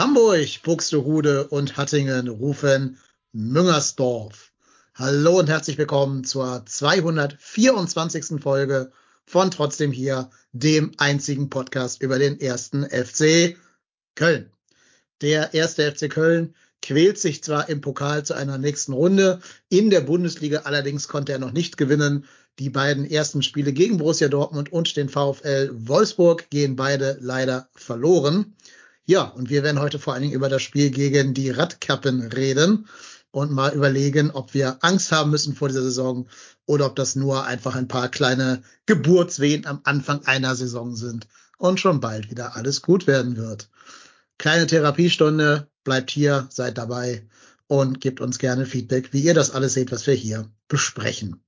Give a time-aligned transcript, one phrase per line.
[0.00, 2.96] Hamburg, Buxtehude und Hattingen rufen
[3.32, 4.50] Müngersdorf.
[4.94, 8.40] Hallo und herzlich willkommen zur 224.
[8.40, 8.92] Folge
[9.26, 13.58] von Trotzdem hier, dem einzigen Podcast über den ersten FC
[14.14, 14.50] Köln.
[15.20, 20.00] Der erste FC Köln quält sich zwar im Pokal zu einer nächsten Runde, in der
[20.00, 22.24] Bundesliga allerdings konnte er noch nicht gewinnen.
[22.58, 28.54] Die beiden ersten Spiele gegen Borussia Dortmund und den VfL Wolfsburg gehen beide leider verloren.
[29.10, 32.86] Ja, und wir werden heute vor allen Dingen über das Spiel gegen die Radkappen reden
[33.32, 36.28] und mal überlegen, ob wir Angst haben müssen vor dieser Saison
[36.64, 41.26] oder ob das nur einfach ein paar kleine Geburtswehen am Anfang einer Saison sind
[41.58, 43.68] und schon bald wieder alles gut werden wird.
[44.38, 47.26] Kleine Therapiestunde, bleibt hier, seid dabei
[47.66, 51.42] und gebt uns gerne Feedback, wie ihr das alles seht, was wir hier besprechen.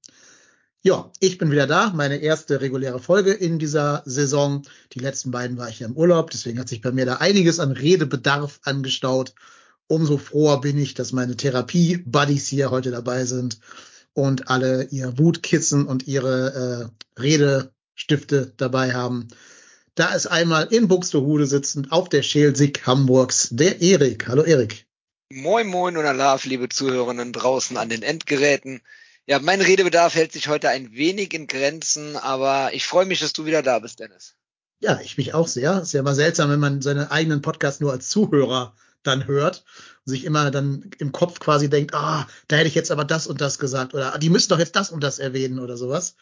[0.84, 1.92] Ja, ich bin wieder da.
[1.94, 4.62] Meine erste reguläre Folge in dieser Saison.
[4.92, 6.32] Die letzten beiden war ich ja im Urlaub.
[6.32, 9.32] Deswegen hat sich bei mir da einiges an Redebedarf angestaut.
[9.86, 13.60] Umso froher bin ich, dass meine Therapie-Buddies hier heute dabei sind
[14.12, 19.28] und alle ihr Wutkissen und ihre äh, Redestifte dabei haben.
[19.94, 24.26] Da ist einmal in Buxtehude sitzend auf der Schelsig Hamburgs der Erik.
[24.26, 24.86] Hallo Erik.
[25.30, 28.80] Moin Moin und Alaf, liebe Zuhörerinnen draußen an den Endgeräten.
[29.26, 33.32] Ja, mein Redebedarf hält sich heute ein wenig in Grenzen, aber ich freue mich, dass
[33.32, 34.34] du wieder da bist, Dennis.
[34.80, 35.82] Ja, ich mich auch sehr.
[35.82, 38.74] Ist ja immer seltsam, wenn man seinen eigenen Podcast nur als Zuhörer
[39.04, 39.64] dann hört
[40.04, 43.28] und sich immer dann im Kopf quasi denkt, ah, da hätte ich jetzt aber das
[43.28, 46.16] und das gesagt oder ah, die müssen doch jetzt das und das erwähnen oder sowas.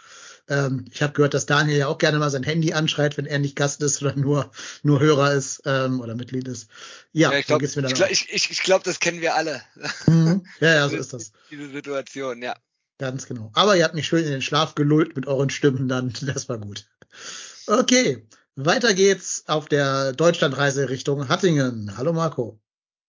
[0.49, 3.39] Ähm, ich habe gehört, dass Daniel ja auch gerne mal sein Handy anschreit, wenn er
[3.39, 4.51] nicht Gast ist oder nur
[4.83, 6.69] nur Hörer ist ähm, oder Mitglied ist.
[7.13, 9.63] Ja, ja ich glaube, ich, ich, ich glaub, das kennen wir alle.
[10.07, 10.47] Mhm.
[10.61, 11.33] Ja, ja, so ist das.
[11.51, 12.55] Diese Situation, ja.
[13.01, 13.51] Ganz genau.
[13.55, 16.13] Aber ihr habt mich schön in den Schlaf gelullt mit euren Stimmen dann.
[16.21, 16.87] Das war gut.
[17.67, 21.97] Okay, weiter geht's auf der Deutschlandreise Richtung Hattingen.
[21.97, 22.61] Hallo Marco.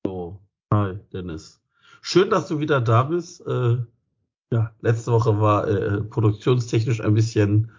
[0.06, 0.40] So,
[0.72, 1.59] hi Dennis.
[2.01, 3.46] Schön, dass du wieder da bist.
[3.46, 3.80] Äh,
[4.53, 7.72] ja, letzte Woche war äh, produktionstechnisch ein bisschen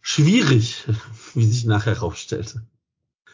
[0.00, 0.88] schwierig,
[1.34, 2.66] wie sich nachher herausstellte.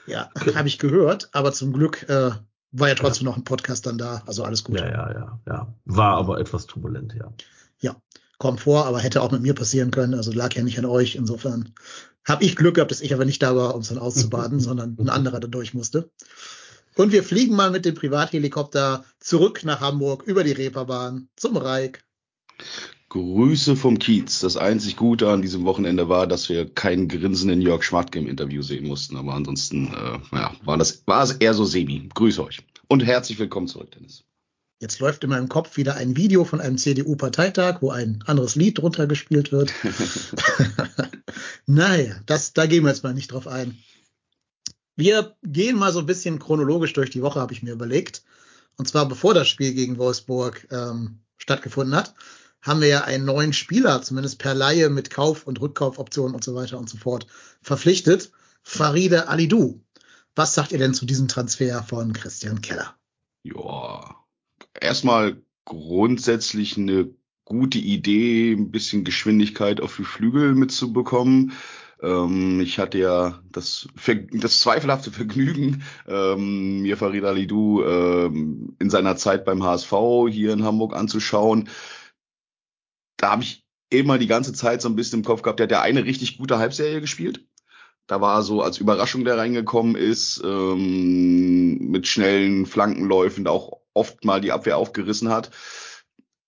[0.06, 0.54] Ja, okay.
[0.54, 2.32] habe ich gehört, aber zum Glück äh,
[2.70, 3.30] war ja trotzdem ja.
[3.30, 4.78] noch ein Podcast dann da, also alles gut.
[4.78, 5.74] Ja, ja, ja, ja.
[5.86, 7.32] War aber etwas turbulent, ja.
[7.84, 8.00] Ja,
[8.38, 11.16] kommt vor, aber hätte auch mit mir passieren können, also lag ja nicht an euch.
[11.16, 11.74] Insofern
[12.24, 14.96] habe ich Glück gehabt, dass ich aber nicht da war, um es dann auszubaden, sondern
[14.98, 16.10] ein anderer da durch musste.
[16.96, 22.04] Und wir fliegen mal mit dem Privathelikopter zurück nach Hamburg über die Reeperbahn zum Reik.
[23.10, 24.40] Grüße vom Kiez.
[24.40, 28.62] Das einzig Gute an diesem Wochenende war, dass wir keinen grinsenden Jörg Schmatke im Interview
[28.62, 29.18] sehen mussten.
[29.18, 32.08] Aber ansonsten äh, ja, war, das, war es eher so semi.
[32.14, 32.62] Grüße euch.
[32.88, 34.24] Und herzlich willkommen zurück, Dennis.
[34.84, 38.76] Jetzt läuft in meinem Kopf wieder ein Video von einem CDU-Parteitag, wo ein anderes Lied
[38.76, 39.72] drunter gespielt wird.
[41.66, 43.78] naja, das, da gehen wir jetzt mal nicht drauf ein.
[44.94, 48.24] Wir gehen mal so ein bisschen chronologisch durch die Woche, habe ich mir überlegt.
[48.76, 52.14] Und zwar bevor das Spiel gegen Wolfsburg ähm, stattgefunden hat,
[52.60, 56.54] haben wir ja einen neuen Spieler, zumindest per Laie mit Kauf- und Rückkaufoptionen und so
[56.54, 57.26] weiter und so fort,
[57.62, 58.32] verpflichtet.
[58.62, 59.80] Faride Alidou.
[60.34, 62.94] Was sagt ihr denn zu diesem Transfer von Christian Keller?
[63.44, 64.23] Ja,
[64.80, 67.10] erstmal grundsätzlich eine
[67.44, 71.52] gute Idee, ein bisschen Geschwindigkeit auf die Flügel mitzubekommen.
[72.02, 73.88] Ähm, ich hatte ja das,
[74.32, 79.92] das zweifelhafte Vergnügen, ähm, mir Farid Alidou ähm, in seiner Zeit beim HSV
[80.30, 81.68] hier in Hamburg anzuschauen.
[83.16, 85.72] Da habe ich immer die ganze Zeit so ein bisschen im Kopf gehabt, der hat
[85.72, 87.46] ja eine richtig gute Halbserie gespielt.
[88.06, 94.40] Da war so als Überraschung, der reingekommen ist, ähm, mit schnellen Flankenläufen, auch oft mal
[94.40, 95.50] die Abwehr aufgerissen hat.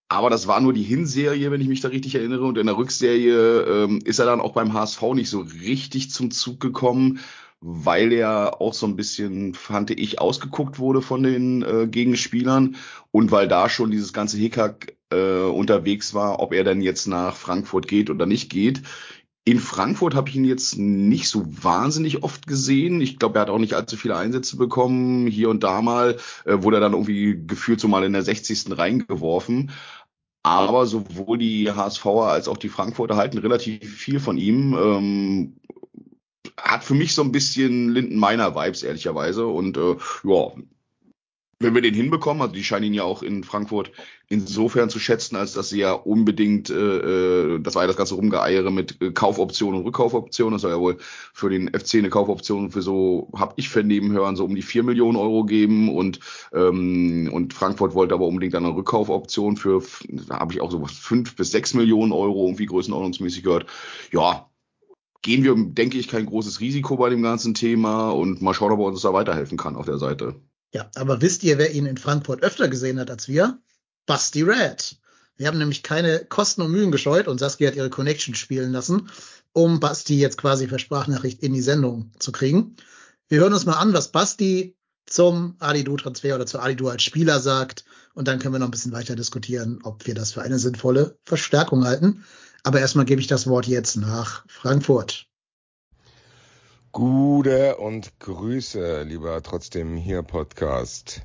[0.08, 2.44] Aber das war nur die Hinserie, wenn ich mich da richtig erinnere.
[2.44, 6.30] Und in der Rückserie ähm, ist er dann auch beim HSV nicht so richtig zum
[6.30, 7.20] Zug gekommen,
[7.60, 12.76] weil er auch so ein bisschen, fand ich, ausgeguckt wurde von den äh, Gegenspielern
[13.10, 17.34] und weil da schon dieses ganze Hickhack äh, unterwegs war, ob er denn jetzt nach
[17.34, 18.82] Frankfurt geht oder nicht geht.
[19.46, 23.00] In Frankfurt habe ich ihn jetzt nicht so wahnsinnig oft gesehen.
[23.00, 25.28] Ich glaube, er hat auch nicht allzu viele Einsätze bekommen.
[25.28, 28.76] Hier und da mal äh, wurde er dann irgendwie gefühlt so mal in der 60.
[28.76, 29.70] reingeworfen.
[30.42, 34.74] Aber sowohl die HSVer als auch die Frankfurter halten relativ viel von ihm.
[34.74, 35.56] Ähm,
[36.56, 39.46] hat für mich so ein bisschen Linden meiner Vibes, ehrlicherweise.
[39.46, 39.94] Und äh,
[40.24, 40.50] ja,
[41.58, 43.90] wenn wir den hinbekommen, also die scheinen ihn ja auch in Frankfurt
[44.28, 48.14] insofern zu schätzen, als dass sie ja unbedingt, äh, äh das war ja das ganze
[48.14, 52.70] Rumgeeiere mit äh, Kaufoptionen und Rückkaufoptionen, das soll ja wohl für den FC eine Kaufoption
[52.70, 56.20] für so, hab ich vernehmen hören, so um die vier Millionen Euro geben und
[56.52, 59.82] ähm, und Frankfurt wollte aber unbedingt eine Rückkaufoption für,
[60.28, 63.66] da habe ich auch so was fünf bis sechs Millionen Euro irgendwie größenordnungsmäßig gehört.
[64.12, 64.50] Ja,
[65.22, 68.80] gehen wir, denke ich, kein großes Risiko bei dem ganzen Thema und mal schauen, ob
[68.80, 70.36] er uns da weiterhelfen kann auf der Seite.
[70.72, 73.58] Ja, aber wisst ihr, wer ihn in Frankfurt öfter gesehen hat als wir?
[74.06, 74.96] Basti Red.
[75.36, 79.10] Wir haben nämlich keine Kosten und Mühen gescheut und Saskia hat ihre Connection spielen lassen,
[79.52, 82.76] um Basti jetzt quasi per Sprachnachricht in die Sendung zu kriegen.
[83.28, 84.76] Wir hören uns mal an, was Basti
[85.06, 87.84] zum Alidu-Transfer oder zu Alidu als Spieler sagt.
[88.14, 91.18] Und dann können wir noch ein bisschen weiter diskutieren, ob wir das für eine sinnvolle
[91.24, 92.24] Verstärkung halten.
[92.62, 95.28] Aber erstmal gebe ich das Wort jetzt nach Frankfurt.
[96.96, 101.20] Gute und Grüße, lieber trotzdem hier Podcast.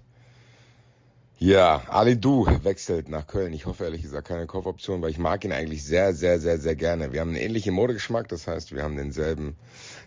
[1.38, 3.54] Ja, Ali Du wechselt nach Köln.
[3.54, 6.76] Ich hoffe ehrlich gesagt keine Kaufoption, weil ich mag ihn eigentlich sehr, sehr, sehr, sehr
[6.76, 7.14] gerne.
[7.14, 9.56] Wir haben einen ähnlichen Modegeschmack, das heißt, wir haben denselben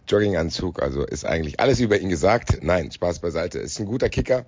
[0.06, 2.58] Jogginganzug, also ist eigentlich alles über ihn gesagt.
[2.60, 3.58] Nein, Spaß beiseite.
[3.58, 4.44] Ist ein guter Kicker,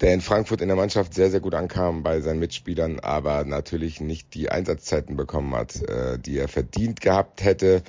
[0.00, 4.00] der in Frankfurt in der Mannschaft sehr, sehr gut ankam bei seinen Mitspielern, aber natürlich
[4.00, 7.82] nicht die Einsatzzeiten bekommen hat, äh, die er verdient gehabt hätte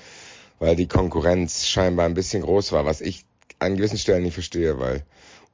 [0.60, 3.26] weil die Konkurrenz scheinbar ein bisschen groß war, was ich
[3.60, 5.04] an gewissen Stellen nicht verstehe, weil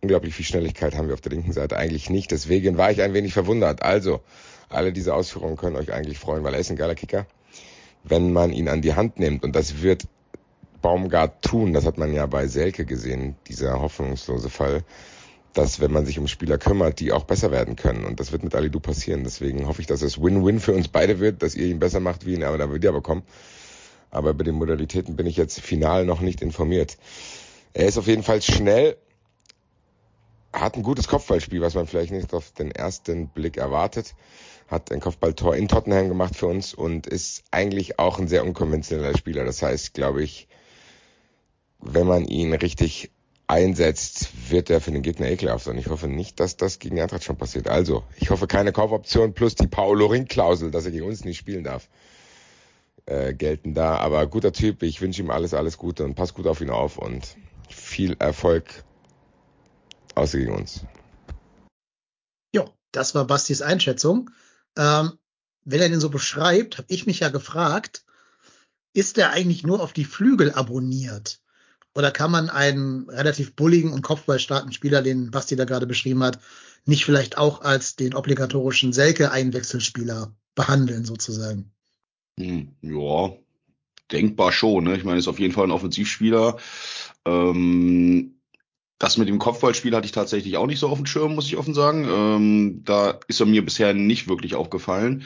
[0.02, 2.32] unglaublich viel Schnelligkeit haben wir auf der linken Seite eigentlich nicht.
[2.32, 3.84] Deswegen war ich ein wenig verwundert.
[3.84, 4.22] Also,
[4.70, 7.26] alle diese Ausführungen können euch eigentlich freuen, weil er ist ein geiler Kicker.
[8.04, 10.08] Wenn man ihn an die Hand nimmt, und das wird
[10.82, 14.84] Baumgart tun, das hat man ja bei Selke gesehen, dieser hoffnungslose Fall,
[15.54, 18.06] dass wenn man sich um Spieler kümmert, die auch besser werden können.
[18.06, 19.24] Und das wird mit Alidu passieren.
[19.24, 22.26] Deswegen hoffe ich, dass es Win-Win für uns beide wird, dass ihr ihn besser macht,
[22.26, 23.24] wie ihn aber wieder bekommen
[24.12, 26.98] aber über die Modalitäten bin ich jetzt final noch nicht informiert.
[27.74, 28.98] Er ist auf jeden Fall schnell,
[30.52, 34.16] hat ein gutes Kopfballspiel, was man vielleicht nicht auf den ersten Blick erwartet,
[34.68, 39.18] hat ein Kopfballtor in Tottenham gemacht für uns und ist eigentlich auch ein sehr unkonventioneller
[39.18, 39.46] Spieler.
[39.46, 40.48] Das heißt, glaube ich,
[41.80, 43.12] wenn man ihn richtig
[43.48, 45.78] einsetzt, wird er für den Gegner ekelhaft sein.
[45.78, 47.68] Ich hoffe nicht, dass das gegen Eintracht schon passiert.
[47.68, 51.64] Also, ich hoffe keine Kaufoption plus die Paolo Ring-Klausel, dass er gegen uns nicht spielen
[51.64, 51.88] darf
[53.10, 53.98] äh, gelten da.
[53.98, 56.98] Aber guter Typ, ich wünsche ihm alles, alles Gute und pass gut auf ihn auf
[56.98, 57.36] und
[57.68, 58.84] viel Erfolg
[60.16, 60.86] außer gegen uns.
[62.54, 64.30] Ja, das war Bastis Einschätzung.
[64.78, 65.14] Ähm,
[65.66, 68.04] wenn er den so beschreibt, habe ich mich ja gefragt,
[68.94, 71.42] ist er eigentlich nur auf die Flügel abonniert?
[71.96, 76.40] Oder kann man einen relativ bulligen und kopfballstarken Spieler, den Basti da gerade beschrieben hat,
[76.86, 81.72] nicht vielleicht auch als den obligatorischen Selke-Einwechselspieler behandeln, sozusagen?
[82.40, 83.34] Hm, ja,
[84.12, 84.86] denkbar schon.
[84.86, 84.96] Ne?
[84.96, 86.58] Ich meine, ist auf jeden Fall ein Offensivspieler.
[87.26, 88.40] Ähm,
[88.98, 91.58] das mit dem Kopfballspiel hatte ich tatsächlich auch nicht so auf dem Schirm, muss ich
[91.58, 92.08] offen sagen.
[92.10, 95.26] Ähm, da ist er mir bisher nicht wirklich aufgefallen.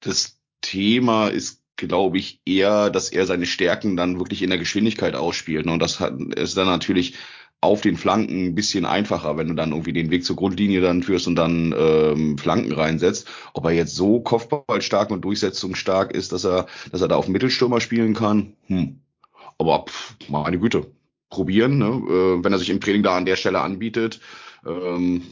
[0.00, 5.16] Das Thema ist, glaube ich, eher, dass er seine Stärken dann wirklich in der Geschwindigkeit
[5.16, 5.66] ausspielt.
[5.66, 5.72] Ne?
[5.72, 7.14] Und das hat, ist dann natürlich
[7.60, 11.02] auf den Flanken ein bisschen einfacher, wenn du dann irgendwie den Weg zur Grundlinie dann
[11.02, 13.28] führst und dann ähm, Flanken reinsetzt.
[13.52, 17.80] Ob er jetzt so kopfballstark und durchsetzungsstark ist, dass er, dass er da auf Mittelstürmer
[17.80, 19.00] spielen kann, hm.
[19.58, 20.86] Aber pff, meine Güte,
[21.30, 21.86] probieren, ne?
[21.86, 24.20] äh, wenn er sich im Training da an der Stelle anbietet.
[24.64, 25.22] Ähm,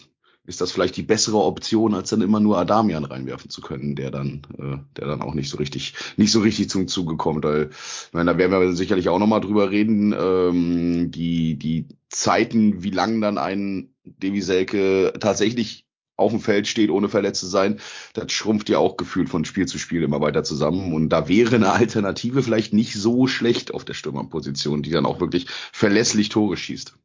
[0.47, 4.11] ist das vielleicht die bessere Option, als dann immer nur Adamian reinwerfen zu können, der
[4.11, 7.45] dann, äh, der dann auch nicht so richtig, nicht so richtig zum Zuge kommt.
[7.45, 10.15] Weil, ich meine, da werden wir sicherlich auch nochmal drüber reden.
[10.19, 15.87] Ähm, die, die Zeiten, wie lang dann ein Devi Selke tatsächlich
[16.17, 17.79] auf dem Feld steht, ohne verletzt zu sein,
[18.15, 20.95] das schrumpft ja auch gefühlt von Spiel zu Spiel immer weiter zusammen.
[20.95, 25.21] Und da wäre eine Alternative vielleicht nicht so schlecht auf der Stürmerposition, die dann auch
[25.21, 26.97] wirklich verlässlich Tore schießt.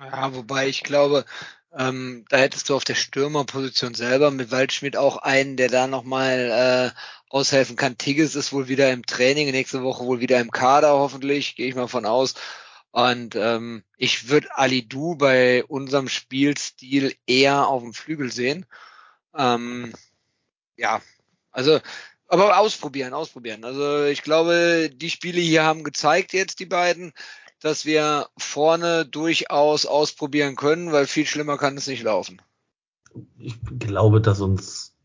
[0.00, 1.24] Ja, wobei ich glaube,
[1.76, 6.92] ähm, da hättest du auf der Stürmerposition selber mit Waldschmidt auch einen, der da nochmal
[6.94, 6.98] äh,
[7.28, 7.98] aushelfen kann.
[7.98, 11.74] Tigges ist wohl wieder im Training, nächste Woche wohl wieder im Kader, hoffentlich, gehe ich
[11.74, 12.34] mal von aus.
[12.90, 18.64] Und ähm, ich würde Ali Du bei unserem Spielstil eher auf dem Flügel sehen.
[19.36, 19.92] Ähm,
[20.76, 21.02] ja,
[21.50, 21.80] also,
[22.28, 23.64] aber ausprobieren, ausprobieren.
[23.64, 27.12] Also ich glaube, die Spiele hier haben gezeigt jetzt, die beiden,
[27.60, 32.40] dass wir vorne durchaus ausprobieren können, weil viel schlimmer kann es nicht laufen.
[33.38, 34.98] Ich glaube, dass uns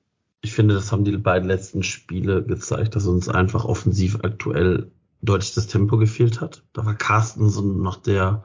[0.44, 4.92] ich finde, das haben die beiden letzten Spiele gezeigt, dass uns einfach offensiv aktuell
[5.22, 6.64] deutlich das Tempo gefehlt hat.
[6.74, 8.44] Da war Carstensen noch der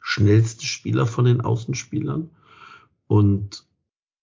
[0.00, 2.30] schnellste Spieler von den Außenspielern.
[3.08, 3.66] Und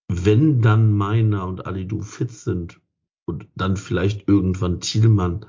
[0.08, 2.80] wenn dann Meiner und Alidu fit sind
[3.25, 5.46] und dann vielleicht irgendwann Thielmann,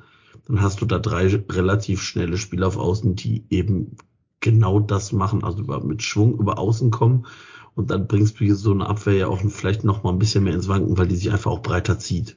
[0.46, 3.96] dann hast du da drei relativ schnelle Spieler auf Außen, die eben
[4.40, 7.26] genau das machen, also mit Schwung über Außen kommen.
[7.74, 10.44] Und dann bringst du hier so eine Abwehr ja auch vielleicht noch mal ein bisschen
[10.44, 12.36] mehr ins Wanken, weil die sich einfach auch breiter zieht.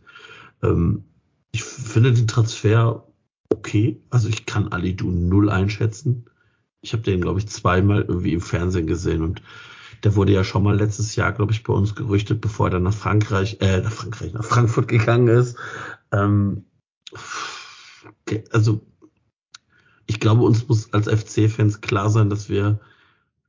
[0.63, 1.03] Ähm,
[1.51, 3.05] ich finde den Transfer
[3.49, 4.01] okay.
[4.09, 6.25] Also ich kann Alidu null einschätzen.
[6.81, 9.41] Ich habe den, glaube ich, zweimal irgendwie im Fernsehen gesehen und
[10.03, 12.83] der wurde ja schon mal letztes Jahr, glaube ich, bei uns gerüchtet, bevor er dann
[12.83, 15.57] nach Frankreich, äh, nach Frankreich, nach Frankfurt gegangen ist.
[16.11, 16.65] Ähm,
[18.51, 18.81] also
[20.07, 22.79] ich glaube, uns muss als FC-Fans klar sein, dass wir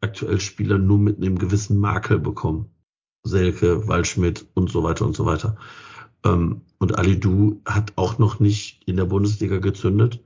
[0.00, 2.70] aktuell Spieler nur mit einem gewissen Makel bekommen.
[3.22, 5.56] Selke, Waldschmidt und so weiter und so weiter.
[6.24, 10.22] Ähm, und Alidu hat auch noch nicht in der Bundesliga gezündet.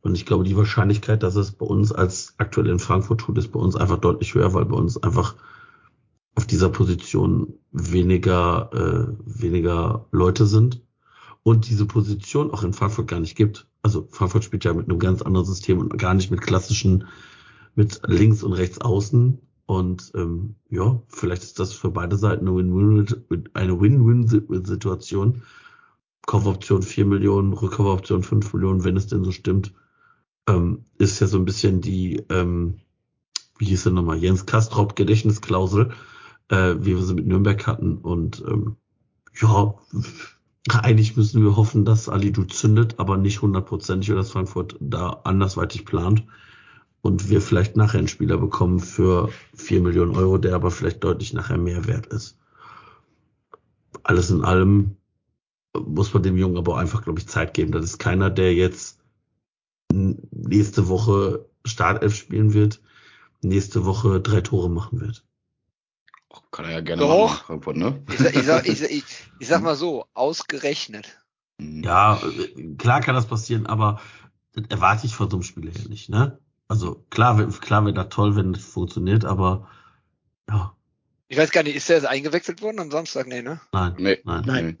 [0.00, 3.52] Und ich glaube, die Wahrscheinlichkeit, dass es bei uns als aktuell in Frankfurt tut, ist
[3.52, 5.36] bei uns einfach deutlich höher, weil bei uns einfach
[6.34, 10.83] auf dieser Position weniger, äh, weniger Leute sind
[11.44, 13.68] und diese Position auch in Frankfurt gar nicht gibt.
[13.82, 17.06] Also Frankfurt spielt ja mit einem ganz anderen System und gar nicht mit klassischen,
[17.74, 19.38] mit links und rechts außen.
[19.66, 25.42] Und ähm, ja, vielleicht ist das für beide Seiten eine Win-Win-Situation.
[26.26, 29.74] Kaufoption 4 Millionen, Rückkaufoption 5 Millionen, wenn es denn so stimmt.
[30.48, 32.80] Ähm, ist ja so ein bisschen die, ähm,
[33.58, 35.92] wie hieß er nochmal, Jens Kastrop Gedächtnisklausel,
[36.48, 37.98] äh, wie wir sie mit Nürnberg hatten.
[37.98, 38.76] Und ähm,
[39.38, 39.74] ja,
[40.70, 45.84] eigentlich müssen wir hoffen, dass Alidu zündet, aber nicht hundertprozentig oder dass Frankfurt da andersweitig
[45.84, 46.24] plant
[47.02, 51.34] und wir vielleicht nachher einen Spieler bekommen für vier Millionen Euro, der aber vielleicht deutlich
[51.34, 52.38] nachher mehr wert ist.
[54.02, 54.96] Alles in allem
[55.76, 57.72] muss man dem Jungen aber einfach, glaube ich, Zeit geben.
[57.72, 58.98] Das ist keiner, der jetzt
[59.92, 62.80] nächste Woche Startelf spielen wird,
[63.42, 65.24] nächste Woche drei Tore machen wird.
[66.50, 67.30] Kann er ja gerne Doch.
[67.30, 68.02] machen, Frankfurt, ne?
[68.10, 69.04] Ich, sag- ich, sag, ich, ich,
[69.38, 71.18] ich sag mal so, ausgerechnet.
[71.58, 71.82] Mhm.
[71.82, 74.00] Ja, äh, klar kann das passieren, aber
[74.52, 76.38] das erwarte ich von so einem Spiel her nicht, ne?
[76.68, 79.68] Also klar, klar wäre das toll, wenn das funktioniert, aber
[80.48, 80.74] ja,
[81.28, 83.26] Ich weiß gar nicht, ist der jetzt eingewechselt worden am Samstag?
[83.26, 83.60] Nee, ne?
[83.72, 84.42] nein, Nee, nein.
[84.46, 84.78] Nein.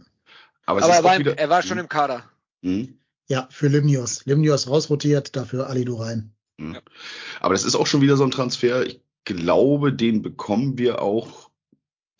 [0.66, 2.24] Aber, es Aber er war, wieder, er war schon im Kader.
[2.62, 2.98] Mhm.
[3.28, 4.24] Ja, für Limnios.
[4.26, 6.32] Limnios rausrotiert, dafür Alidu rein.
[6.58, 6.78] Mhm.
[7.40, 8.86] Aber das ist auch schon wieder so ein Transfer.
[8.86, 11.43] Ich glaube, den bekommen wir auch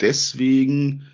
[0.01, 1.07] deswegen,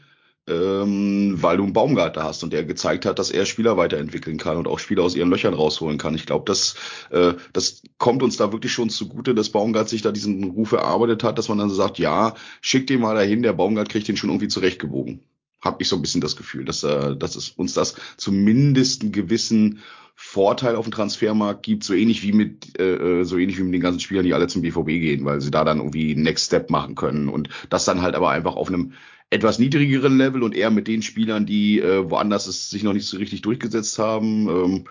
[0.49, 4.57] ähm, weil du einen Baumgartner hast und der gezeigt hat, dass er Spieler weiterentwickeln kann
[4.57, 6.15] und auch Spieler aus ihren Löchern rausholen kann.
[6.15, 6.75] Ich glaube, das,
[7.11, 11.23] äh, das kommt uns da wirklich schon zugute, dass Baumgart sich da diesen Ruf erarbeitet
[11.25, 14.31] hat, dass man dann sagt, ja, schick den mal dahin, der Baumgart kriegt den schon
[14.31, 15.23] irgendwie zurechtgebogen.
[15.61, 19.13] Hab ich so ein bisschen das Gefühl, dass, äh, dass es uns das zumindest einen
[19.13, 19.81] gewissen
[20.23, 23.73] Vorteil auf dem Transfermarkt gibt, so ähnlich wie mit äh, äh, so ähnlich wie mit
[23.73, 26.69] den ganzen Spielern, die alle zum BVB gehen, weil sie da dann irgendwie Next Step
[26.69, 28.93] machen können und das dann halt aber einfach auf einem
[29.31, 33.07] etwas niedrigeren Level und eher mit den Spielern, die äh, woanders es sich noch nicht
[33.07, 34.85] so richtig durchgesetzt haben, ähm,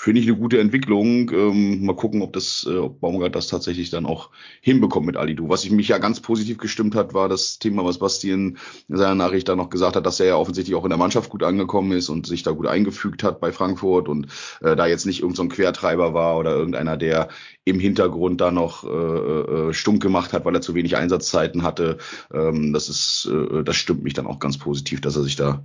[0.00, 1.28] finde ich eine gute Entwicklung.
[1.32, 5.48] Ähm, mal gucken, ob das, äh, ob Baumgart das tatsächlich dann auch hinbekommt mit Alidu.
[5.48, 9.16] Was ich mich ja ganz positiv gestimmt hat, war das Thema, was Bastian in seiner
[9.16, 11.90] Nachricht da noch gesagt hat, dass er ja offensichtlich auch in der Mannschaft gut angekommen
[11.90, 14.28] ist und sich da gut eingefügt hat bei Frankfurt und
[14.60, 17.28] äh, da jetzt nicht irgendein so Quertreiber war oder irgendeiner, der
[17.64, 21.98] im Hintergrund da noch äh, äh, stunk gemacht hat, weil er zu wenig Einsatzzeiten hatte.
[22.32, 25.64] Ähm, das ist, äh, das stimmt mich dann auch ganz positiv, dass er sich da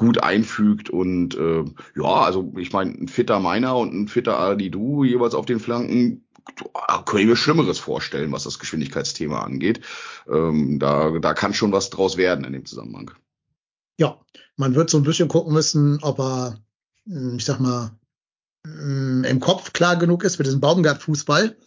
[0.00, 1.62] gut einfügt und äh,
[1.94, 6.24] ja, also ich meine, ein fitter Meiner und ein fitter Alidu jeweils auf den Flanken,
[6.88, 9.82] da können wir Schlimmeres vorstellen, was das Geschwindigkeitsthema angeht.
[10.26, 13.10] Ähm, da, da kann schon was draus werden in dem Zusammenhang.
[13.98, 14.18] Ja,
[14.56, 16.58] man wird so ein bisschen gucken müssen, ob er,
[17.04, 17.90] mh, ich sag mal,
[18.64, 21.58] mh, im Kopf klar genug ist für diesen Baumgart-Fußball.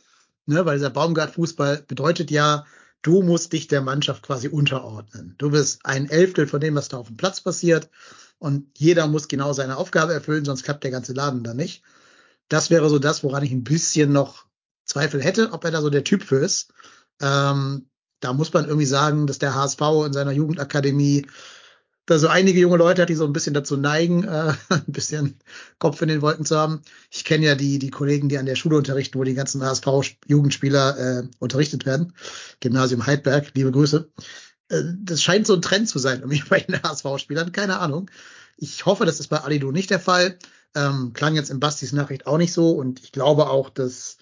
[0.48, 2.66] Ne, weil dieser Baumgart-Fußball bedeutet ja,
[3.04, 5.36] du musst dich der Mannschaft quasi unterordnen.
[5.38, 7.92] Du bist ein Elftel von dem, was da auf dem Platz passiert.
[8.44, 11.82] Und jeder muss genau seine Aufgabe erfüllen, sonst klappt der ganze Laden da nicht.
[12.50, 14.44] Das wäre so das, woran ich ein bisschen noch
[14.84, 16.74] Zweifel hätte, ob er da so der Typ für ist.
[17.22, 17.88] Ähm,
[18.20, 21.26] da muss man irgendwie sagen, dass der HSV in seiner Jugendakademie
[22.06, 25.40] da so einige junge Leute hat, die so ein bisschen dazu neigen, äh, ein bisschen
[25.80, 26.82] Kopf in den Wolken zu haben.
[27.12, 30.98] Ich kenne ja die, die Kollegen, die an der Schule unterrichten, wo die ganzen HSV-Jugendspieler
[30.98, 32.12] äh, unterrichtet werden.
[32.60, 34.12] Gymnasium Heidberg, liebe Grüße.
[34.70, 38.10] Äh, das scheint so ein Trend zu sein, irgendwie bei den HSV-Spielern, keine Ahnung.
[38.58, 40.38] Ich hoffe, das ist bei Alidu nicht der Fall.
[40.76, 44.18] Ähm, klang jetzt in Bastis Nachricht auch nicht so und ich glaube auch, dass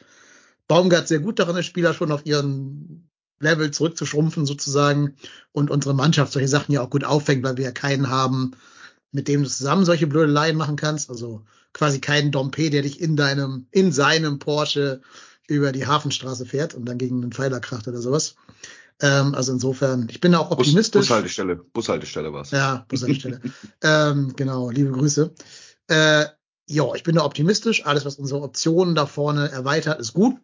[0.68, 5.16] Baumgart sehr gut darin ist, Spieler schon auf ihren Level zurückzuschrumpfen sozusagen
[5.52, 8.52] und unsere Mannschaft solche Sachen ja auch gut auffängt, weil wir ja keinen haben,
[9.12, 11.10] mit dem du zusammen solche Blödeleien machen kannst.
[11.10, 11.44] Also
[11.74, 15.02] quasi kein Dompe, der dich in deinem, in seinem Porsche
[15.48, 18.36] über die Hafenstraße fährt und dann gegen einen Pfeiler kracht oder sowas.
[19.02, 21.02] Ähm, also insofern, ich bin auch optimistisch.
[21.02, 22.52] Bus, Bushaltestelle, Bushaltestelle war's.
[22.52, 23.42] Ja, Bushaltestelle.
[23.84, 25.34] ähm, genau, liebe Grüße.
[25.88, 26.26] Äh,
[26.68, 27.86] ja, ich bin da optimistisch.
[27.86, 30.38] Alles, was unsere Optionen da vorne erweitert, ist gut.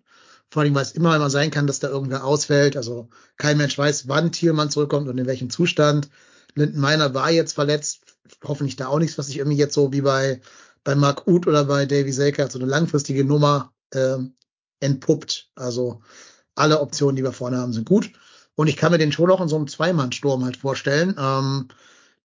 [0.49, 2.77] Vor allem, weil es immer mal sein kann, dass da irgendwer ausfällt.
[2.77, 6.09] Also kein Mensch weiß, wann Thielmann zurückkommt und in welchem Zustand.
[6.55, 8.01] Linden Meiner war jetzt verletzt.
[8.43, 10.41] Hoffentlich da auch nichts, was sich irgendwie jetzt so wie bei,
[10.83, 14.35] bei Mark Uth oder bei Davy Selker so eine langfristige Nummer ähm,
[14.79, 15.51] entpuppt.
[15.55, 16.01] Also
[16.55, 18.11] alle Optionen, die wir vorne haben, sind gut.
[18.57, 21.15] Und ich kann mir den schon auch in so einem Zweimann-Sturm halt vorstellen.
[21.17, 21.67] Ähm,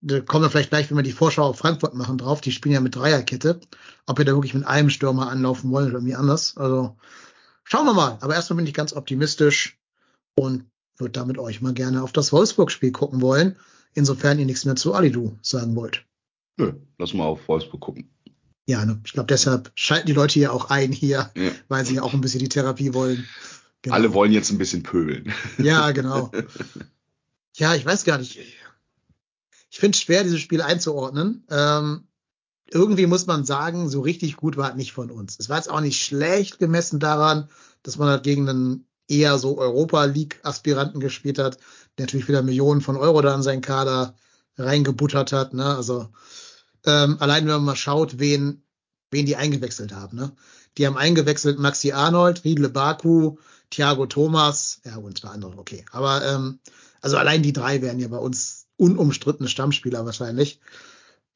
[0.01, 2.41] da kommen wir vielleicht gleich, wenn wir die Vorschau auf Frankfurt machen, drauf.
[2.41, 3.61] Die spielen ja mit Dreierkette.
[4.07, 6.57] Ob wir da wirklich mit einem Stürmer anlaufen wollen oder irgendwie anders.
[6.57, 6.97] Also
[7.65, 8.17] schauen wir mal.
[8.23, 9.79] Aber erstmal bin ich ganz optimistisch
[10.35, 10.65] und
[10.97, 13.57] würde da mit euch mal gerne auf das Wolfsburg-Spiel gucken wollen.
[13.93, 16.05] Insofern ihr nichts mehr zu Alidu sagen wollt.
[16.57, 18.09] Nö, lass mal auf Wolfsburg gucken.
[18.67, 19.01] Ja, ne?
[19.05, 21.51] ich glaube, deshalb schalten die Leute hier auch ein hier, Ja.
[21.69, 23.27] weil sie ja auch ein bisschen die Therapie wollen.
[23.83, 23.97] Genau.
[23.97, 25.33] Alle wollen jetzt ein bisschen pöbeln.
[25.59, 26.31] Ja, genau.
[27.57, 28.39] Ja, ich weiß gar nicht.
[29.71, 31.45] Ich finde es schwer, dieses Spiel einzuordnen.
[31.51, 32.05] Ähm,
[32.71, 35.37] irgendwie muss man sagen, so richtig gut war es nicht von uns.
[35.39, 37.49] Es war jetzt auch nicht schlecht gemessen daran,
[37.83, 41.59] dass man halt gegen einen eher so Europa League-Aspiranten gespielt hat,
[41.99, 44.15] der natürlich wieder Millionen von Euro da in seinen Kader
[44.57, 45.55] reingebuttert hat.
[45.55, 45.65] Ne?
[45.65, 46.09] Also
[46.87, 48.63] ähm, allein wenn man mal schaut, wen,
[49.11, 50.17] wen die eingewechselt haben.
[50.17, 50.33] Ne?
[50.79, 53.37] Die haben eingewechselt Maxi Arnold, Riedle Baku,
[53.73, 55.85] Thiago Thomas, ja und zwei andere, okay.
[55.91, 56.61] Aber ähm,
[57.01, 60.61] also allein die drei wären ja bei uns unumstrittene Stammspieler wahrscheinlich.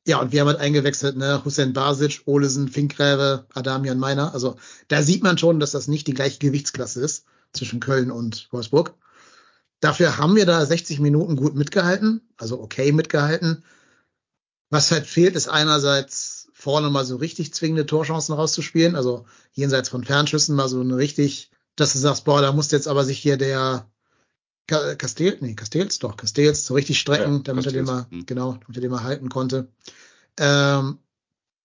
[0.06, 4.32] Ja, und wir haben halt eingewechselt, ne, Hussein Basic, Olesen, Finkgräve, Adamian Meiner.
[4.34, 8.48] Also da sieht man schon, dass das nicht die gleiche Gewichtsklasse ist zwischen Köln und
[8.52, 8.94] Wolfsburg.
[9.80, 13.64] Dafür haben wir da 60 Minuten gut mitgehalten, also okay mitgehalten.
[14.70, 20.04] Was halt fehlt, ist einerseits vorne mal so richtig zwingende Torchancen rauszuspielen, also jenseits von
[20.04, 23.36] Fernschüssen mal so eine richtig, dass du sagst, boah, da muss jetzt aber sich hier
[23.36, 23.88] der
[24.66, 28.20] Ka- Castell, nee, Castells doch, Castells so richtig strecken, Ja, damit er den mal, Castells,
[28.20, 28.26] hm.
[28.26, 29.68] genau, damit er den mal halten konnte.
[30.38, 30.98] Ähm,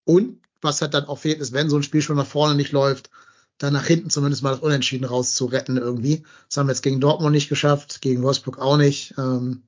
[0.05, 2.71] und was halt dann auch fehlt, ist, wenn so ein Spiel schon nach vorne nicht
[2.71, 3.09] läuft,
[3.57, 6.23] dann nach hinten zumindest mal das Unentschieden rauszuretten irgendwie.
[6.47, 9.15] Das haben wir jetzt gegen Dortmund nicht geschafft, gegen Wolfsburg auch nicht.
[9.17, 9.63] Ähm,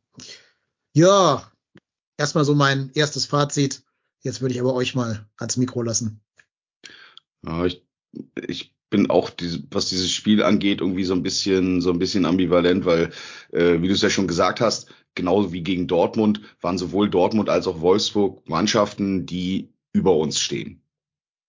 [0.93, 1.51] ja,
[2.17, 3.83] erstmal so mein erstes Fazit.
[4.21, 6.21] Jetzt würde ich aber euch mal ans Mikro lassen.
[7.45, 7.83] Ja, ich,
[8.47, 9.31] ich bin auch,
[9.71, 13.09] was dieses Spiel angeht, irgendwie so ein bisschen, so ein bisschen ambivalent, weil,
[13.51, 17.49] äh, wie du es ja schon gesagt hast, genauso wie gegen Dortmund waren sowohl Dortmund
[17.49, 20.83] als auch Wolfsburg Mannschaften, die über uns stehen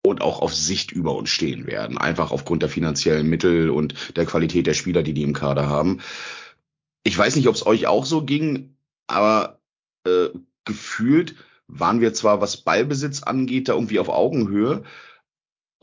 [0.07, 4.24] und auch auf Sicht über uns stehen werden, einfach aufgrund der finanziellen Mittel und der
[4.24, 6.00] Qualität der Spieler, die die im Kader haben.
[7.02, 8.74] Ich weiß nicht, ob es euch auch so ging,
[9.07, 9.61] aber
[10.07, 10.30] äh,
[10.64, 11.35] gefühlt
[11.66, 14.85] waren wir zwar, was Ballbesitz angeht, da irgendwie auf Augenhöhe,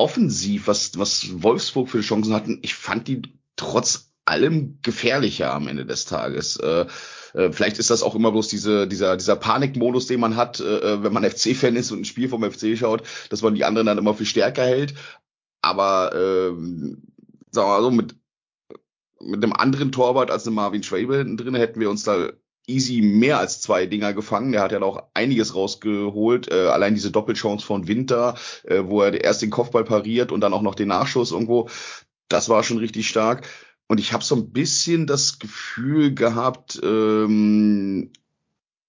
[0.01, 3.21] offensiv, was, was Wolfsburg für Chancen hatten, ich fand die
[3.55, 6.57] trotz allem gefährlicher am Ende des Tages.
[6.57, 6.87] Äh,
[7.33, 11.03] äh, vielleicht ist das auch immer bloß diese, dieser, dieser Panikmodus, den man hat, äh,
[11.03, 13.99] wenn man FC-Fan ist und ein Spiel vom FC schaut, dass man die anderen dann
[13.99, 14.95] immer viel stärker hält.
[15.61, 17.03] Aber ähm,
[17.51, 18.15] sagen wir mal so, mit,
[19.19, 22.31] mit einem anderen Torwart als einem Marvin hinten drin hätten wir uns da
[22.67, 24.51] easy mehr als zwei Dinger gefangen.
[24.51, 26.51] Der hat ja noch einiges rausgeholt.
[26.51, 30.53] Äh, allein diese Doppelchance von Winter, äh, wo er erst den Kopfball pariert und dann
[30.53, 31.69] auch noch den Nachschuss irgendwo.
[32.29, 33.47] Das war schon richtig stark.
[33.87, 38.11] Und ich habe so ein bisschen das Gefühl gehabt, ähm,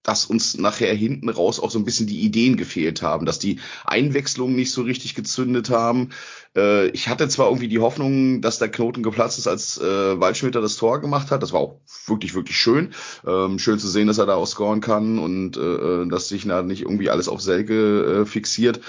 [0.03, 3.61] dass uns nachher hinten raus auch so ein bisschen die Ideen gefehlt haben, dass die
[3.85, 6.11] Einwechslungen nicht so richtig gezündet haben.
[6.57, 10.55] Äh, ich hatte zwar irgendwie die Hoffnung, dass der Knoten geplatzt ist, als äh, Waldschmidt
[10.55, 11.43] das Tor gemacht hat.
[11.43, 12.93] Das war auch wirklich, wirklich schön.
[13.27, 16.63] Ähm, schön zu sehen, dass er da auch scoren kann und äh, dass sich da
[16.63, 18.81] nicht irgendwie alles auf Selke äh, fixiert.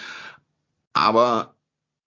[0.94, 1.56] Aber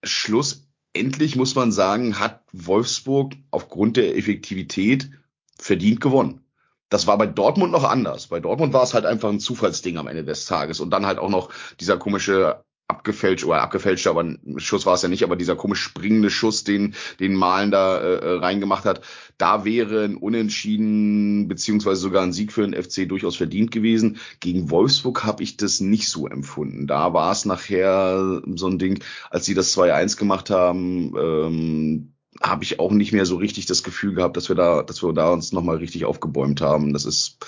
[0.02, 5.10] schlussendlich muss man sagen, hat Wolfsburg aufgrund der Effektivität
[5.58, 6.45] verdient gewonnen.
[6.88, 8.28] Das war bei Dortmund noch anders.
[8.28, 11.18] Bei Dortmund war es halt einfach ein Zufallsding am Ende des Tages und dann halt
[11.18, 15.36] auch noch dieser komische abgefälscht oder abgefälscht, aber ein Schuss war es ja nicht, aber
[15.36, 19.00] dieser komisch springende Schuss, den den Malen da äh, reingemacht hat,
[19.38, 24.18] da wäre ein Unentschieden beziehungsweise sogar ein Sieg für den FC durchaus verdient gewesen.
[24.40, 26.86] Gegen Wolfsburg habe ich das nicht so empfunden.
[26.86, 32.64] Da war es nachher so ein Ding, als sie das 2-1 gemacht haben, ähm, habe
[32.64, 35.30] ich auch nicht mehr so richtig das Gefühl gehabt, dass wir da, dass wir da
[35.30, 36.92] uns nochmal richtig aufgebäumt haben.
[36.92, 37.38] Das ist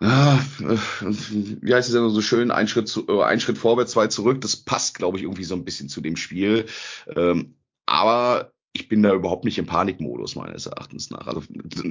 [0.00, 3.92] ja, äh, wie heißt es immer so schön, ein Schritt, zu, äh, ein Schritt vorwärts,
[3.92, 4.40] zwei zurück.
[4.40, 6.66] Das passt, glaube ich, irgendwie so ein bisschen zu dem Spiel.
[7.14, 11.26] Ähm, aber ich bin da überhaupt nicht im Panikmodus meines Erachtens nach.
[11.26, 11.42] Also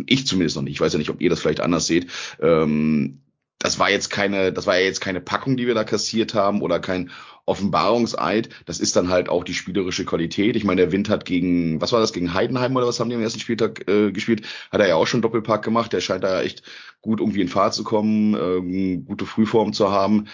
[0.05, 0.73] ich zumindest noch nicht.
[0.73, 2.07] Ich weiß ja nicht, ob ihr das vielleicht anders seht.
[2.39, 3.23] Ähm,
[3.59, 6.61] das war jetzt keine, das war ja jetzt keine Packung, die wir da kassiert haben
[6.61, 7.09] oder kein
[7.45, 8.49] Offenbarungseid.
[8.65, 10.55] Das ist dann halt auch die spielerische Qualität.
[10.55, 13.15] Ich meine, der Wind hat gegen, was war das, gegen Heidenheim oder was haben die
[13.15, 14.45] am ersten Spieltag äh, gespielt?
[14.71, 15.93] Hat er ja auch schon Doppelpack gemacht.
[15.93, 16.63] Der scheint da echt
[17.01, 20.27] gut irgendwie in Fahrt zu kommen, ähm, gute Frühform zu haben.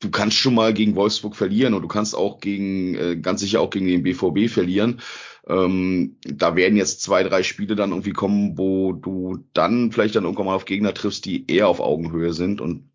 [0.00, 3.60] Du kannst schon mal gegen Wolfsburg verlieren und du kannst auch gegen, äh, ganz sicher
[3.60, 5.00] auch gegen den BVB verlieren.
[5.48, 10.24] Ähm, da werden jetzt zwei, drei Spiele dann irgendwie kommen, wo du dann vielleicht dann
[10.24, 12.60] irgendwann mal auf Gegner triffst, die eher auf Augenhöhe sind.
[12.60, 12.90] Und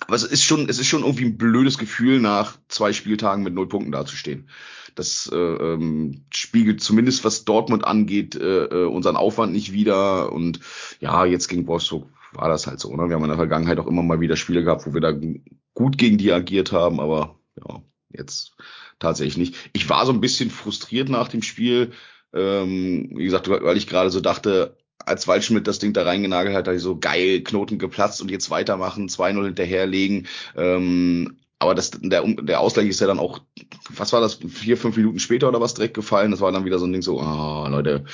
[0.00, 3.54] aber es ist schon, es ist schon irgendwie ein blödes Gefühl, nach zwei Spieltagen mit
[3.54, 4.48] null Punkten dazustehen.
[4.94, 10.32] Das äh, ähm, spiegelt zumindest, was Dortmund angeht, äh, äh, unseren Aufwand nicht wieder.
[10.32, 10.60] Und
[11.00, 12.94] ja, jetzt gegen Wolfsburg war das halt so.
[12.96, 13.08] Ne?
[13.08, 15.12] Wir haben in der Vergangenheit auch immer mal wieder Spiele gehabt, wo wir da
[15.78, 18.56] gut gegen die agiert haben, aber ja, jetzt
[18.98, 19.70] tatsächlich nicht.
[19.72, 21.92] Ich war so ein bisschen frustriert nach dem Spiel.
[22.34, 26.66] Ähm, wie gesagt, weil ich gerade so dachte, als Waldschmidt das Ding da reingenagelt hat,
[26.66, 30.26] da ich so geil, Knoten geplatzt und jetzt weitermachen, 2-0 hinterherlegen.
[30.56, 33.40] Ähm, aber das, der, der Ausgleich ist ja dann auch,
[33.88, 36.32] was war das, vier, fünf Minuten später oder was direkt gefallen.
[36.32, 38.04] Das war dann wieder so ein Ding so, oh, Leute,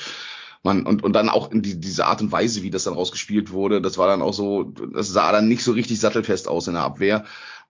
[0.65, 3.51] man, und, und dann auch in die, diese Art und Weise, wie das dann rausgespielt
[3.51, 6.73] wurde, das war dann auch so, das sah dann nicht so richtig sattelfest aus in
[6.73, 7.23] der Abwehr.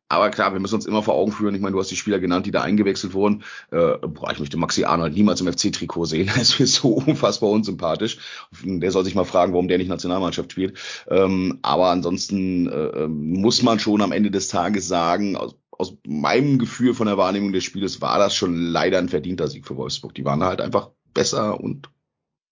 [0.07, 1.55] Aber klar, wir müssen uns immer vor Augen führen.
[1.55, 3.43] Ich meine, du hast die Spieler genannt, die da eingewechselt wurden.
[3.71, 6.27] Äh, boah, ich möchte Maxi Arnold niemals im FC-Trikot sehen.
[6.35, 8.19] Er ist mir so unfassbar unsympathisch.
[8.63, 10.77] Der soll sich mal fragen, warum der nicht Nationalmannschaft spielt.
[11.09, 16.59] Ähm, aber ansonsten äh, muss man schon am Ende des Tages sagen, aus, aus meinem
[16.59, 20.13] Gefühl von der Wahrnehmung des Spieles war das schon leider ein verdienter Sieg für Wolfsburg.
[20.13, 21.89] Die waren halt einfach besser und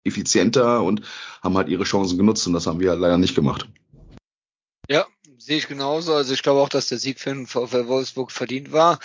[0.03, 1.01] effizienter und
[1.43, 3.67] haben halt ihre Chancen genutzt und das haben wir halt leider nicht gemacht.
[5.45, 6.13] Sehe ich genauso.
[6.13, 8.99] Also ich glaube auch, dass der Sieg für Wolfsburg verdient war.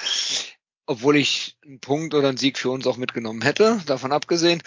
[0.87, 4.63] Obwohl ich einen Punkt oder einen Sieg für uns auch mitgenommen hätte, davon abgesehen.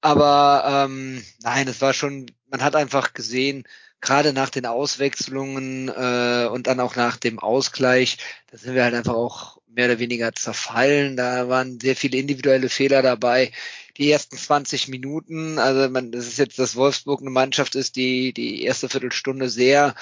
[0.00, 3.64] Aber ähm, nein, es war schon, man hat einfach gesehen,
[4.00, 8.18] gerade nach den Auswechslungen äh, und dann auch nach dem Ausgleich,
[8.52, 11.16] da sind wir halt einfach auch mehr oder weniger zerfallen.
[11.16, 13.50] Da waren sehr viele individuelle Fehler dabei.
[13.96, 18.32] Die ersten 20 Minuten, also man, das ist jetzt, dass Wolfsburg eine Mannschaft ist, die
[18.32, 19.96] die erste Viertelstunde sehr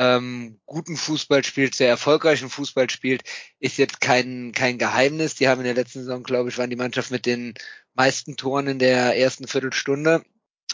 [0.00, 3.22] ähm, guten Fußball spielt, sehr erfolgreichen Fußball spielt,
[3.58, 5.34] ist jetzt kein, kein Geheimnis.
[5.34, 7.52] Die haben in der letzten Saison, glaube ich, waren die Mannschaft mit den
[7.92, 10.24] meisten Toren in der ersten Viertelstunde.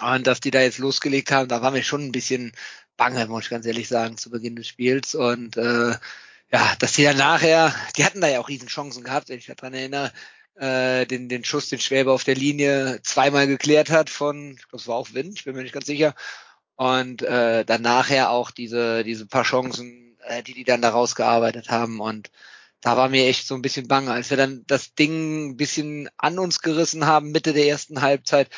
[0.01, 2.53] Und dass die da jetzt losgelegt haben, da war mir schon ein bisschen
[2.97, 5.17] bange, muss ich ganz ehrlich sagen, zu Beginn des Spiels.
[5.17, 5.97] Und äh,
[6.53, 9.47] ja, dass die dann nachher, die hatten da ja auch riesen Chancen gehabt, wenn ich
[9.47, 10.12] daran erinnere,
[10.55, 14.95] äh, den, den Schuss, den Schwäber auf der Linie zweimal geklärt hat von, es war
[14.95, 16.15] auch Wind, ich bin mir nicht ganz sicher,
[16.77, 21.71] und äh, dann nachher auch diese, diese paar Chancen, äh, die die dann da rausgearbeitet
[21.71, 22.31] haben und
[22.81, 26.09] da war mir echt so ein bisschen bange, als wir dann das Ding ein bisschen
[26.19, 28.49] an uns gerissen haben, Mitte der ersten Halbzeit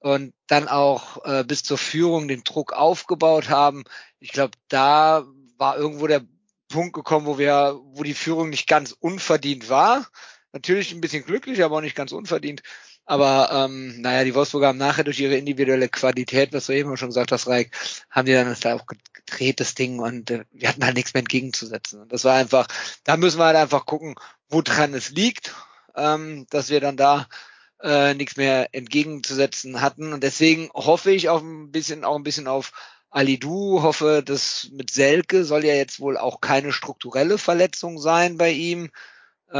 [0.00, 3.84] und dann auch äh, bis zur Führung den Druck aufgebaut haben.
[4.18, 5.24] Ich glaube, da
[5.56, 6.22] war irgendwo der
[6.68, 10.06] Punkt gekommen, wo wir, wo die Führung nicht ganz unverdient war.
[10.52, 12.62] Natürlich ein bisschen glücklich, aber auch nicht ganz unverdient.
[13.04, 17.08] Aber ähm, naja, die Wolfsburger haben nachher durch ihre individuelle Qualität, was du eben schon
[17.08, 17.72] gesagt hast, Reik,
[18.10, 21.12] haben die dann das da auch gedreht, das Ding, und äh, wir hatten halt nichts
[21.14, 22.02] mehr entgegenzusetzen.
[22.02, 22.68] Und das war einfach,
[23.04, 24.14] da müssen wir halt einfach gucken,
[24.48, 25.54] wo dran es liegt,
[25.96, 27.26] ähm, dass wir dann da
[27.82, 30.12] äh, nichts mehr entgegenzusetzen hatten.
[30.12, 32.72] Und deswegen hoffe ich auch ein bisschen, auch ein bisschen auf
[33.10, 38.50] Alidu, hoffe, dass mit Selke soll ja jetzt wohl auch keine strukturelle Verletzung sein bei
[38.50, 38.90] ihm.
[39.50, 39.56] Äh,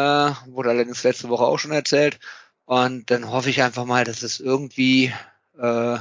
[0.47, 2.19] wurde allerdings letzte Woche auch schon erzählt.
[2.73, 5.13] Und dann hoffe ich einfach mal, dass es irgendwie
[5.59, 5.99] äh,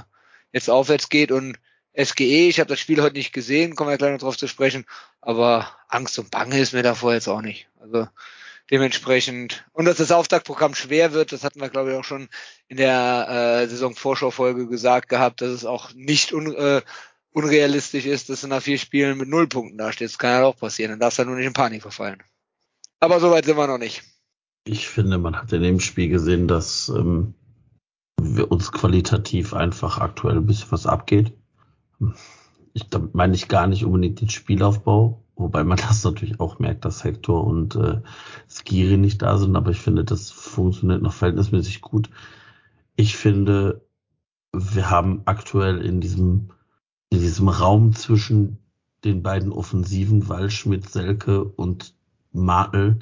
[0.54, 1.58] jetzt aufwärts geht und
[2.02, 4.86] SGE, ich habe das Spiel heute nicht gesehen, kommen wir gleich noch drauf zu sprechen,
[5.20, 7.68] aber Angst und Bange ist mir davor jetzt auch nicht.
[7.82, 8.08] Also
[8.72, 12.30] dementsprechend, und dass das Auftaktprogramm schwer wird, das hatten wir glaube ich auch schon
[12.70, 16.82] in der äh, Saisonvorschaufolge gesagt gehabt, dass es auch nicht un, äh,
[17.34, 20.08] unrealistisch ist, dass du nach vier Spielen mit null Punkten dasteht.
[20.08, 22.24] Das kann ja auch passieren, dann darfst du nur nicht in Panik verfallen.
[23.02, 24.04] Aber soweit sind wir noch nicht.
[24.64, 27.34] Ich finde, man hat in dem Spiel gesehen, dass ähm,
[28.22, 31.34] wir uns qualitativ einfach aktuell ein bisschen was abgeht.
[32.74, 36.86] Ich da meine ich gar nicht unbedingt den Spielaufbau, wobei man das natürlich auch merkt,
[36.86, 38.02] dass Hector und äh,
[38.48, 42.10] Skiri nicht da sind, aber ich finde, das funktioniert noch verhältnismäßig gut.
[42.96, 43.82] Ich finde,
[44.54, 46.52] wir haben aktuell in diesem,
[47.10, 48.58] in diesem Raum zwischen
[49.04, 51.96] den beiden Offensiven, Waldschmidt, Selke und
[52.32, 53.00] Martel,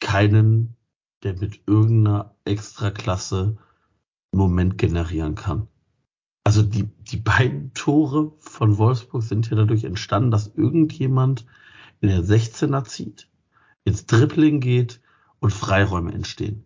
[0.00, 0.76] keinen
[1.22, 3.56] der mit irgendeiner Extraklasse
[4.32, 5.68] Moment generieren kann.
[6.44, 11.46] Also die, die beiden Tore von Wolfsburg sind ja dadurch entstanden, dass irgendjemand
[12.00, 13.28] in der 16er zieht,
[13.84, 15.00] ins Dribbling geht
[15.38, 16.64] und Freiräume entstehen.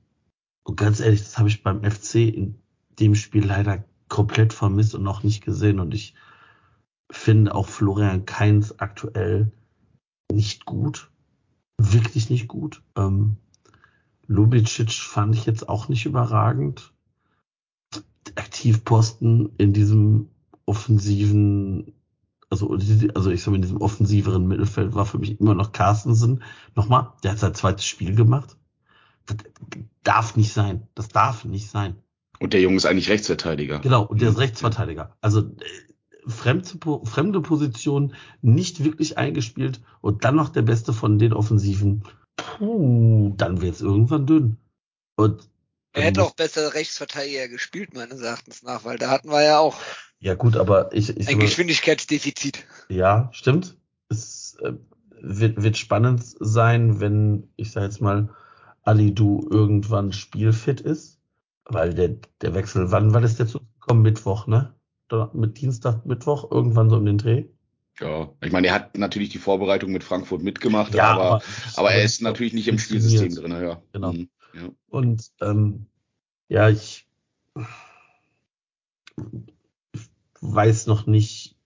[0.63, 2.59] Und ganz ehrlich, das habe ich beim FC in
[2.99, 5.79] dem Spiel leider komplett vermisst und noch nicht gesehen.
[5.79, 6.15] Und ich
[7.11, 9.53] finde auch Florian Kainz aktuell
[10.33, 11.11] nicht gut.
[11.79, 12.83] Wirklich nicht gut.
[12.97, 13.37] Ähm,
[14.29, 16.93] Lubicic fand ich jetzt auch nicht überragend.
[18.35, 20.29] Aktivposten in diesem
[20.67, 21.93] offensiven,
[22.51, 22.77] also,
[23.15, 26.43] also ich sag mal, in diesem offensiveren Mittelfeld war für mich immer noch Carstensen.
[26.75, 28.57] Nochmal, der hat sein zweites Spiel gemacht.
[29.27, 29.37] Das
[30.03, 30.87] darf nicht sein.
[30.95, 31.97] Das darf nicht sein.
[32.39, 33.79] Und der Junge ist eigentlich Rechtsverteidiger.
[33.79, 35.17] Genau, und der ist Rechtsverteidiger.
[35.21, 41.33] Also äh, fremde, fremde Position, nicht wirklich eingespielt und dann noch der Beste von den
[41.33, 42.03] Offensiven.
[42.37, 44.57] Puh, dann wird's irgendwann dünn.
[45.17, 45.49] Und
[45.93, 49.77] er hätte auch besser Rechtsverteidiger gespielt, meines Erachtens nach, weil da hatten wir ja auch
[50.21, 52.67] ja gut, aber ich, ich ein Geschwindigkeitsdefizit.
[52.89, 53.77] Ja, stimmt.
[54.09, 54.73] Es äh,
[55.21, 58.31] wird, wird spannend sein, wenn ich sag jetzt mal
[58.83, 61.21] Ali Du irgendwann spielfit ist,
[61.65, 64.03] weil der der Wechsel, wann war das dazu gekommen?
[64.03, 64.75] Mittwoch, ne?
[65.33, 67.45] Mit Dienstag, Mittwoch, irgendwann so um den Dreh.
[68.01, 71.43] Ja, ich meine, er hat natürlich die Vorbereitung mit Frankfurt mitgemacht, ja, aber, aber,
[71.77, 73.83] aber er ist natürlich nicht im Spielsystem drin, ja.
[73.93, 74.13] Genau.
[74.13, 74.69] Mhm, ja.
[74.89, 75.87] Und ähm,
[76.49, 77.09] ja, ich
[80.41, 81.57] weiß noch nicht,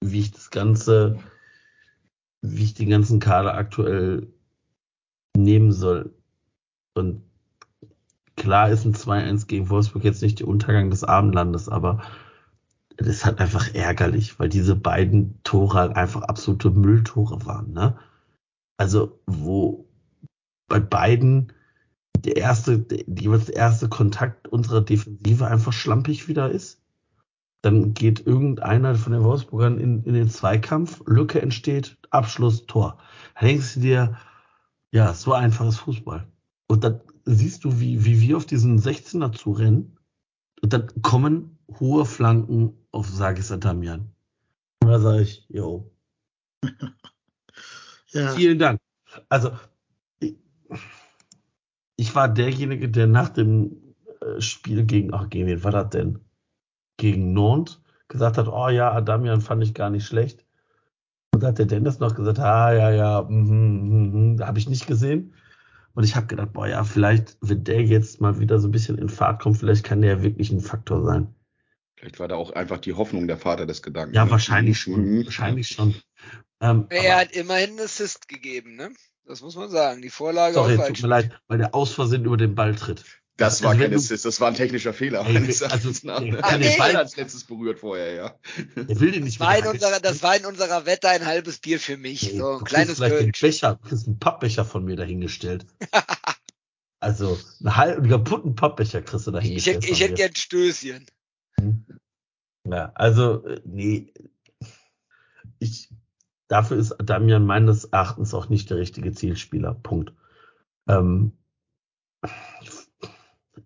[0.00, 1.18] wie ich das Ganze,
[2.40, 4.32] wie ich den ganzen Kader aktuell
[5.36, 6.14] nehmen soll.
[6.94, 7.22] Und
[8.36, 12.02] klar ist ein 2-1 gegen Wolfsburg jetzt nicht der Untergang des Abendlandes, aber
[12.98, 17.96] das ist halt einfach ärgerlich, weil diese beiden Tore halt einfach absolute Mülltore waren, ne?
[18.76, 19.88] Also, wo
[20.68, 21.52] bei beiden
[22.16, 26.82] der erste, jeweils der erste Kontakt unserer Defensive einfach schlampig wieder ist.
[27.62, 32.98] Dann geht irgendeiner von den Wolfsburgern in, in den Zweikampf, Lücke entsteht, Abschluss, Tor.
[33.34, 34.16] Da denkst du dir,
[34.92, 36.26] ja, so einfach ist Fußball.
[36.66, 39.98] Und dann siehst du, wie, wie wir auf diesen 16er zu rennen.
[40.62, 44.12] Und dann kommen hohe Flanken auf Sagis Adamian.
[44.82, 45.90] Und da sage ich, yo.
[48.08, 48.32] ja.
[48.32, 48.80] Vielen Dank.
[49.28, 49.52] Also,
[50.20, 50.36] ich,
[51.96, 56.20] ich, war derjenige, der nach dem äh, Spiel gegen, ach, gegen wen war das denn?
[56.96, 60.44] Gegen Nantes gesagt hat, oh ja, Adamian fand ich gar nicht schlecht.
[61.32, 64.68] Und da hat der Dennis noch gesagt, ah, ja, ja, mm, mm, mm, habe ich
[64.68, 65.34] nicht gesehen.
[65.94, 68.98] Und ich habe gedacht, boah, ja, vielleicht, wenn der jetzt mal wieder so ein bisschen
[68.98, 71.34] in Fahrt kommt, vielleicht kann der ja wirklich ein Faktor sein.
[71.98, 74.14] Vielleicht war da auch einfach die Hoffnung der Vater des Gedanken.
[74.14, 74.30] Ja, ne?
[74.30, 75.04] wahrscheinlich schon.
[75.04, 75.24] Mhm.
[75.24, 75.96] Wahrscheinlich schon.
[76.60, 78.90] Ähm, er hat immerhin einen Assist gegeben, ne?
[79.24, 80.00] Das muss man sagen.
[80.00, 83.04] Die Vorlage Sorry, tut mir leid, weil der aus Versehen über den Ball tritt.
[83.36, 85.24] Das war also kein Assist, das war ein technischer Fehler.
[85.26, 86.20] Ey, also, nach.
[86.20, 88.38] Der ah, den Ball als letztes berührt vorher, ja.
[88.74, 91.58] Er will den nicht das war, in unserer, das war in unserer Wette ein halbes
[91.58, 92.32] Bier für mich.
[92.32, 95.66] Ey, so ein kleines Becher, du kriegst einen Pappbecher von mir dahingestellt.
[97.00, 99.84] also, einen halben kaputten Pappbecher kriegst du dahingestellt.
[99.84, 101.06] Ich, ich hätte gern Stößchen.
[101.60, 101.84] Hm.
[102.64, 104.12] Ja, also, äh, nee.
[105.58, 105.90] Ich,
[106.48, 109.74] dafür ist Damian meines Erachtens auch nicht der richtige Zielspieler.
[109.74, 110.12] Punkt.
[110.86, 111.32] Ähm,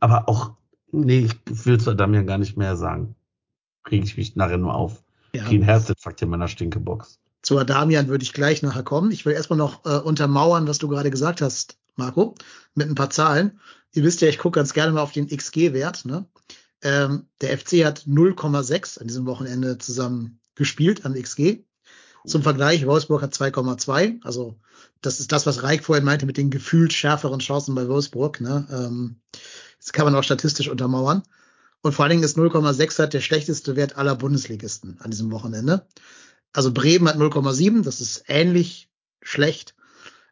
[0.01, 0.57] aber auch,
[0.91, 3.15] nee, ich will zu Damian gar nicht mehr sagen.
[3.85, 5.03] Kriege ich mich nachher nur auf.
[5.35, 5.45] Ja.
[5.47, 7.19] Einen Herzinfarkt in meiner Stinkebox.
[7.43, 9.11] Zu Adamian würde ich gleich nachher kommen.
[9.11, 12.35] Ich will erstmal noch äh, untermauern, was du gerade gesagt hast, Marco,
[12.75, 13.59] mit ein paar Zahlen.
[13.93, 16.05] Ihr wisst ja, ich gucke ganz gerne mal auf den XG-Wert.
[16.05, 16.27] Ne?
[16.83, 21.65] Ähm, der FC hat 0,6 an diesem Wochenende zusammen gespielt am XG.
[22.27, 24.23] Zum Vergleich, Wolfsburg hat 2,2.
[24.23, 24.59] Also
[25.01, 28.41] das ist das, was Reik vorhin meinte mit den gefühlt schärferen Chancen bei Wolfsburg.
[28.41, 28.67] Ne?
[28.71, 29.17] Ähm,
[29.79, 31.23] das kann man auch statistisch untermauern.
[31.83, 35.87] Und vor allen Dingen ist 0,6 halt der schlechteste Wert aller Bundesligisten an diesem Wochenende.
[36.53, 38.89] Also Bremen hat 0,7, das ist ähnlich
[39.21, 39.75] schlecht.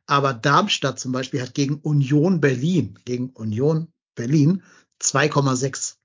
[0.06, 4.62] Aber Darmstadt zum Beispiel hat gegen Union Berlin, gegen Union Berlin
[5.00, 5.96] 2,6.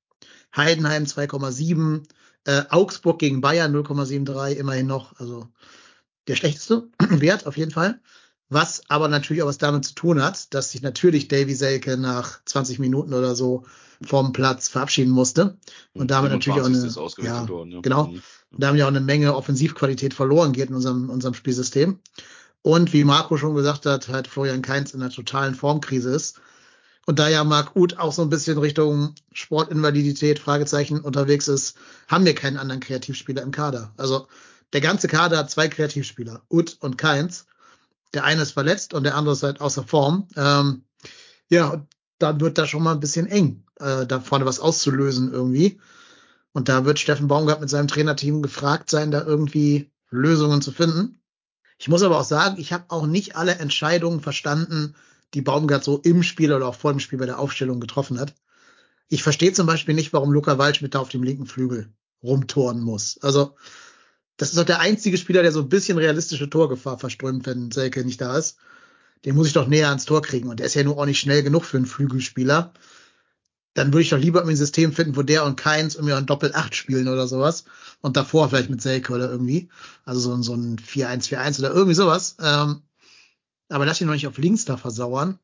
[0.55, 2.03] Heidenheim 2,7,
[2.45, 5.47] äh, Augsburg gegen Bayern 0,73, immerhin noch, also
[6.27, 7.99] der schlechteste Wert auf jeden Fall.
[8.49, 12.43] Was aber natürlich auch was damit zu tun hat, dass sich natürlich Davy Selke nach
[12.45, 13.63] 20 Minuten oder so
[14.03, 15.57] vom Platz verabschieden musste.
[15.93, 17.81] Und damit natürlich auch eine, ja, worden, ja.
[17.81, 18.07] genau.
[18.07, 18.21] Mhm.
[18.51, 21.99] Und damit ja auch eine Menge Offensivqualität verloren geht in unserem, unserem Spielsystem.
[22.61, 26.39] Und wie Marco schon gesagt hat, halt Florian Keins in einer totalen Formkrise ist.
[27.05, 32.25] Und da ja Marc Uth auch so ein bisschen Richtung Sportinvalidität, Fragezeichen unterwegs ist, haben
[32.25, 33.93] wir keinen anderen Kreativspieler im Kader.
[33.97, 34.27] Also
[34.73, 37.45] der ganze Kader hat zwei Kreativspieler, Uth und Keins.
[38.13, 40.27] Der eine ist verletzt und der andere ist halt außer Form.
[40.35, 40.83] Ähm,
[41.49, 41.85] ja,
[42.17, 45.79] dann wird da schon mal ein bisschen eng, äh, da vorne was auszulösen irgendwie.
[46.53, 51.19] Und da wird Steffen Baumgart mit seinem Trainerteam gefragt sein, da irgendwie Lösungen zu finden.
[51.77, 54.95] Ich muss aber auch sagen, ich habe auch nicht alle Entscheidungen verstanden,
[55.35, 58.33] die Baumgart so im Spiel oder auch vor dem Spiel bei der Aufstellung getroffen hat.
[59.09, 61.93] Ich verstehe zum Beispiel nicht, warum Luca Waldschmidt da auf dem linken Flügel
[62.23, 63.19] rumtoren muss.
[63.21, 63.55] Also
[64.37, 68.03] das ist doch der einzige Spieler, der so ein bisschen realistische Torgefahr verströmt, wenn Selke
[68.03, 68.57] nicht da ist.
[69.23, 70.49] Den muss ich doch näher ans Tor kriegen.
[70.49, 72.73] Und der ist ja nur auch nicht schnell genug für einen Flügelspieler.
[73.73, 76.73] Dann würde ich doch lieber ein System finden, wo der und Keins irgendwie ein Doppel-8
[76.73, 77.65] spielen oder sowas.
[78.01, 79.69] Und davor vielleicht mit Selke oder irgendwie.
[80.05, 82.37] Also so, ein so ein 4-1-4-1 oder irgendwie sowas.
[82.41, 82.81] Ähm,
[83.69, 85.39] aber lass ihn noch nicht auf links da versauern.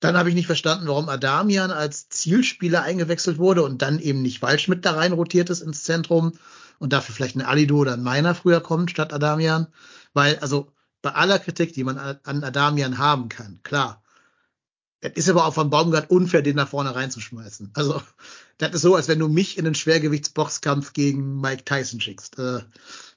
[0.00, 4.40] Dann habe ich nicht verstanden, warum Adamian als Zielspieler eingewechselt wurde und dann eben nicht
[4.40, 6.32] Waldschmidt da rein rotiert ist ins Zentrum
[6.78, 9.66] und dafür vielleicht ein Alido oder ein Meiner früher kommt statt Adamian.
[10.14, 10.72] Weil, also
[11.02, 14.02] bei aller Kritik, die man an Adamian haben kann, klar.
[15.02, 17.70] Das ist aber auch von Baumgart unfair, den da vorne reinzuschmeißen.
[17.74, 18.02] Also,
[18.58, 22.38] das ist so, als wenn du mich in den Schwergewichtsboxkampf gegen Mike Tyson schickst.
[22.38, 22.60] Äh,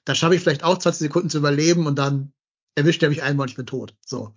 [0.06, 2.32] da schaffe ich vielleicht auch 20 Sekunden zu überleben und dann
[2.76, 3.96] erwischt er mich einmal und ich bin tot.
[4.06, 4.34] So.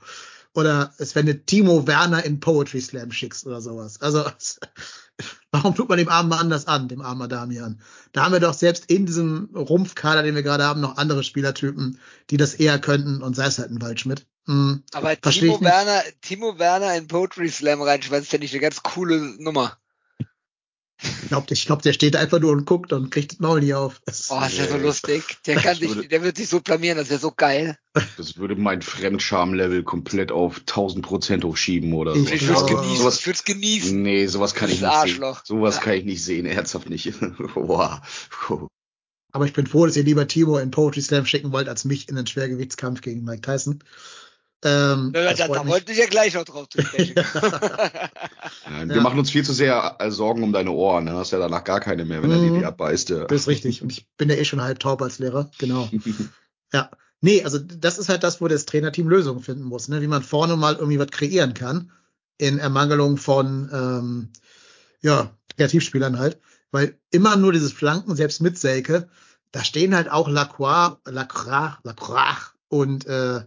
[0.55, 4.01] Oder es wenn du Timo Werner in Poetry Slam schickst oder sowas.
[4.01, 4.25] Also,
[5.51, 7.81] warum tut man dem armen Mann das an, dem armen Damian?
[8.13, 11.99] Da haben wir doch selbst in diesem Rumpfkader, den wir gerade haben, noch andere Spielertypen,
[12.31, 14.27] die das eher könnten und sei es halt ein Waldschmidt.
[14.47, 19.19] Hm, Aber Timo Werner, Timo Werner in Poetry Slam reinschmeißt, finde ich eine ganz coole
[19.39, 19.77] Nummer.
[21.03, 23.75] Ich glaube, ich glaub, der steht einfach nur und guckt und kriegt das Maul nie
[23.75, 24.01] auf.
[24.07, 25.23] Das oh, ist ja so lustig.
[25.45, 27.77] Der kann sich, der wird sich so blamieren, das wäre so geil.
[28.17, 32.27] Das würde mein Fremdscham-Level komplett auf 1000 Prozent hochschieben oder so.
[32.27, 32.97] Ich würde es genießen.
[32.97, 34.03] Sowas, ich würde genießen.
[34.03, 35.45] Nee, sowas kann ich nicht Arschloch.
[35.45, 35.57] sehen.
[35.59, 35.83] Sowas ja.
[35.83, 37.13] kann ich nicht sehen, ernsthaft nicht.
[37.55, 38.01] wow.
[39.33, 42.09] Aber ich bin froh, dass ihr lieber Timo in Poetry Slam schicken wollt, als mich
[42.09, 43.81] in den Schwergewichtskampf gegen Mike Tyson.
[44.65, 47.15] Ähm, ja, da, da wollten ich ja gleich noch drauf zu sprechen.
[47.17, 51.05] ja, wir machen uns viel zu sehr äh, Sorgen um deine Ohren.
[51.05, 51.11] Ne?
[51.11, 52.37] Du hast ja danach gar keine mehr, wenn mhm.
[52.37, 53.11] er dir die abbeißt.
[53.11, 53.25] Ja.
[53.27, 53.83] Das ist richtig.
[53.83, 55.51] Und ich bin ja eh schon halb taub als Lehrer.
[55.59, 55.89] Genau.
[56.73, 56.91] ja.
[57.21, 60.01] Nee, also das ist halt das, wo das Trainerteam Lösungen finden muss, ne?
[60.03, 61.91] wie man vorne mal irgendwie was kreieren kann,
[62.39, 64.29] in Ermangelung von ähm,
[65.01, 66.39] ja, Kreativspielern halt.
[66.73, 69.09] Weil immer nur dieses Flanken, selbst mit Selke,
[69.53, 73.41] da stehen halt auch Lacroix, Lacroix, Lacroix und äh,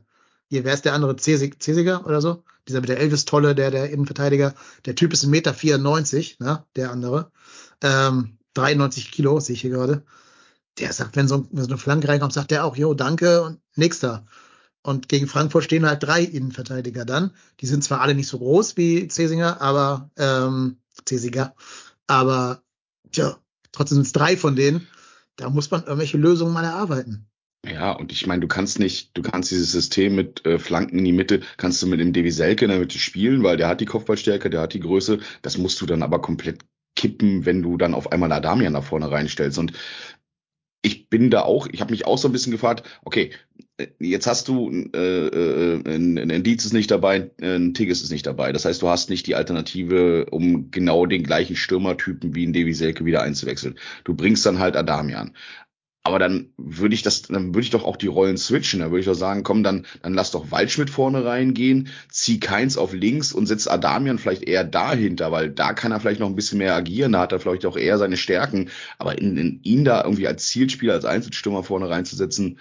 [0.50, 1.16] hier, wer ist der andere?
[1.16, 2.44] Cesiger oder so?
[2.68, 4.56] Dieser mit der Elvis-Tolle, der, der Innenverteidiger.
[4.86, 6.66] Der Typ ist 1,94 Meter, 94, ne?
[6.76, 7.32] der andere.
[7.82, 10.04] Ähm, 93 Kilo, sehe ich hier gerade.
[10.80, 13.60] Der sagt, wenn so, wenn so eine Flanke reinkommt, sagt der auch, jo, danke und
[13.76, 14.26] nächster.
[14.82, 17.32] Und gegen Frankfurt stehen halt drei Innenverteidiger dann.
[17.60, 21.54] Die sind zwar alle nicht so groß wie Cesinger, aber ähm, Cesiger,
[22.08, 22.64] aber
[23.12, 23.38] tja,
[23.72, 24.88] trotzdem sind es drei von denen.
[25.36, 27.29] Da muss man irgendwelche Lösungen mal erarbeiten.
[27.66, 31.06] Ja, und ich meine, du kannst nicht, du kannst dieses System mit äh, Flanken in
[31.06, 33.82] die Mitte, kannst du mit dem Devi Selke in der Mitte spielen, weil der hat
[33.82, 35.20] die Kopfballstärke, der hat die Größe.
[35.42, 36.60] Das musst du dann aber komplett
[36.96, 39.58] kippen, wenn du dann auf einmal Adamian da vorne reinstellst.
[39.58, 39.74] Und
[40.82, 43.32] ich bin da auch, ich habe mich auch so ein bisschen gefragt, okay,
[44.00, 48.26] jetzt hast du äh, äh, ein, ein Dietz ist nicht dabei, ein Tigges ist nicht
[48.26, 48.54] dabei.
[48.54, 52.74] Das heißt, du hast nicht die Alternative, um genau den gleichen Stürmertypen wie ein Devi
[52.74, 53.78] Selke wieder einzuwechseln.
[54.06, 55.34] Du bringst dann halt Adamian.
[56.10, 58.80] Aber dann würde ich das, dann würde ich doch auch die Rollen switchen.
[58.80, 62.78] Da würde ich doch sagen, komm, dann, dann lass doch Waldschmidt vorne reingehen, zieh Keins
[62.78, 66.36] auf links und setz Adamian vielleicht eher dahinter, weil da kann er vielleicht noch ein
[66.36, 68.72] bisschen mehr agieren, da hat er vielleicht auch eher seine Stärken.
[68.98, 72.58] Aber in, in ihn da irgendwie als Zielspieler, als Einzelstürmer vorne reinzusetzen,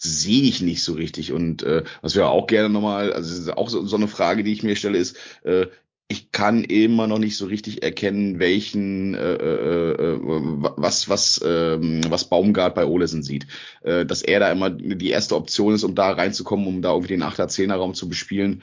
[0.00, 1.32] sehe ich nicht so richtig.
[1.32, 4.64] Und äh, was wir auch gerne nochmal, also auch so, so eine Frage, die ich
[4.64, 5.68] mir stelle, ist, äh,
[6.10, 12.00] ich kann immer noch nicht so richtig erkennen, welchen äh, äh, äh, was was ähm,
[12.08, 13.46] was Baumgart bei Olesen sieht,
[13.82, 17.14] äh, dass er da immer die erste Option ist, um da reinzukommen, um da irgendwie
[17.14, 18.62] den 8er 10er Raum zu bespielen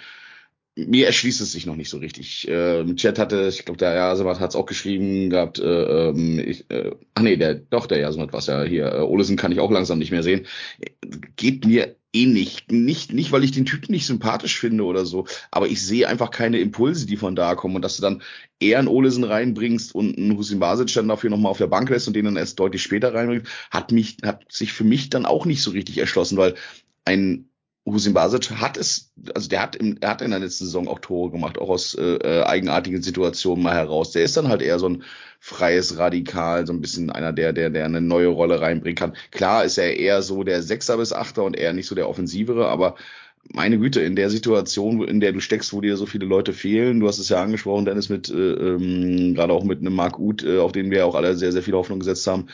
[0.78, 2.48] mir erschließt es sich noch nicht so richtig.
[2.48, 5.64] Äh, Im Chat hatte, ich glaube, der Jasemat hat es auch geschrieben gehabt, äh,
[6.10, 9.52] ähm, ich, äh, ach nee, der, doch, der Jasemat was ja hier, äh, Olesen kann
[9.52, 10.46] ich auch langsam nicht mehr sehen.
[11.36, 12.72] Geht mir eh nicht.
[12.72, 16.32] Nicht, nicht, weil ich den Typen nicht sympathisch finde oder so, aber ich sehe einfach
[16.32, 18.22] keine Impulse, die von da kommen und dass du dann
[18.60, 22.08] eher einen Olesen reinbringst und einen Husin Basic dann dafür nochmal auf der Bank lässt
[22.08, 25.46] und den dann erst deutlich später reinbringst, hat mich, hat sich für mich dann auch
[25.46, 26.56] nicht so richtig erschlossen, weil
[27.06, 27.47] ein
[27.88, 31.00] Husin Basic hat es, also der hat, im, er hat in der letzten Saison auch
[31.00, 34.12] Tore gemacht, auch aus äh, äh, eigenartigen Situationen mal heraus.
[34.12, 35.04] Der ist dann halt eher so ein
[35.40, 39.16] freies Radikal, so ein bisschen einer, der, der, der eine neue Rolle reinbringen kann.
[39.32, 42.68] Klar ist er eher so der Sechser bis Achter und eher nicht so der Offensivere,
[42.68, 42.96] aber
[43.54, 47.00] meine Güte, in der Situation, in der du steckst, wo dir so viele Leute fehlen,
[47.00, 50.44] du hast es ja angesprochen, Dennis, mit äh, ähm, gerade auch mit einem Mark Uth,
[50.44, 52.48] äh, auf den wir auch alle sehr, sehr viel Hoffnung gesetzt haben,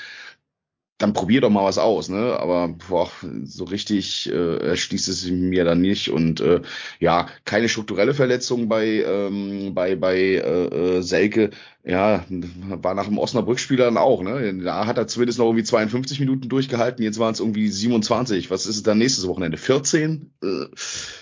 [1.04, 2.40] dann probier doch mal was aus, ne?
[2.40, 3.12] Aber boah,
[3.44, 6.10] so richtig äh, erschließt es mir dann nicht.
[6.10, 6.62] Und äh,
[7.00, 11.50] ja, keine strukturelle Verletzung bei, ähm, bei, bei äh, äh Selke
[11.86, 14.58] ja, war nach dem Osnabrück-Spiel dann auch, ne?
[14.64, 18.50] Da hat er zumindest noch irgendwie 52 Minuten durchgehalten, jetzt waren es irgendwie 27.
[18.50, 19.58] Was ist es dann nächstes Wochenende?
[19.58, 20.32] 14?
[20.42, 20.66] Äh,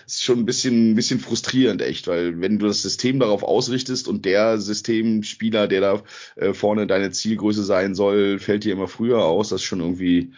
[0.06, 4.08] ist schon ein bisschen, ein bisschen frustrierend, echt, weil wenn du das System darauf ausrichtest
[4.08, 6.04] und der Systemspieler, der da
[6.36, 10.34] äh, vorne deine Zielgröße sein soll, fällt dir immer früher aus, das ist schon irgendwie,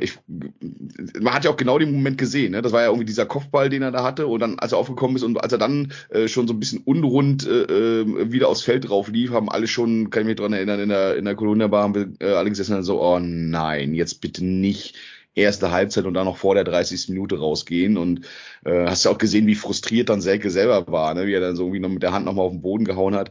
[0.00, 2.60] ich, man hat ja auch genau den Moment gesehen, ne?
[2.60, 5.16] Das war ja irgendwie dieser Kopfball, den er da hatte, und dann, als er aufgekommen
[5.16, 8.62] ist und als er dann äh, schon so ein bisschen unrund äh, äh wieder aufs
[8.62, 11.34] Feld drauf lief, haben alle schon, kann ich mich dran erinnern, in der, in der
[11.34, 14.94] Columbia Bar haben wir äh, alle gesessen und so, oh nein, jetzt bitte nicht
[15.34, 17.10] erste Halbzeit und dann noch vor der 30.
[17.10, 17.96] Minute rausgehen.
[17.96, 18.26] Und
[18.64, 21.26] äh, hast ja auch gesehen, wie frustriert dann Selke selber war, ne?
[21.26, 23.30] wie er dann so irgendwie noch mit der Hand nochmal auf den Boden gehauen hat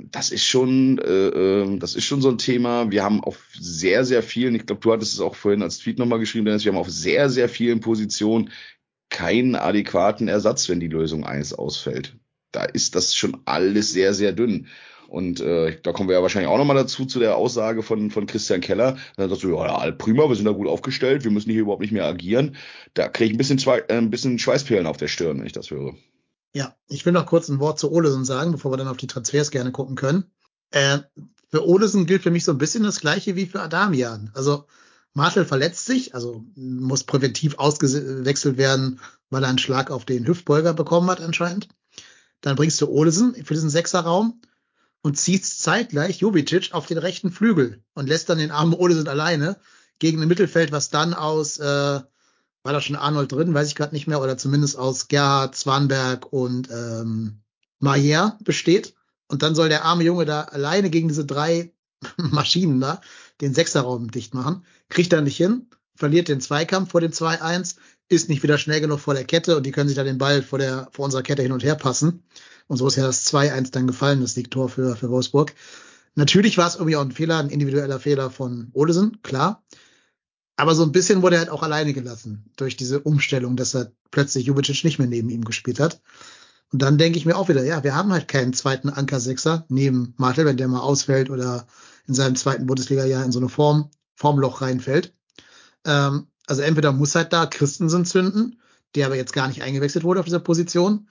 [0.00, 2.90] das ist schon, äh, ähm, das ist schon so ein Thema.
[2.90, 5.98] Wir haben auf sehr, sehr vielen, ich glaube, du hattest es auch vorhin als Tweet
[5.98, 8.50] nochmal geschrieben, Dennis, wir haben auf sehr, sehr vielen Positionen
[9.08, 12.16] keinen adäquaten Ersatz, wenn die Lösung eins ausfällt.
[12.52, 14.68] Da ist das schon alles sehr, sehr dünn.
[15.08, 18.26] Und äh, da kommen wir ja wahrscheinlich auch nochmal dazu, zu der Aussage von, von
[18.26, 18.96] Christian Keller.
[19.16, 21.92] Dann sagst du, ja, prima, wir sind da gut aufgestellt, wir müssen hier überhaupt nicht
[21.92, 22.56] mehr agieren.
[22.94, 25.70] Da kriege ich ein bisschen, äh, ein bisschen Schweißperlen auf der Stirn, wenn ich das
[25.70, 25.94] höre.
[26.56, 29.06] Ja, ich will noch kurz ein Wort zu Olesen sagen, bevor wir dann auf die
[29.06, 30.24] Transfers gerne gucken können.
[30.70, 31.00] Äh,
[31.50, 34.30] für Olesen gilt für mich so ein bisschen das gleiche wie für Adamian.
[34.32, 34.66] Also
[35.12, 40.72] Martel verletzt sich, also muss präventiv ausgewechselt werden, weil er einen Schlag auf den Hüftbeuger
[40.72, 41.68] bekommen hat anscheinend.
[42.40, 44.40] Dann bringst du Olesen für diesen Sechserraum
[45.02, 49.58] und ziehst zeitgleich Jovicic auf den rechten Flügel und lässt dann den armen Olesen alleine
[49.98, 52.00] gegen ein Mittelfeld, was dann aus äh,
[52.66, 56.32] war da schon Arnold drin, weiß ich gerade nicht mehr, oder zumindest aus Gerhard, Zwanberg
[56.32, 57.38] und ähm,
[57.78, 58.94] Mayer besteht.
[59.28, 61.72] Und dann soll der arme Junge da alleine gegen diese drei
[62.16, 63.00] Maschinen da
[63.40, 64.64] den Sechserraum dicht machen.
[64.88, 67.76] Kriegt er nicht hin, verliert den Zweikampf vor dem 2-1,
[68.08, 70.42] ist nicht wieder schnell genug vor der Kette und die können sich da den Ball
[70.42, 72.24] vor, der, vor unserer Kette hin und her passen.
[72.66, 75.54] Und so ist ja das 2-1 dann gefallen, das Siegtor für, für Wolfsburg.
[76.16, 79.62] Natürlich war es irgendwie auch ein Fehler, ein individueller Fehler von Olesen, klar.
[80.56, 83.92] Aber so ein bisschen wurde er halt auch alleine gelassen durch diese Umstellung, dass er
[84.10, 86.00] plötzlich Jubicic nicht mehr neben ihm gespielt hat.
[86.72, 90.14] Und dann denke ich mir auch wieder, ja, wir haben halt keinen zweiten Anker-Sechser neben
[90.16, 91.66] Martel, wenn der mal ausfällt oder
[92.06, 95.14] in seinem zweiten Bundesliga-Jahr in so eine Form, Formloch reinfällt.
[95.84, 98.60] Ähm, also entweder muss halt da Christensen zünden,
[98.94, 101.08] der aber jetzt gar nicht eingewechselt wurde auf dieser Position.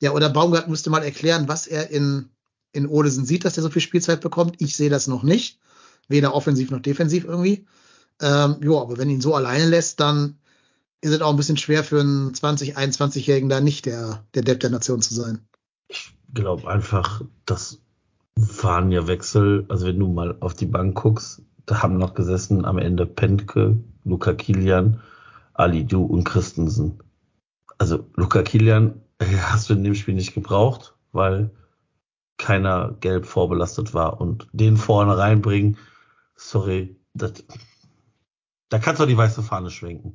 [0.00, 2.30] Ja, oder Baumgart müsste mal erklären, was er in,
[2.72, 4.56] in Olesen sieht, dass er so viel Spielzeit bekommt.
[4.58, 5.58] Ich sehe das noch nicht.
[6.08, 7.66] Weder offensiv noch defensiv irgendwie.
[8.22, 10.38] Ähm, ja, aber wenn ihn so alleine lässt, dann
[11.00, 14.60] ist es auch ein bisschen schwer für einen 20, 21-Jährigen da nicht der, der Depp
[14.60, 15.40] der Nation zu sein.
[15.88, 17.80] Ich glaube einfach, das
[18.36, 19.66] waren ja Wechsel.
[19.68, 23.76] Also wenn du mal auf die Bank guckst, da haben noch gesessen am Ende Pentke,
[24.04, 25.00] Luca Kilian,
[25.54, 27.00] Ali Du und Christensen.
[27.78, 31.50] Also Luca Kilian äh, hast du in dem Spiel nicht gebraucht, weil
[32.38, 35.76] keiner gelb vorbelastet war und den vorne reinbringen,
[36.34, 37.44] sorry, das,
[38.72, 40.14] da kannst du auch die weiße Fahne schwenken.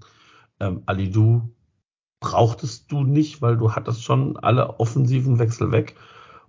[0.59, 1.53] Ähm, Alidu
[2.19, 5.95] brauchtest du nicht, weil du hattest schon alle offensiven Wechsel weg.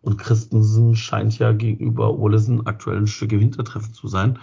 [0.01, 4.39] Und Christensen scheint ja gegenüber Olesen aktuell ein Stück im Hintertreffen zu sein.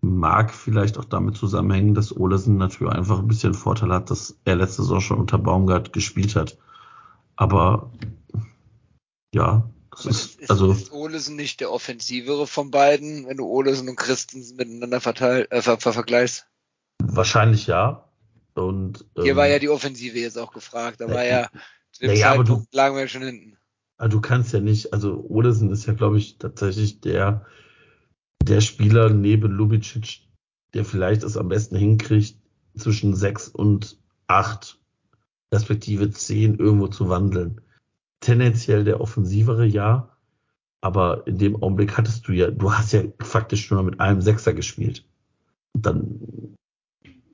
[0.00, 4.56] Mag vielleicht auch damit zusammenhängen, dass Olesen natürlich einfach ein bisschen Vorteil hat, dass er
[4.56, 6.56] letzte Saison schon unter Baumgart gespielt hat.
[7.36, 7.90] Aber
[9.34, 13.90] ja, das ist, ist, also ist Olesen nicht der offensivere von beiden, wenn du Olesen
[13.90, 16.46] und Christensen miteinander verteil, äh, ver, ver, vergleichst?
[17.08, 18.08] Wahrscheinlich ja.
[18.54, 21.00] Und, Hier ähm, war ja die Offensive jetzt auch gefragt.
[21.00, 21.48] Da war ja,
[21.92, 23.56] zu dem ja, Zeitpunkt du, lagen wir schon hinten.
[23.98, 27.46] du kannst ja nicht, also Olesen ist ja, glaube ich, tatsächlich der,
[28.42, 30.20] der Spieler neben Lubicic,
[30.74, 32.36] der vielleicht es am besten hinkriegt,
[32.76, 34.78] zwischen sechs und acht,
[35.52, 37.60] respektive zehn irgendwo zu wandeln.
[38.20, 40.16] Tendenziell der offensivere, ja.
[40.80, 44.20] Aber in dem Augenblick hattest du ja, du hast ja faktisch nur noch mit einem
[44.20, 45.04] Sechser gespielt.
[45.74, 46.20] Und dann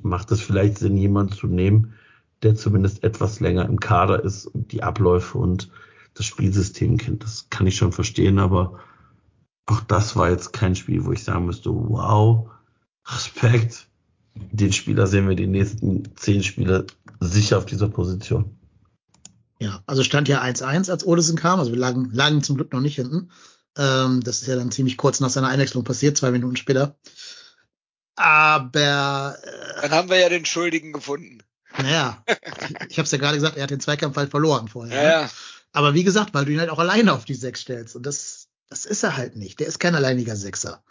[0.01, 1.95] macht es vielleicht Sinn, jemanden zu nehmen,
[2.43, 5.71] der zumindest etwas länger im Kader ist und die Abläufe und
[6.15, 7.23] das Spielsystem kennt.
[7.25, 8.79] Das kann ich schon verstehen, aber
[9.67, 12.51] auch das war jetzt kein Spiel, wo ich sagen müsste, wow,
[13.07, 13.87] Respekt.
[14.35, 16.87] Den Spieler sehen wir die nächsten zehn Spiele
[17.21, 18.57] sicher auf dieser Position.
[19.59, 21.59] Ja, also stand ja 1-1, als Olesen kam.
[21.59, 23.31] Also wir lagen, lagen zum Glück noch nicht hinten.
[23.77, 26.97] Ähm, das ist ja dann ziemlich kurz nach seiner Einwechslung passiert, zwei Minuten später.
[28.19, 29.39] Aber.
[29.43, 31.43] Äh, Dann haben wir ja den Schuldigen gefunden.
[31.77, 32.25] Naja,
[32.89, 34.97] ich habe es ja gerade gesagt, er hat den Zweikampf halt verloren vorher.
[34.97, 35.09] Ja, ne?
[35.25, 35.31] ja.
[35.73, 37.95] Aber wie gesagt, weil du ihn halt auch alleine auf die Sechs stellst.
[37.95, 39.61] Und das, das ist er halt nicht.
[39.61, 40.83] Der ist kein alleiniger Sechser.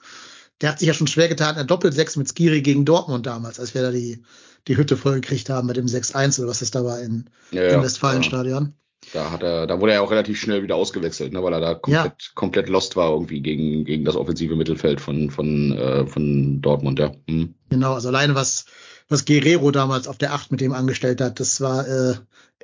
[0.61, 3.73] Der hat sich ja schon schwer getan, ein Doppelsechs mit Skiri gegen Dortmund damals, als
[3.73, 4.23] wir da die,
[4.67, 7.69] die Hütte voll gekriegt haben mit dem 6-1 oder was das da war in, ja,
[7.69, 8.73] im Westfalenstadion.
[9.13, 11.73] Da hat er, da wurde er auch relativ schnell wieder ausgewechselt, ne, weil er da
[11.75, 12.31] komplett, ja.
[12.35, 17.11] komplett lost war irgendwie gegen, gegen das offensive Mittelfeld von, von, äh, von Dortmund, ja.
[17.27, 17.55] Hm.
[17.69, 18.65] Genau, also alleine was,
[19.07, 22.15] was Guerrero damals auf der 8 mit dem angestellt hat, das war äh,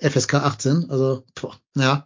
[0.01, 0.89] FSK 18.
[0.89, 2.05] Also, boah, ja.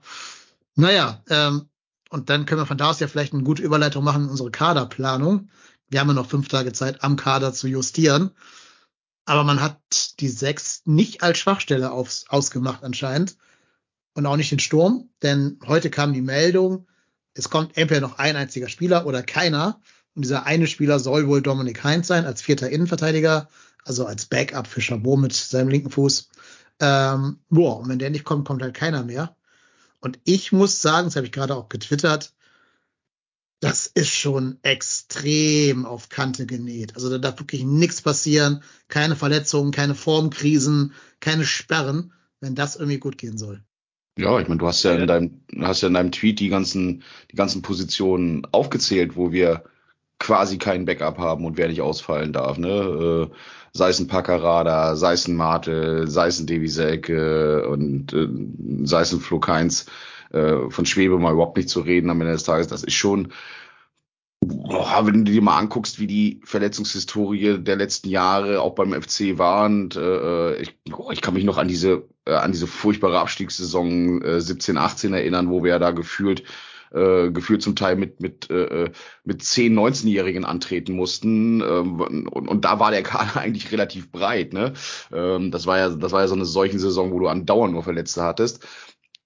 [0.76, 1.70] Naja, ähm,
[2.10, 4.52] und dann können wir von da aus ja vielleicht eine gute Überleitung machen in unsere
[4.52, 5.50] Kaderplanung.
[5.90, 8.32] wir haben ja noch fünf Tage Zeit, am Kader zu justieren.
[9.26, 13.38] Aber man hat die sechs nicht als Schwachstelle aufs, ausgemacht anscheinend.
[14.18, 16.88] Und auch nicht den Sturm, denn heute kam die Meldung,
[17.36, 19.80] es kommt entweder noch ein einziger Spieler oder keiner.
[20.15, 23.47] Und dieser eine Spieler soll wohl Dominik Heinz sein, als vierter Innenverteidiger,
[23.86, 26.30] also als Backup für Chabot mit seinem linken Fuß.
[26.80, 29.36] Ähm, boah, und wenn der nicht kommt, kommt halt keiner mehr.
[29.99, 32.34] Und ich muss sagen, das habe ich gerade auch getwittert,
[33.59, 36.95] das ist schon extrem auf Kante genäht.
[36.95, 42.97] Also da darf wirklich nichts passieren, keine Verletzungen, keine Formkrisen, keine Sperren, wenn das irgendwie
[42.97, 43.63] gut gehen soll.
[44.18, 47.03] Ja, ich meine, du hast ja in deinem, hast ja in deinem Tweet die ganzen,
[47.32, 49.63] die ganzen Positionen aufgezählt, wo wir
[50.20, 53.30] quasi kein Backup haben und wer nicht ausfallen darf, ne?
[53.30, 53.36] Äh,
[53.74, 58.28] sei es ein Packerada, sei es ein Martel, sei es ein Devisek äh, und äh,
[58.86, 59.86] sei es ein Flo Keins,
[60.32, 63.32] äh, von Schwebe mal überhaupt nicht zu reden am Ende des Tages, das ist schon,
[64.41, 69.38] boah, wenn du dir mal anguckst, wie die Verletzungshistorie der letzten Jahre auch beim FC
[69.38, 73.19] war und äh, ich, oh, ich kann mich noch an diese äh, an diese furchtbare
[73.19, 76.43] Abstiegssaison äh, 17 18 erinnern, wo wir ja da gefühlt
[76.91, 78.91] äh, gefühlt zum Teil mit mit äh,
[79.23, 84.53] mit 10, 19-Jährigen antreten mussten ähm, und, und da war der Kader eigentlich relativ breit,
[84.53, 84.73] ne?
[85.11, 87.84] Ähm, das war ja das war ja so eine solchen Saison, wo du andauernd nur
[87.84, 88.65] Verletzte hattest.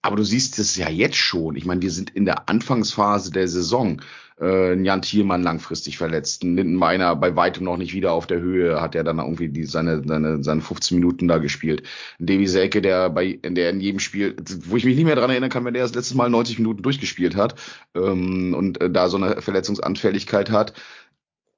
[0.03, 1.55] Aber du siehst es ja jetzt schon.
[1.55, 4.01] Ich meine, wir sind in der Anfangsphase der Saison.
[4.41, 6.43] Äh, Jan Thielmann langfristig verletzt.
[6.43, 10.01] Lindenmeiner bei weitem noch nicht wieder auf der Höhe, hat er dann irgendwie die, seine,
[10.05, 11.83] seine, seine 15 Minuten da gespielt.
[12.19, 14.35] Davy Selke, der bei, der in jedem Spiel,
[14.65, 16.81] wo ich mich nicht mehr dran erinnern kann, wenn der das letzte Mal 90 Minuten
[16.81, 17.55] durchgespielt hat
[17.95, 20.73] ähm, und äh, da so eine Verletzungsanfälligkeit hat.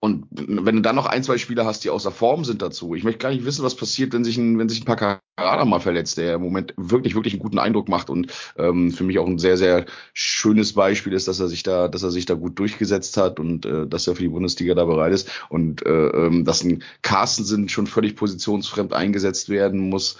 [0.03, 3.05] Und wenn du dann noch ein, zwei Spieler hast, die außer Form sind dazu, ich
[3.05, 6.17] möchte gar nicht wissen, was passiert, wenn sich ein, wenn sich ein Paccarada mal verletzt,
[6.17, 9.39] der im Moment wirklich, wirklich einen guten Eindruck macht und ähm, für mich auch ein
[9.39, 13.15] sehr, sehr schönes Beispiel ist, dass er sich da, dass er sich da gut durchgesetzt
[13.15, 16.65] hat und äh, dass er für die Bundesliga da bereit ist und äh, ähm, dass
[16.65, 20.17] ein Carstensen schon völlig positionsfremd eingesetzt werden muss.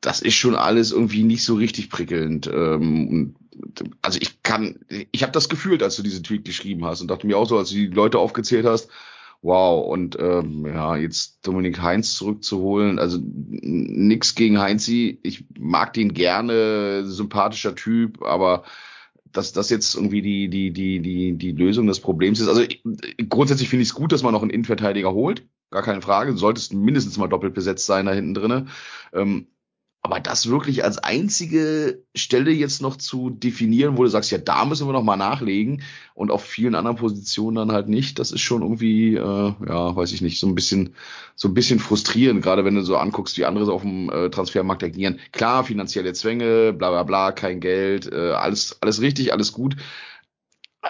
[0.00, 2.46] Das ist schon alles irgendwie nicht so richtig prickelnd.
[2.46, 3.34] Ähm,
[4.02, 4.78] also ich kann,
[5.12, 7.58] ich habe das gefühlt, als du diese Tweet geschrieben hast und dachte mir auch so,
[7.58, 8.90] als du die Leute aufgezählt hast,
[9.42, 16.14] wow, und ähm, ja, jetzt Dominik Heinz zurückzuholen, also nix gegen Heinzi, ich mag den
[16.14, 18.64] gerne, sympathischer Typ, aber
[19.32, 22.48] dass das jetzt irgendwie die, die, die, die, die Lösung des Problems ist.
[22.48, 22.82] Also ich,
[23.28, 25.46] grundsätzlich finde ich es gut, dass man noch einen Innenverteidiger holt.
[25.70, 26.32] Gar keine Frage.
[26.32, 28.66] Du solltest mindestens mal doppelt besetzt sein da hinten drinne.
[29.12, 29.48] Ähm,
[30.06, 34.64] aber das wirklich als einzige Stelle jetzt noch zu definieren, wo du sagst, ja, da
[34.64, 35.82] müssen wir noch mal nachlegen
[36.14, 40.12] und auf vielen anderen Positionen dann halt nicht, das ist schon irgendwie, äh, ja, weiß
[40.12, 40.94] ich nicht, so ein bisschen,
[41.34, 44.30] so ein bisschen frustrierend, gerade wenn du so anguckst, wie andere so auf dem äh,
[44.30, 45.18] Transfermarkt agieren.
[45.32, 49.74] Klar, finanzielle Zwänge, bla bla bla, kein Geld, äh, alles, alles richtig, alles gut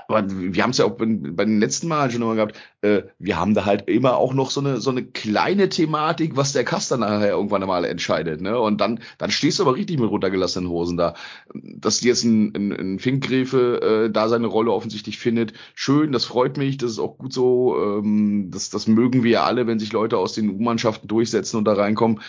[0.09, 3.03] aber wir haben es ja auch bei, bei den letzten Malen schon immer gehabt, äh,
[3.18, 6.64] wir haben da halt immer auch noch so eine so eine kleine Thematik, was der
[6.64, 8.59] Kaster nachher irgendwann einmal entscheidet, ne?
[8.59, 11.14] Und dann dann stehst du aber richtig mit runtergelassenen Hosen da.
[11.55, 16.57] Dass jetzt ein, ein, ein Finkgräfe äh, da seine Rolle offensichtlich findet, schön, das freut
[16.57, 19.92] mich, das ist auch gut so, ähm, das das mögen wir ja alle, wenn sich
[19.92, 22.20] Leute aus den U-Mannschaften durchsetzen und da reinkommen.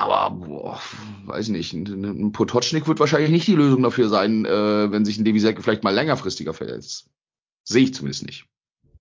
[0.00, 0.80] Aber boah,
[1.26, 5.26] weiß nicht, ein Potocznik wird wahrscheinlich nicht die Lösung dafür sein, äh, wenn sich ein
[5.26, 7.10] Devisek vielleicht mal längerfristiger verletzt.
[7.64, 8.46] Sehe ich zumindest nicht.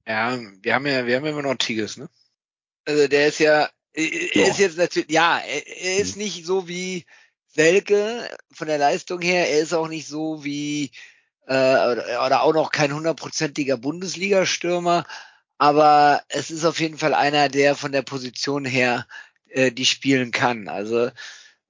[0.06, 2.10] Ja, wir haben ja, wir haben ja immer noch Tigges, ne?
[2.84, 6.22] Also der ist ja, er ist jetzt natürlich, ja, er, er ist hm.
[6.22, 7.06] nicht so wie
[7.48, 10.92] Selke von der Leistung her, er ist auch nicht so wie
[11.48, 15.06] äh, oder, oder auch noch kein hundertprozentiger Bundesliga-Stürmer,
[15.60, 19.08] aber es ist auf jeden Fall einer, der von der Position her
[19.50, 20.68] äh, die spielen kann.
[20.68, 21.12] Also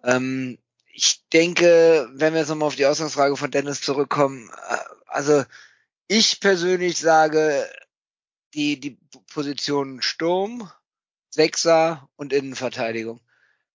[0.04, 0.58] ähm,
[0.92, 4.78] ich denke, wenn wir jetzt nochmal auf die Ausgangsfrage von Dennis zurückkommen, äh,
[5.08, 5.44] also
[6.08, 7.70] ich persönlich sage,
[8.54, 8.98] die, die
[9.32, 10.70] Position Sturm,
[11.30, 13.22] Sechser und Innenverteidigung.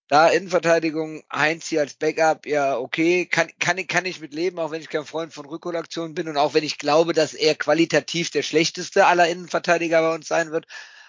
[0.08, 4.70] Da Innenverteidigung, Heinz hier als Backup, ja, okay, kann, kann, kann ich mit leben, auch
[4.70, 8.30] wenn ich kein Freund von Rückholaktionen bin und auch wenn ich glaube, dass er qualitativ
[8.30, 10.66] der schlechteste aller Innenverteidiger bei uns sein wird.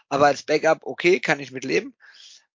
[0.08, 1.94] Aber als Backup, okay, kann ich mit leben.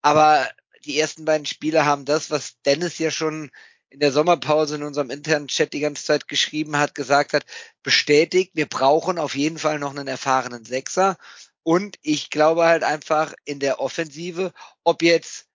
[0.02, 0.48] Aber
[0.84, 3.50] die ersten beiden Spiele haben das, was Dennis ja schon
[3.90, 7.44] in der Sommerpause in unserem internen Chat die ganze Zeit geschrieben hat, gesagt hat,
[7.82, 11.16] bestätigt, wir brauchen auf jeden Fall noch einen erfahrenen Sechser.
[11.62, 14.52] Und ich glaube halt einfach in der Offensive,
[14.84, 15.46] ob jetzt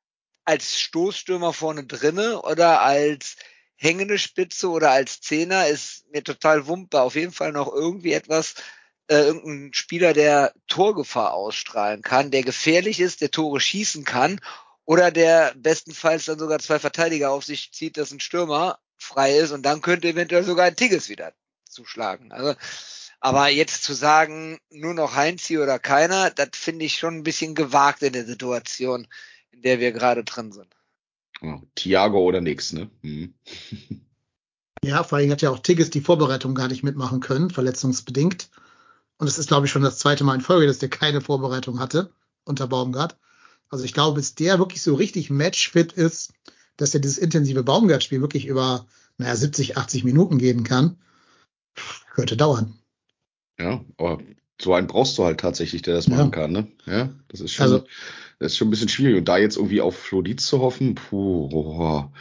[0.46, 3.38] als Stoßstürmer vorne drinne oder als
[3.78, 7.02] hängende Spitze oder als Zehner ist mir total wumpe.
[7.02, 8.56] Auf jeden Fall noch irgendwie etwas,
[9.08, 14.39] äh, irgendein Spieler, der Torgefahr ausstrahlen kann, der gefährlich ist, der Tore schießen kann
[14.86, 19.51] oder der bestenfalls dann sogar zwei Verteidiger auf sich zieht, dass ein Stürmer frei ist
[19.51, 21.34] und dann könnte eventuell sogar ein Tigges wieder
[21.70, 22.32] zuschlagen.
[22.32, 22.56] Also,
[23.20, 27.56] Aber jetzt zu sagen, nur noch Heinzi oder keiner, das finde ich schon ein bisschen
[27.56, 29.08] gewagt in der Situation,
[29.51, 30.76] in der wir gerade drin sind.
[31.41, 32.89] Ja, Thiago oder nix, ne?
[33.01, 33.34] Hm.
[34.84, 38.49] Ja, vor allem hat ja auch Tigges die Vorbereitung gar nicht mitmachen können, verletzungsbedingt.
[39.18, 41.80] Und es ist, glaube ich, schon das zweite Mal in Folge, dass der keine Vorbereitung
[41.80, 42.11] hatte
[42.43, 43.18] unter Baumgart.
[43.70, 46.34] Also ich glaube, bis der wirklich so richtig matchfit ist,
[46.78, 48.86] dass er dieses intensive Baumgart-Spiel wirklich über,
[49.18, 50.97] naja, 70, 80 Minuten gehen kann,
[52.13, 52.78] könnte dauern.
[53.57, 54.20] Ja, aber
[54.61, 56.16] so einen brauchst du halt tatsächlich, der das Ja.
[56.18, 56.68] machen kann, ne?
[56.86, 57.86] Ja, das ist schon, Also-
[58.39, 59.18] das ist schon ein bisschen schwierig.
[59.18, 62.11] Und da jetzt irgendwie auf Flodiz zu hoffen, puh, oh,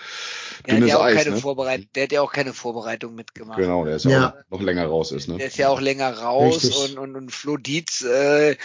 [0.67, 1.41] Der hat ja auch Eis, keine ne?
[1.41, 3.59] Vorbereitung, der hat ja auch keine Vorbereitung mitgemacht.
[3.59, 4.11] Genau, der ist Ja.
[4.11, 5.37] ja auch noch länger raus ist, ne?
[5.37, 6.77] Der ist ja auch länger raus Richtig.
[6.77, 8.57] und, und, und Flo Dietz, äh,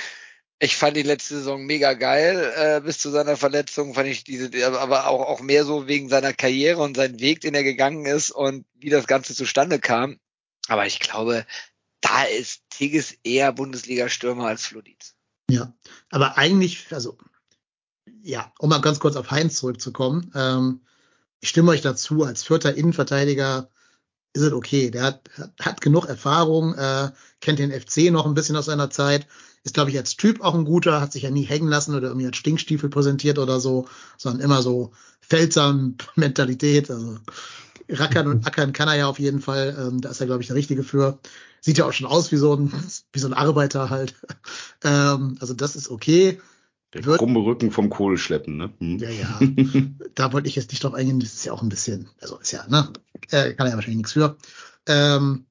[0.59, 4.49] ich fand die letzte Saison mega geil, äh, bis zu seiner Verletzung fand ich diese,
[4.79, 8.31] aber auch, auch mehr so wegen seiner Karriere und seinen Weg, den er gegangen ist
[8.31, 10.19] und wie das Ganze zustande kam.
[10.67, 11.45] Aber ich glaube,
[12.01, 15.15] da ist Tigges eher Bundesliga-Stürmer als Flo Dietz.
[15.49, 15.73] Ja,
[16.09, 17.17] aber eigentlich, also,
[18.21, 20.31] ja, um mal ganz kurz auf Heinz zurückzukommen.
[20.35, 20.81] Ähm,
[21.41, 23.69] ich stimme euch dazu, als vierter Innenverteidiger
[24.33, 24.91] ist es okay.
[24.91, 25.29] Der hat,
[25.59, 27.11] hat genug Erfahrung, äh,
[27.41, 29.27] kennt den FC noch ein bisschen aus seiner Zeit,
[29.63, 32.07] ist, glaube ich, als Typ auch ein guter, hat sich ja nie hängen lassen oder
[32.09, 33.87] irgendwie als Stinkstiefel präsentiert oder so,
[34.17, 36.89] sondern immer so feldsam Mentalität.
[36.89, 37.17] Also
[37.89, 39.75] rackern und ackern kann er ja auf jeden Fall.
[39.79, 41.19] Ähm, da ist er, glaube ich, der Richtige für.
[41.61, 42.71] Sieht ja auch schon aus wie so ein,
[43.11, 44.15] wie so ein Arbeiter halt.
[44.81, 46.39] Ähm, also das ist okay.
[46.93, 48.73] Der Wird- krumme Rücken vom Kohl schleppen, ne?
[48.79, 48.97] Hm.
[48.97, 49.39] Ja, ja.
[50.15, 51.19] da wollte ich jetzt nicht drauf eingehen.
[51.19, 52.91] Das ist ja auch ein bisschen, also ist ja, ne?
[53.29, 54.37] Äh, kann er ja wahrscheinlich nichts für.
[54.87, 55.45] Ähm,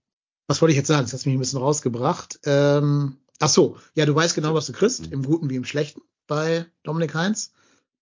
[0.49, 1.03] was wollte ich jetzt sagen?
[1.03, 2.41] Das hat mich ein bisschen rausgebracht.
[2.45, 6.01] Ähm, ach so, ja, du weißt genau, was du kriegst, im Guten wie im Schlechten
[6.27, 7.53] bei Dominik Heinz.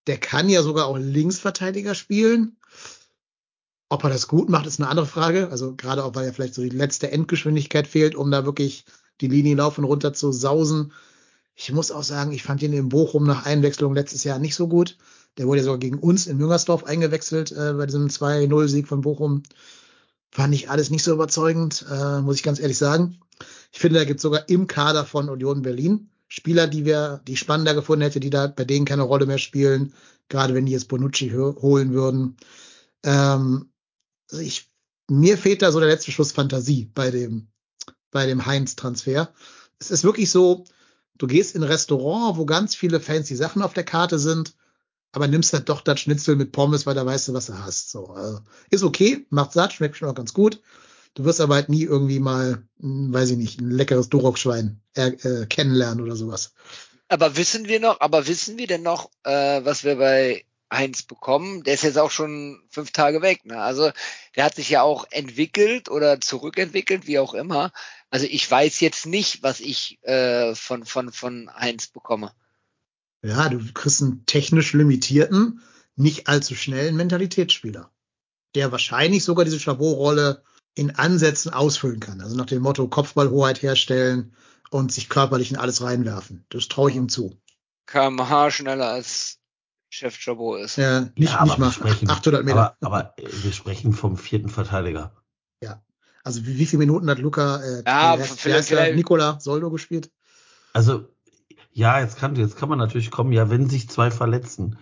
[0.06, 2.56] Der kann ja sogar auch Linksverteidiger spielen.
[3.88, 5.48] Ob er das gut macht, ist eine andere Frage.
[5.50, 8.84] Also gerade auch, weil ja vielleicht so die letzte Endgeschwindigkeit fehlt, um da wirklich
[9.20, 10.92] die Linie laufen runter zu sausen.
[11.56, 14.68] Ich muss auch sagen, ich fand ihn in Bochum nach Einwechslung letztes Jahr nicht so
[14.68, 14.98] gut.
[15.38, 19.42] Der wurde ja sogar gegen uns in Müngersdorf eingewechselt äh, bei diesem 2-0-Sieg von Bochum.
[20.30, 23.18] Fand ich alles nicht so überzeugend, äh, muss ich ganz ehrlich sagen.
[23.72, 27.36] Ich finde, da gibt es sogar im Kader von Union Berlin Spieler, die wir, die
[27.36, 29.94] spannender gefunden hätte, die da bei denen keine Rolle mehr spielen,
[30.28, 32.36] gerade wenn die jetzt Bonucci holen würden.
[33.04, 33.70] Ähm,
[34.30, 34.70] also ich,
[35.08, 37.48] mir fehlt da so der letzte Schuss Fantasie bei dem,
[38.10, 39.32] bei dem Heinz-Transfer.
[39.78, 40.64] Es ist wirklich so,
[41.18, 44.54] du gehst in ein Restaurant, wo ganz viele fancy Sachen auf der Karte sind,
[45.12, 47.90] aber nimmst halt doch das Schnitzel mit Pommes, weil da weißt du, was du hast.
[47.90, 48.40] So, also,
[48.70, 50.60] ist okay, macht satt, schmeckt schon auch ganz gut.
[51.14, 55.08] Du wirst aber halt nie irgendwie mal, hm, weiß ich nicht, ein leckeres Duroc-Schwein äh,
[55.08, 56.52] äh, kennenlernen oder sowas.
[57.08, 61.62] Aber wissen wir noch, aber wissen wir denn noch, äh, was wir bei Heinz bekommen?
[61.62, 63.44] Der ist jetzt auch schon fünf Tage weg.
[63.44, 63.60] Ne?
[63.60, 63.90] Also
[64.34, 67.72] der hat sich ja auch entwickelt oder zurückentwickelt, wie auch immer.
[68.10, 72.32] Also ich weiß jetzt nicht, was ich äh, von, von, von Heinz bekomme.
[73.22, 75.60] Ja, du kriegst einen technisch limitierten,
[75.96, 77.90] nicht allzu schnellen Mentalitätsspieler,
[78.54, 80.44] der wahrscheinlich sogar diese Chabot-Rolle
[80.74, 82.20] in Ansätzen ausfüllen kann.
[82.20, 84.36] Also nach dem Motto Kopfballhoheit herstellen
[84.70, 86.44] und sich körperlich in alles reinwerfen.
[86.50, 87.40] Das traue ich ihm zu.
[87.86, 89.38] kmh schneller als
[89.88, 90.76] Chef Chabot ist.
[90.76, 92.76] Ja, nicht, ja, nicht mal wir sprechen, 800 Meter.
[92.80, 95.14] Aber, aber wir sprechen vom vierten Verteidiger.
[96.26, 100.10] Also wie, wie viele Minuten hat Luca, äh, Ja, vielleicht- vielleicht- Nicola Soldo gespielt?
[100.72, 101.04] Also,
[101.72, 104.76] ja, jetzt kann, jetzt kann man natürlich kommen, ja, wenn sich zwei verletzen.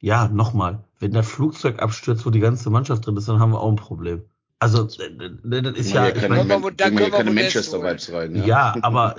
[0.00, 3.60] Ja, nochmal, wenn der Flugzeug abstürzt, wo die ganze Mannschaft drin ist, dann haben wir
[3.60, 4.22] auch ein Problem.
[4.60, 5.02] Also, das ist
[5.92, 8.34] ja, wir ich keine, meine, Men- dann können wir keine Manchester-Vibes rein.
[8.36, 8.46] ja.
[8.46, 8.76] Ja.
[8.80, 9.16] aber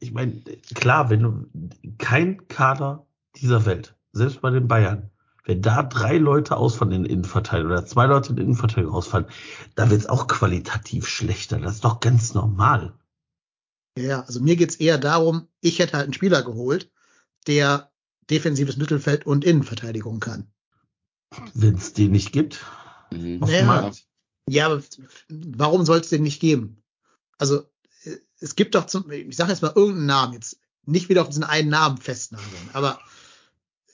[0.00, 0.42] ich meine,
[0.74, 1.46] klar, wenn du
[1.96, 3.06] kein Kader
[3.36, 5.08] dieser Welt, selbst bei den Bayern,
[5.44, 9.26] wenn da drei Leute ausfallen in den Innenverteidigung oder zwei Leute in den Innenverteidigung ausfallen,
[9.74, 11.58] da wird es auch qualitativ schlechter.
[11.58, 12.94] Das ist doch ganz normal.
[13.98, 16.90] Ja, also mir geht's eher darum, ich hätte halt einen Spieler geholt,
[17.46, 17.92] der
[18.30, 20.50] defensives Mittelfeld und Innenverteidigung kann.
[21.52, 22.64] Wenn es den nicht gibt,
[23.14, 23.38] Mhm.
[23.40, 23.92] Naja.
[24.48, 24.82] Ja, aber
[25.28, 26.82] warum soll es den nicht geben?
[27.38, 27.62] Also
[28.04, 31.28] äh, es gibt doch zum, ich sage jetzt mal irgendeinen Namen jetzt, nicht wieder auf
[31.28, 33.00] diesen einen Namen festnageln, aber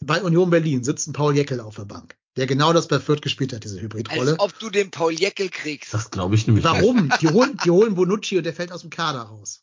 [0.01, 3.22] bei Union Berlin sitzt ein Paul Jeckel auf der Bank, der genau das bei Fürth
[3.22, 4.32] gespielt hat, diese Hybridrolle.
[4.32, 5.92] Als ob du den Paul Jeckel kriegst.
[5.94, 6.72] Das glaube ich nämlich nicht.
[6.74, 7.11] Warum?
[7.20, 9.62] Die holen, die holen Bonucci und der fällt aus dem Kader raus.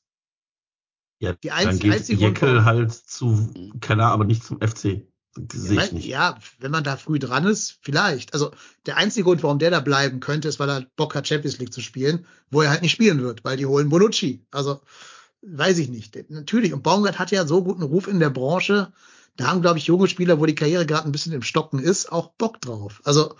[1.19, 4.43] Ja, Die dann einz- geht einzige Grund, Jekyll warum- halt zu, keine Ahnung, aber nicht
[4.43, 5.07] zum FC.
[5.39, 6.05] Das sehe ich Ja, nicht.
[6.07, 8.33] ja, wenn man da früh dran ist, vielleicht.
[8.33, 8.51] Also
[8.87, 11.73] der einzige Grund, warum der da bleiben könnte, ist, weil er Bock hat, Champions League
[11.73, 14.45] zu spielen, wo er halt nicht spielen wird, weil die holen Bonucci.
[14.51, 14.81] Also
[15.41, 16.15] weiß ich nicht.
[16.29, 16.73] Natürlich.
[16.73, 18.91] Und Baumgart hat ja so guten Ruf in der Branche.
[19.37, 22.11] Da haben, glaube ich, junge Spieler, wo die Karriere gerade ein bisschen im Stocken ist,
[22.11, 23.01] auch Bock drauf.
[23.03, 23.35] Also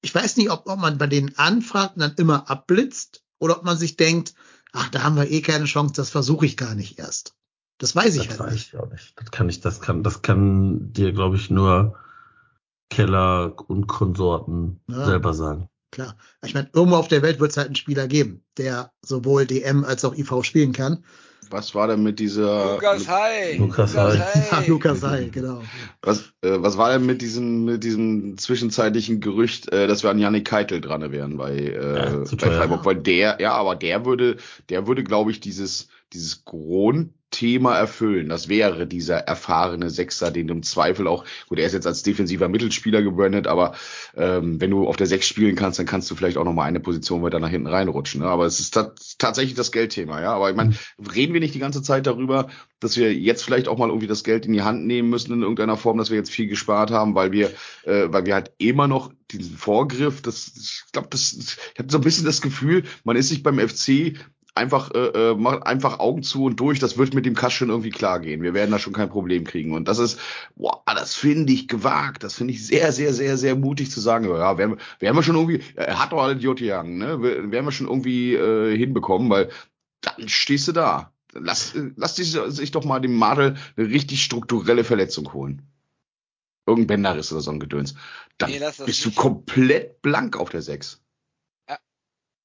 [0.00, 3.64] ich weiß nicht, ob, ob man bei denen anfragt und dann immer abblitzt oder ob
[3.64, 4.34] man sich denkt,
[4.72, 7.34] ach, da haben wir eh keine Chance, das versuche ich gar nicht erst.
[7.78, 8.72] Das weiß ich das halt weiß nicht.
[8.72, 9.12] ich auch nicht.
[9.16, 11.96] Das kann ich, das kann, das kann dir, glaube ich, nur
[12.90, 15.06] Keller und Konsorten Ja.
[15.06, 15.68] selber sagen.
[15.90, 16.16] Klar.
[16.42, 19.84] Ich meine, irgendwo auf der Welt wird es halt einen Spieler geben, der sowohl DM
[19.84, 21.04] als auch IV spielen kann.
[21.52, 23.56] Was war denn mit dieser Lukas Hai.
[23.58, 24.66] Lukas Hai.
[24.66, 25.62] Lukas sei, genau.
[26.00, 30.18] Was, äh, was war denn mit diesem, mit diesem zwischenzeitlichen Gerücht, äh, dass wir an
[30.18, 32.50] Yannick Keitel dran wären bei, äh, Ja, bei.
[32.50, 32.84] Freiburg?
[32.84, 34.36] Weil der, ja, aber der würde,
[34.70, 38.28] der würde, glaube ich, dieses, dieses Grundthema erfüllen.
[38.28, 42.02] Das wäre dieser erfahrene Sechser, den du im Zweifel auch, gut, er ist jetzt als
[42.02, 43.74] defensiver Mittelspieler gebrandet, aber
[44.16, 46.64] ähm, wenn du auf der Sechs spielen kannst, dann kannst du vielleicht auch noch mal
[46.64, 48.20] eine Position weiter nach hinten reinrutschen.
[48.20, 48.26] Ne?
[48.26, 50.34] Aber es ist ta tatsächlich das Geldthema, ja.
[50.34, 50.74] Aber ich meine,
[51.14, 52.48] reden wir nicht die ganze Zeit darüber,
[52.80, 55.42] dass wir jetzt vielleicht auch mal irgendwie das Geld in die Hand nehmen müssen in
[55.42, 57.50] irgendeiner Form, dass wir jetzt viel gespart haben, weil wir,
[57.84, 61.98] äh, weil wir halt immer noch diesen Vorgriff, das, ich glaube, das, ich habe so
[61.98, 64.14] ein bisschen das Gefühl, man ist sich beim FC
[64.54, 67.70] einfach äh, äh, macht einfach Augen zu und durch, das wird mit dem Kass schon
[67.70, 68.42] irgendwie klar gehen.
[68.42, 69.72] Wir werden da schon kein Problem kriegen.
[69.72, 70.18] Und das ist,
[70.56, 72.22] boah, das finde ich gewagt.
[72.22, 74.24] Das finde ich sehr, sehr, sehr, sehr mutig zu sagen.
[74.26, 77.22] Ja, werden, wir- werden wir schon irgendwie, er hat doch alle Idioten jagen, ne?
[77.22, 79.48] Wir- Werden wir schon irgendwie äh, hinbekommen, weil
[80.02, 81.12] dann stehst du da.
[81.32, 85.62] Lass, äh, lass dich, sich doch mal dem Madel eine richtig strukturelle Verletzung holen.
[86.66, 87.94] Irgendein Bänderriss oder so ein Gedöns.
[88.38, 91.00] Dann Nee, bist du komplett blank auf der 6.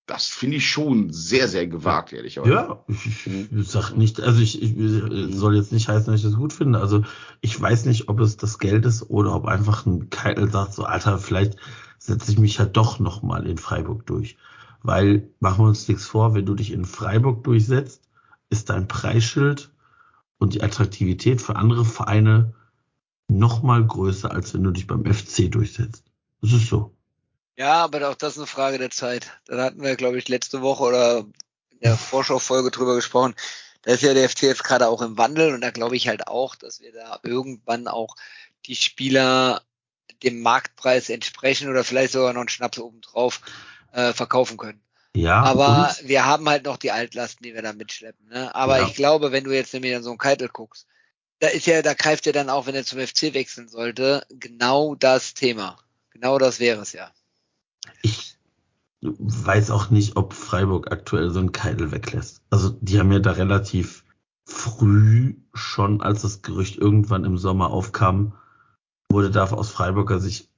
[0.08, 2.54] Das finde ich schon sehr, sehr gewagt, ehrlicherweise.
[2.54, 6.38] Ja, ich, ich, sag nicht, also ich, ich soll jetzt nicht heißen, dass ich das
[6.38, 6.80] gut finde.
[6.80, 7.04] Also
[7.42, 10.86] ich weiß nicht, ob es das Geld ist oder ob einfach ein Keitel sagt, so
[10.86, 11.58] Alter, vielleicht
[12.00, 14.38] setze ich mich ja doch noch mal in Freiburg durch.
[14.82, 18.04] Weil, machen wir uns nichts vor, wenn du dich in Freiburg durchsetzt,
[18.50, 19.72] ist dein Preisschild
[20.38, 22.54] und die Attraktivität für andere Vereine
[23.28, 26.06] noch mal größer, als wenn du dich beim FC durchsetzt.
[26.42, 26.97] Das ist so.
[27.58, 29.32] Ja, aber auch das ist eine Frage der Zeit.
[29.46, 31.18] Da hatten wir, glaube ich, letzte Woche oder
[31.72, 33.36] in der Vorschaufolge drüber gesprochen.
[33.82, 36.28] Da ist ja der FC jetzt gerade auch im Wandel und da glaube ich halt
[36.28, 38.16] auch, dass wir da irgendwann auch
[38.66, 39.62] die Spieler
[40.24, 43.42] dem Marktpreis entsprechen oder vielleicht sogar noch einen Schnaps obendrauf
[43.92, 44.82] äh, verkaufen können.
[45.16, 48.28] Ja, Aber und- wir haben halt noch die Altlasten, die wir da mitschleppen.
[48.28, 48.54] Ne?
[48.54, 48.88] Aber Ja.
[48.88, 50.86] ich glaube, wenn du jetzt nämlich an so einen Keitel guckst,
[51.40, 54.96] da ist ja, da greift ja dann auch, wenn er zum FC wechseln sollte, genau
[54.96, 55.78] das Thema.
[56.12, 57.12] Genau das wäre es ja.
[58.02, 58.38] Ich
[59.02, 62.42] weiß auch nicht, ob Freiburg aktuell so einen Keidel weglässt.
[62.50, 64.04] Also die haben ja da relativ
[64.46, 68.34] früh schon, als das Gerücht irgendwann im Sommer aufkam,
[69.12, 70.50] wurde da aus Freiburger Sicht,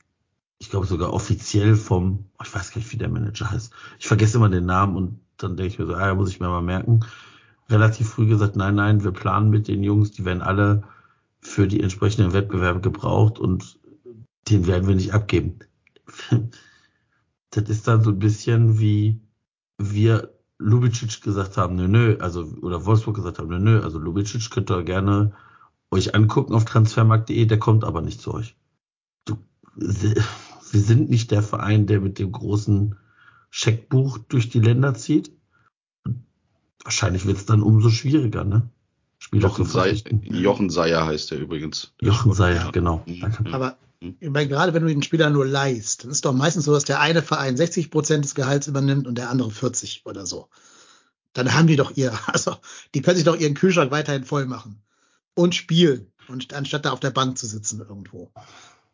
[0.60, 3.74] ich glaube sogar offiziell vom, ich weiß gar nicht, wie der Manager heißt.
[4.00, 6.50] Ich vergesse immer den Namen und dann denke ich mir so, ah, muss ich mir
[6.50, 7.02] mal merken.
[7.70, 10.84] Relativ früh gesagt, nein, nein, wir planen mit den Jungs, die werden alle
[11.42, 13.80] für die entsprechenden Wettbewerbe gebraucht und
[14.50, 15.60] den werden wir nicht abgeben.
[17.52, 19.20] das ist dann so ein bisschen wie
[19.78, 24.50] wir Lubicic gesagt haben, nö, nö, also, oder Wolfsburg gesagt haben, nö, nö, also Lubicic
[24.52, 25.32] könnt ihr gerne
[25.90, 28.56] euch angucken auf transfermarkt.de, der kommt aber nicht zu euch.
[29.26, 29.38] Du,
[29.76, 30.16] wir
[30.72, 32.96] sind nicht der Verein, der mit dem großen
[33.50, 35.32] Scheckbuch durch die Länder zieht.
[36.84, 38.70] Wahrscheinlich wird es dann umso schwieriger, ne?
[39.18, 40.22] Spieler Jochen, zu Sei, verpflichten.
[40.24, 41.94] Jochen Seier heißt er übrigens.
[42.02, 42.72] Jochen Seyer, Ja.
[42.72, 43.04] genau.
[43.06, 43.20] Mhm.
[43.22, 43.54] Danke.
[43.54, 46.74] Aber ich meine, gerade wenn du den Spieler nur leihst, dann ist doch meistens so,
[46.74, 50.48] dass der eine Verein 60 Prozent des Gehalts übernimmt und der andere 40 oder so.
[51.34, 52.56] Dann haben die doch ihr, also
[52.96, 54.82] die können sich doch ihren Kühlschrank weiterhin voll machen
[55.34, 58.32] und spielen und anstatt da auf der Bank zu sitzen irgendwo.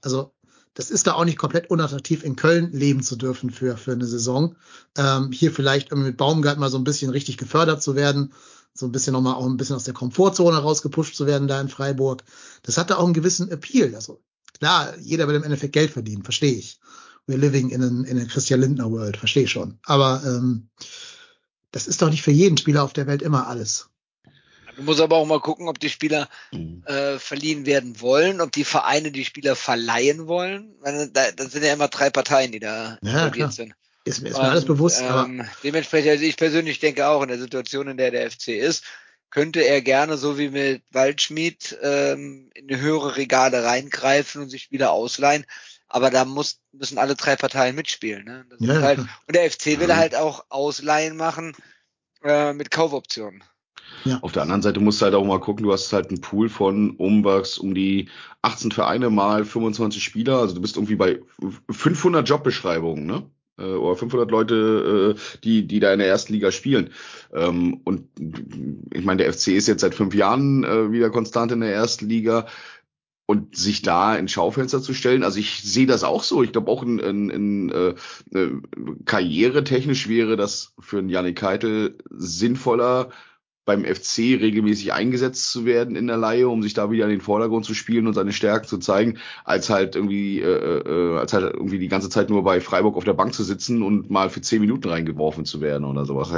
[0.02, 0.34] Also
[0.74, 4.06] das ist da auch nicht komplett unattraktiv, in Köln leben zu dürfen für, für eine
[4.06, 4.56] Saison.
[4.98, 8.34] Ähm, hier vielleicht irgendwie mit Baumgart mal so ein bisschen richtig gefördert zu werden,
[8.74, 11.70] so ein bisschen nochmal auch ein bisschen aus der Komfortzone rausgepusht zu werden da in
[11.70, 12.24] Freiburg.
[12.64, 13.96] Das hatte auch einen gewissen Appeal.
[13.96, 14.22] Also
[14.60, 16.80] klar, jeder will im Endeffekt Geld verdienen, verstehe ich.
[17.28, 19.80] We're living in, an, in a Christian Lindner World, verstehe ich schon.
[19.86, 20.70] Aber ähm,
[21.72, 23.90] das ist doch nicht für jeden Spieler auf der Welt immer alles.
[24.76, 26.84] Du musst aber auch mal gucken, ob die Spieler Mhm.
[26.86, 30.76] äh, verliehen werden wollen, ob die Vereine die Spieler verleihen wollen.
[30.82, 33.52] Weil da, das sind ja immer drei Parteien, die da Ja, klar.
[33.52, 33.74] sind.
[34.04, 37.24] Ist, mir- ist mir alles Und, bewusst, aber ähm, dementsprechend, also ich persönlich denke auch,
[37.24, 38.84] in der Situation, in der der FC ist,
[39.36, 44.94] könnte er gerne, so wie mit Waldschmied, ähm, in höhere Regale reingreifen und sich Spieler
[44.94, 45.46] ausleihen.
[45.90, 48.24] Aber da muss, müssen alle drei Parteien mitspielen.
[48.24, 48.46] Ne?
[48.50, 51.52] Das Ja, ja, halt, und der FC will halt auch Ausleihen machen
[52.24, 53.44] äh, mit Kaufoptionen.
[54.22, 56.48] Auf der anderen Seite musst du halt auch mal gucken, du hast halt einen Pool
[56.48, 58.08] von um was, um die
[58.42, 61.20] 18 Vereine mal 25 Spieler, also du bist irgendwie bei
[61.70, 63.30] 500 Jobbeschreibungen, ne?
[63.58, 66.90] Äh, Oder 500 Leute, äh, die, die da in der ersten Liga spielen.
[67.34, 68.10] Ähm, Und
[68.94, 72.08] ich meine, der FC ist jetzt seit fünf Jahren äh, wieder konstant in der ersten
[72.08, 72.48] Liga.
[73.28, 75.24] und sich da in Schaufenster zu stellen.
[75.24, 76.44] Also ich sehe das auch so.
[76.44, 77.96] Ich glaube auch in, in, in äh,
[78.38, 78.52] äh,
[79.06, 83.10] karrieretechnisch wäre das für einen Janik Keitel sinnvoller,
[83.66, 87.22] beim FC regelmäßig eingesetzt zu werden in der Laie, um sich da wieder in den
[87.22, 91.54] Vordergrund zu spielen und seine Stärken zu zeigen, als halt irgendwie, äh, äh, als halt
[91.54, 94.42] irgendwie die ganze Zeit nur bei Freiburg auf der Bank zu sitzen und mal für
[94.42, 96.32] zehn Minuten reingeworfen zu werden oder sowas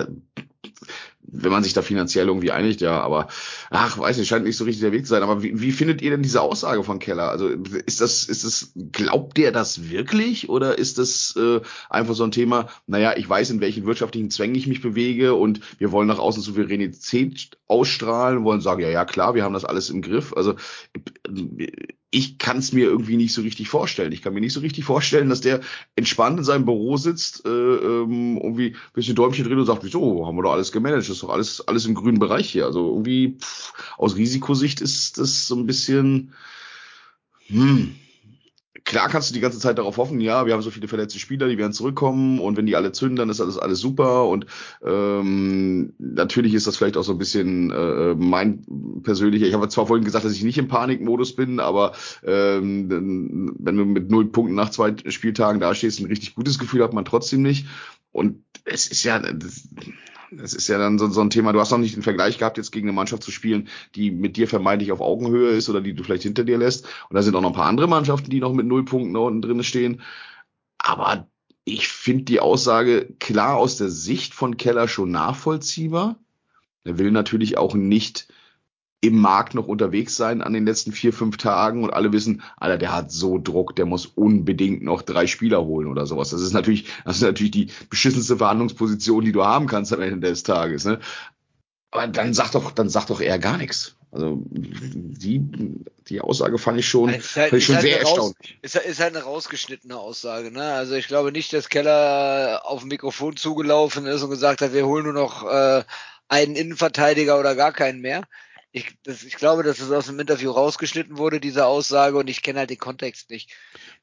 [1.27, 3.27] wenn man sich da finanziell irgendwie einigt, ja, aber
[3.69, 5.23] ach, weiß nicht, scheint nicht so richtig der Weg zu sein.
[5.23, 7.29] Aber wie, wie findet ihr denn diese Aussage von Keller?
[7.29, 7.49] Also
[7.85, 11.59] ist das, ist das, glaubt der das wirklich oder ist das äh,
[11.89, 15.59] einfach so ein Thema, naja, ich weiß, in welchen wirtschaftlichen Zwängen ich mich bewege und
[15.77, 19.89] wir wollen nach außen Souveränität ausstrahlen, wollen sagen, ja, ja, klar, wir haben das alles
[19.89, 20.33] im Griff.
[20.33, 20.55] Also
[22.09, 24.13] ich kann es mir irgendwie nicht so richtig vorstellen.
[24.13, 25.59] Ich kann mir nicht so richtig vorstellen, dass der
[25.95, 30.25] entspannt in seinem Büro sitzt, äh, ähm, irgendwie ein bisschen Däumchen drin und sagt, wieso,
[30.25, 32.65] haben wir doch alles gemanagt, ist doch alles, alles im grünen Bereich hier.
[32.65, 36.33] Also irgendwie pff, aus Risikosicht ist das so ein bisschen,
[37.47, 37.95] hm,
[38.87, 41.49] klar kannst du die ganze Zeit darauf hoffen, ja, wir haben so viele verletzte Spieler,
[41.49, 44.45] die werden zurückkommen und wenn die alle zünden, dann ist alles alles super und
[44.83, 48.65] ähm, natürlich ist das vielleicht auch so ein bisschen äh, mein
[49.03, 51.91] persönlicher, ich habe zwar vorhin gesagt, dass ich nicht im Panikmodus bin, aber
[52.23, 56.93] ähm, wenn du mit null Punkten nach zwei Spieltagen dastehst, ein richtig gutes Gefühl hat
[56.93, 57.67] man trotzdem nicht
[58.13, 59.67] und es ist ja, das,
[60.31, 62.57] das ist ja dann so, so ein Thema, du hast noch nicht den Vergleich gehabt,
[62.57, 65.93] jetzt gegen eine Mannschaft zu spielen, die mit dir vermeintlich auf Augenhöhe ist oder die
[65.93, 66.85] du vielleicht hinter dir lässt.
[67.09, 69.41] Und da sind auch noch ein paar andere Mannschaften, die noch mit null Punkten unten
[69.41, 70.01] drin stehen.
[70.77, 71.27] Aber
[71.63, 76.17] ich finde die Aussage klar aus der Sicht von Keller schon nachvollziehbar.
[76.83, 78.27] Er will natürlich auch nicht
[79.01, 82.77] im Markt noch unterwegs sein an den letzten vier, fünf Tagen und alle wissen, Alter,
[82.77, 86.31] der hat so Druck, der muss unbedingt noch drei Spieler holen oder sowas.
[86.31, 90.27] Das ist natürlich, das ist natürlich die beschissenste Verhandlungsposition, die du haben kannst am Ende
[90.27, 90.85] des Tages.
[90.85, 90.99] Ne?
[91.91, 93.95] Aber dann sag doch, dann sag doch eher gar nichts.
[94.11, 95.41] Also die,
[96.07, 98.57] die Aussage fand ich schon, halt, fand ich schon halt sehr erstaunlich.
[98.63, 100.49] Ist, ist halt eine rausgeschnittene Aussage.
[100.49, 100.63] Ne?
[100.63, 104.87] Also ich glaube nicht, dass Keller auf dem Mikrofon zugelaufen ist und gesagt hat, wir
[104.87, 105.83] holen nur noch äh,
[106.29, 108.23] einen Innenverteidiger oder gar keinen mehr
[108.77, 112.41] ich, das, ich glaube, dass es aus dem Interview rausgeschnitten wurde, diese Aussage, und ich
[112.41, 113.51] kenne halt den Kontext nicht.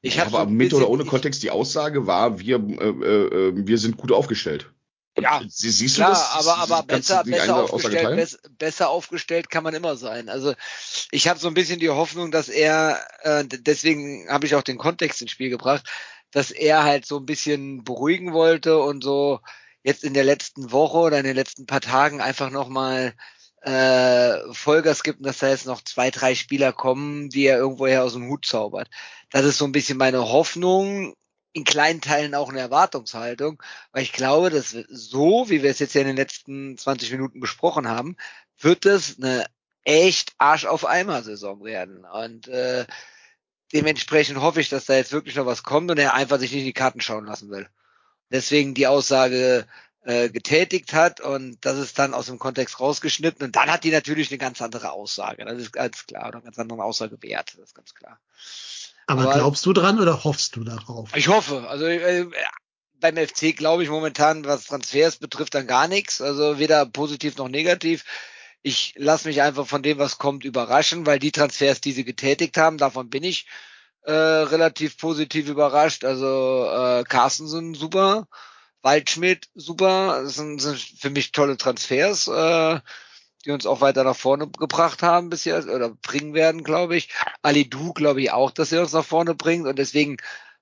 [0.01, 3.77] Ich ja, aber so mit oder ohne Kontext, die Aussage war, wir, äh, äh, wir
[3.77, 4.71] sind gut aufgestellt.
[5.17, 6.47] Ja, Sie, siehst klar, du das?
[6.47, 10.27] aber, aber besser, besser, aufgestellt, bess, besser aufgestellt kann man immer sein.
[10.27, 10.53] Also
[11.11, 14.77] ich habe so ein bisschen die Hoffnung, dass er, äh, deswegen habe ich auch den
[14.77, 15.89] Kontext ins Spiel gebracht,
[16.31, 19.39] dass er halt so ein bisschen beruhigen wollte und so
[19.83, 23.13] jetzt in der letzten Woche oder in den letzten paar Tagen einfach nochmal
[23.65, 28.03] äh, Vollgas gibt und dass da jetzt noch zwei, drei Spieler kommen, die er irgendwoher
[28.03, 28.89] aus dem Hut zaubert.
[29.31, 31.15] Das ist so ein bisschen meine Hoffnung,
[31.53, 35.95] in kleinen Teilen auch eine Erwartungshaltung, weil ich glaube, dass so, wie wir es jetzt
[35.95, 38.17] ja in den letzten 20 Minuten besprochen haben,
[38.59, 39.45] wird es eine
[39.83, 42.05] echt Arsch auf Eimer Saison werden.
[42.05, 42.85] Und äh,
[43.73, 46.61] dementsprechend hoffe ich, dass da jetzt wirklich noch was kommt und er einfach sich nicht
[46.61, 47.67] in die Karten schauen lassen will.
[48.29, 49.65] Deswegen die Aussage,
[50.05, 53.91] äh, getätigt hat und das ist dann aus dem Kontext rausgeschnitten und dann hat die
[53.91, 55.43] natürlich eine ganz andere Aussage.
[55.43, 58.19] Das ist ganz klar, oder eine ganz andere Aussage wert, das ist ganz klar.
[59.07, 61.15] Aber, Aber glaubst du dran oder hoffst du darauf?
[61.15, 61.67] Ich hoffe.
[61.67, 62.27] Also äh,
[62.99, 66.21] beim FC glaube ich momentan, was Transfers betrifft, dann gar nichts.
[66.21, 68.03] Also weder positiv noch negativ.
[68.61, 72.57] Ich lasse mich einfach von dem, was kommt, überraschen, weil die Transfers, die sie getätigt
[72.57, 73.47] haben, davon bin ich
[74.03, 76.03] äh, relativ positiv überrascht.
[76.03, 78.27] Also äh, Carstensen super.
[78.85, 82.79] Waldschmidt super, das sind, sind für mich tolle Transfers, äh,
[83.43, 87.09] die uns auch weiter nach vorne gebracht haben bisher oder bringen werden, glaube ich.
[87.41, 90.17] Ali Du glaube ich auch, dass er uns nach vorne bringt und deswegen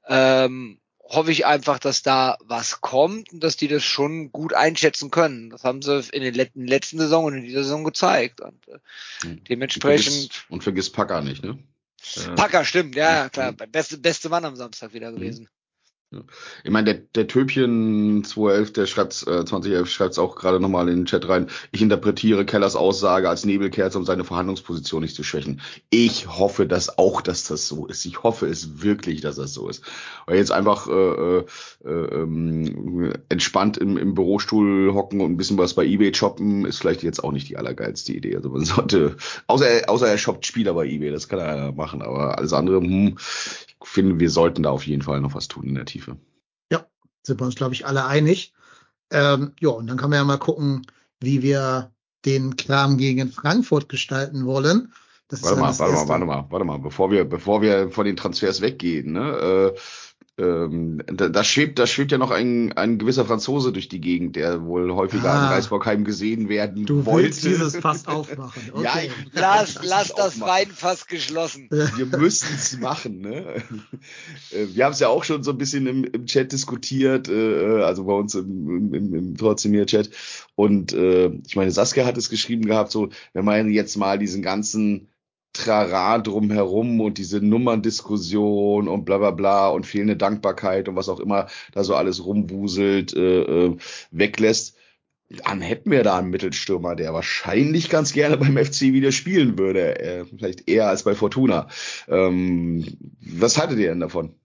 [0.08, 5.12] ähm, hoffe ich einfach, dass da was kommt und dass die das schon gut einschätzen
[5.12, 5.50] können.
[5.50, 8.80] Das haben sie in den letzten, letzten Saison und in dieser Saison gezeigt und äh,
[9.24, 9.44] hm.
[9.44, 10.08] dementsprechend.
[10.08, 11.60] Und vergiss, und vergiss Packer nicht, ne?
[12.36, 13.54] Packer, stimmt, ja, klar.
[13.54, 15.48] Beste, beste Mann am Samstag wieder gewesen.
[16.64, 20.90] Ich meine, der, der Töpchen 211, der schreibt äh, 2011 schreibt es auch gerade nochmal
[20.90, 21.48] in den Chat rein.
[21.72, 25.62] Ich interpretiere Kellers Aussage als Nebelkerze, um seine Verhandlungsposition nicht zu schwächen.
[25.90, 28.06] Ich hoffe das auch, dass das so ist.
[28.06, 29.84] Ich hoffe es wirklich, dass das so ist.
[30.26, 31.46] Weil jetzt einfach äh, äh,
[31.86, 37.04] äh, entspannt im, im Bürostuhl hocken und ein bisschen was bei eBay shoppen, ist vielleicht
[37.04, 38.36] jetzt auch nicht die allergeilste Idee.
[38.36, 42.38] Also man sollte, außer, außer er shoppt Spieler bei eBay, das kann er machen, aber
[42.38, 45.76] alles andere, hm, ich finde, wir sollten da auf jeden Fall noch was tun in
[45.76, 46.03] der Tiefe.
[46.72, 46.86] Ja,
[47.24, 48.54] sind wir uns, glaube ich, alle einig.
[49.12, 50.88] Ähm, ja, und dann kann man ja mal gucken,
[51.20, 51.92] wie wir
[52.26, 54.94] den Kram gegen Frankfurt gestalten wollen.
[55.28, 58.16] Das warte mal, warte mal, warte mal, warte mal, bevor wir, bevor wir von den
[58.16, 59.74] Transfers weggehen, ne?
[59.74, 59.80] Äh,
[60.40, 64.36] ähm, da, da, schwebt, da schwebt ja noch ein, ein gewisser Franzose durch die Gegend,
[64.36, 65.48] der wohl häufiger Ah.
[65.48, 67.28] an Reisbockheim gesehen werden Du wollte.
[67.28, 68.64] willst dieses Fass aufmachen.
[68.74, 68.84] Okay.
[68.84, 70.12] Ja, ich- Lass, lass das
[70.42, 70.52] aufmachen.
[70.54, 71.68] Wein fast geschlossen.
[71.70, 73.62] Wir müssen es machen, ne?
[74.52, 77.82] Äh, Wir haben es ja auch schon so ein bisschen im, im Chat diskutiert, äh,
[77.84, 80.10] also bei uns im, im, im, im trotzdem hier Chat.
[80.56, 84.42] Und äh, ich meine, Saskia hat es geschrieben gehabt, so, wenn man jetzt mal diesen
[84.42, 85.10] ganzen
[85.54, 91.20] Trara drumherum und diese Nummerndiskussion und bla bla bla und fehlende Dankbarkeit und was auch
[91.20, 93.78] immer da so alles rumwuselt, äh, äh,
[94.12, 94.76] weglässt,
[95.30, 100.00] dann hätten wir da einen Mittelstürmer, der wahrscheinlich ganz gerne beim FC wieder spielen würde.
[100.00, 101.68] Äh, vielleicht eher als bei Fortuna.
[102.08, 102.86] Ähm,
[103.20, 104.36] was haltet ihr denn davon?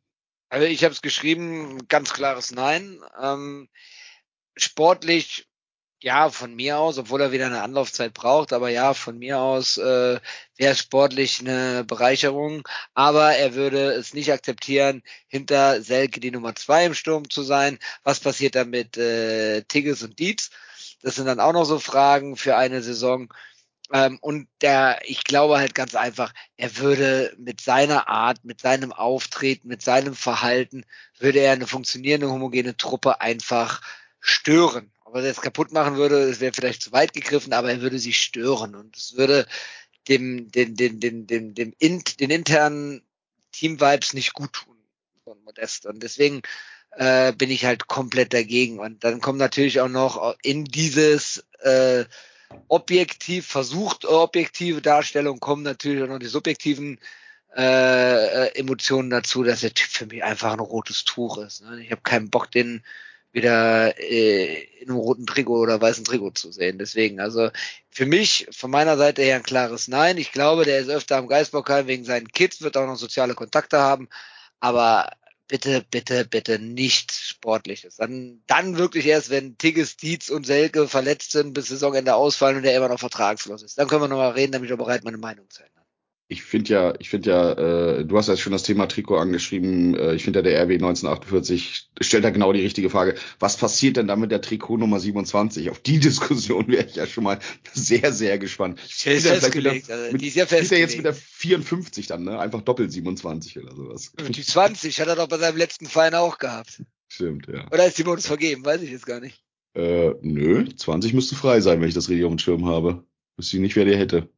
[0.51, 3.01] Also ich habe es geschrieben, ganz klares Nein.
[3.21, 3.69] Ähm,
[4.57, 5.48] sportlich,
[6.01, 9.79] ja, von mir aus, obwohl er wieder eine Anlaufzeit braucht, aber ja, von mir aus
[9.79, 10.21] äh,
[10.57, 12.63] wäre sportlich eine Bereicherung.
[12.95, 17.79] Aber er würde es nicht akzeptieren, hinter Selke die Nummer zwei im Sturm zu sein.
[18.05, 20.51] Was passiert dann mit äh, Tigges und Dietz?
[21.03, 23.33] Das sind dann auch noch so Fragen für eine Saison.
[23.93, 28.93] Ähm, und der, ich glaube halt ganz einfach, er würde mit seiner Art, mit seinem
[28.93, 30.85] Auftreten, mit seinem Verhalten,
[31.19, 33.81] würde er eine funktionierende homogene Truppe einfach
[34.21, 34.93] stören.
[35.05, 37.99] Ob er das kaputt machen würde, das wäre vielleicht zu weit gegriffen, aber er würde
[37.99, 39.47] sie stören und es würde
[40.09, 43.03] dem, den, den, den, den, dem int, den internen
[43.53, 44.77] Team-Vibes nicht gut tun
[45.25, 45.87] von Modest.
[45.87, 46.43] Und deswegen
[46.93, 48.79] äh, bin ich halt komplett dagegen.
[48.79, 52.05] Und dann kommt natürlich auch noch in dieses äh,
[52.69, 56.99] objektiv, versucht objektive Darstellung, kommen natürlich auch noch die subjektiven
[57.57, 61.63] äh, äh, Emotionen dazu, dass der Typ für mich einfach ein rotes Tuch ist.
[61.63, 61.83] Ne?
[61.83, 62.83] Ich habe keinen Bock, den
[63.33, 66.79] wieder äh, in einem roten Trikot oder weißen Trikot zu sehen.
[66.79, 67.51] Deswegen, also
[67.91, 70.17] für mich, von meiner Seite her ein klares Nein.
[70.19, 73.79] Ich glaube, der ist öfter am Geistbockheim wegen seinen Kids, wird auch noch soziale Kontakte
[73.79, 74.09] haben,
[74.61, 75.11] aber
[75.49, 77.97] bitte, bitte, bitte nicht Sportliches.
[77.97, 82.63] Dann, dann wirklich erst, wenn Tigges, Dietz und Selke verletzt sind, bis Saisonende ausfallen und
[82.63, 83.79] der immer noch vertragslos ist.
[83.79, 85.85] Dann können wir nochmal reden, dann bin ich auch bereit, meine Meinung zu ändern.
[86.31, 89.95] Ich finde ja, ich finde ja, äh, du hast ja schon das Thema Trikot angeschrieben.
[89.97, 93.15] Äh, ich finde ja, der RW 1948 stellt da genau die richtige Frage.
[93.39, 95.71] Was passiert denn da mit der Trikot Nummer 27?
[95.71, 97.39] Auf die Diskussion wäre ich ja schon mal
[97.73, 98.79] sehr, sehr gespannt.
[98.79, 99.87] Die ist Ist vielleicht festgelegt.
[99.89, 100.89] wieder Also, mit- die ist ja Ist er festgelegt.
[100.91, 102.39] jetzt mit der 54 dann, ne?
[102.39, 104.13] Einfach doppelt 27 oder sowas.
[104.29, 106.83] die 20 hat er doch bei seinem letzten Verein auch gehabt.
[107.09, 107.67] Stimmt, ja.
[107.73, 108.67] Oder ist die Bonus vergeben?
[108.67, 109.43] Weiß ich jetzt gar nicht.
[109.75, 113.03] Äh, nö, 20 müsste frei sein, wenn ich das richtig auf dem Schirm habe.
[113.39, 114.29] Wüsste ich nicht, wer der hätte.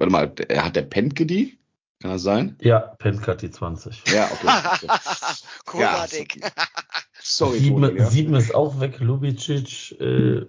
[0.00, 1.58] Warte mal, der, hat der Pentke die?
[2.00, 2.56] Kann das sein?
[2.62, 4.04] Ja, Penkat die 20.
[4.10, 4.86] Ja, okay.
[5.66, 6.40] Großartig.
[7.20, 8.06] Sorry, Sieben, Toni, ja.
[8.08, 10.00] sieben ist auch weg, Lubicic.
[10.00, 10.46] Äh,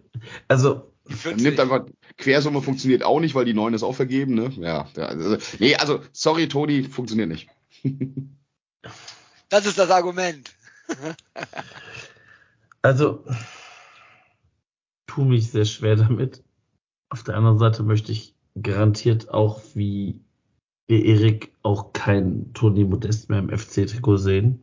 [0.48, 1.44] also, Die Man 40.
[1.44, 1.86] nimmt einfach,
[2.18, 4.54] Quersumme funktioniert auch nicht, weil die 9 ist auch vergeben, ne?
[4.56, 7.50] Ja, ja also, nee, also, sorry, Toni, funktioniert nicht.
[9.50, 10.50] Das ist das Argument.
[12.82, 13.26] also,
[15.08, 16.42] tu mich sehr schwer damit.
[17.10, 20.20] Auf der anderen Seite möchte ich garantiert auch wie
[20.92, 24.62] wie Erik auch kein Toni Modest mehr im FC-Trikot sehen.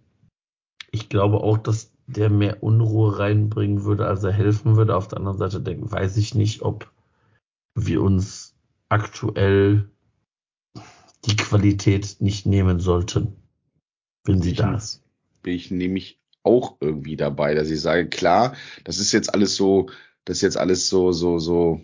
[0.91, 4.95] Ich glaube auch, dass der mehr Unruhe reinbringen würde, als er helfen würde.
[4.95, 6.93] Auf der anderen Seite denken, weiß ich nicht, ob
[7.75, 8.55] wir uns
[8.91, 9.89] aktuell
[11.25, 13.35] die Qualität nicht nehmen sollten,
[14.25, 15.03] wenn sie Ich da ist.
[15.43, 19.89] Bin ich nämlich auch irgendwie dabei, dass ich sage, klar, das ist jetzt alles so,
[20.27, 21.81] das ist jetzt alles so, so, so,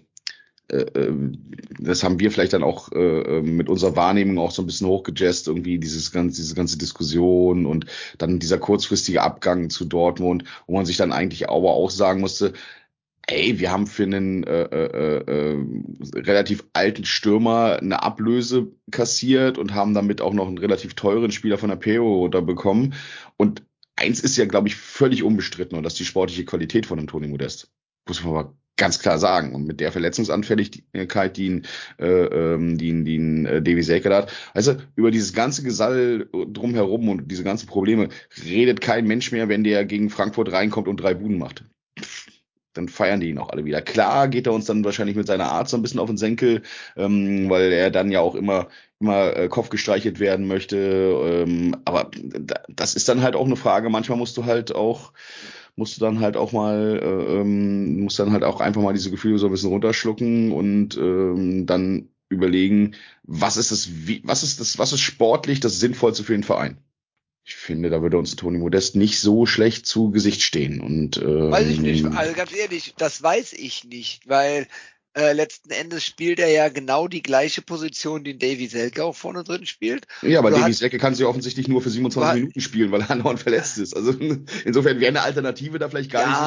[0.69, 5.47] das haben wir vielleicht dann auch äh, mit unserer Wahrnehmung auch so ein bisschen hochgejazzt,
[5.47, 7.87] irgendwie dieses ganze, diese ganze Diskussion und
[8.19, 12.55] dann dieser kurzfristige Abgang zu Dortmund, wo man sich dann eigentlich aber auch sagen musste,
[13.27, 15.65] ey, wir haben für einen äh, äh, äh,
[16.15, 21.59] relativ alten Stürmer eine Ablöse kassiert und haben damit auch noch einen relativ teuren Spieler
[21.59, 22.95] von der PO da bekommen.
[23.37, 23.63] Und
[23.97, 27.07] eins ist ja, glaube ich, völlig unbestritten und das ist die sportliche Qualität von dem
[27.07, 27.71] Toni Modest.
[28.07, 29.55] Muss man aber ganz klar sagen.
[29.55, 31.67] Und mit der Verletzungsanfälligkeit, die ihn,
[31.99, 36.29] äh, ähm, die ihn, die ihn äh, Davy Selke hat, also über dieses ganze Gesall
[36.33, 38.09] drumherum und diese ganzen Probleme
[38.45, 41.65] redet kein Mensch mehr, wenn der gegen Frankfurt reinkommt und drei Buden macht.
[42.73, 43.83] Dann feiern die ihn auch alle wieder.
[43.83, 46.63] Klar geht er uns dann wahrscheinlich mit seiner Art so ein bisschen auf den Senkel,
[46.97, 48.69] ähm, weil er dann ja auch immer
[49.01, 50.77] immer äh, Kopf gestreichelt werden möchte.
[50.77, 53.91] Ähm, aber da, das ist dann halt auch eine Frage.
[53.91, 55.13] Manchmal musst du halt auch
[55.77, 59.11] musst du dann halt auch mal, äh, ähm, musst dann halt auch einfach mal diese
[59.11, 64.61] Gefühle so ein bisschen runterschlucken und ähm, dann überlegen, was ist das, wie, was ist
[64.61, 66.79] das, was ist sportlich das Sinnvollste für den Verein?
[67.47, 70.81] Ich finde, da würde uns Toni Modest nicht so schlecht zu Gesicht stehen.
[70.81, 72.07] Und ähm, Weiß ich nicht.
[72.07, 74.67] Also ganz ehrlich, das weiß ich nicht, weil
[75.17, 79.45] äh, letzten Endes spielt er ja genau die gleiche Position, die Davy Selke auch vorne
[79.45, 80.07] drin spielt.
[80.23, 82.91] Ja, aber Du Davy Selke kann sie offensichtlich nur für 27 Du hast- Minuten spielen,
[82.93, 83.95] weil er andauernd verletzt ist.
[83.95, 84.13] Also
[84.65, 86.29] insofern wäre eine Alternative da vielleicht gar Ja.
[86.29, 86.45] nicht so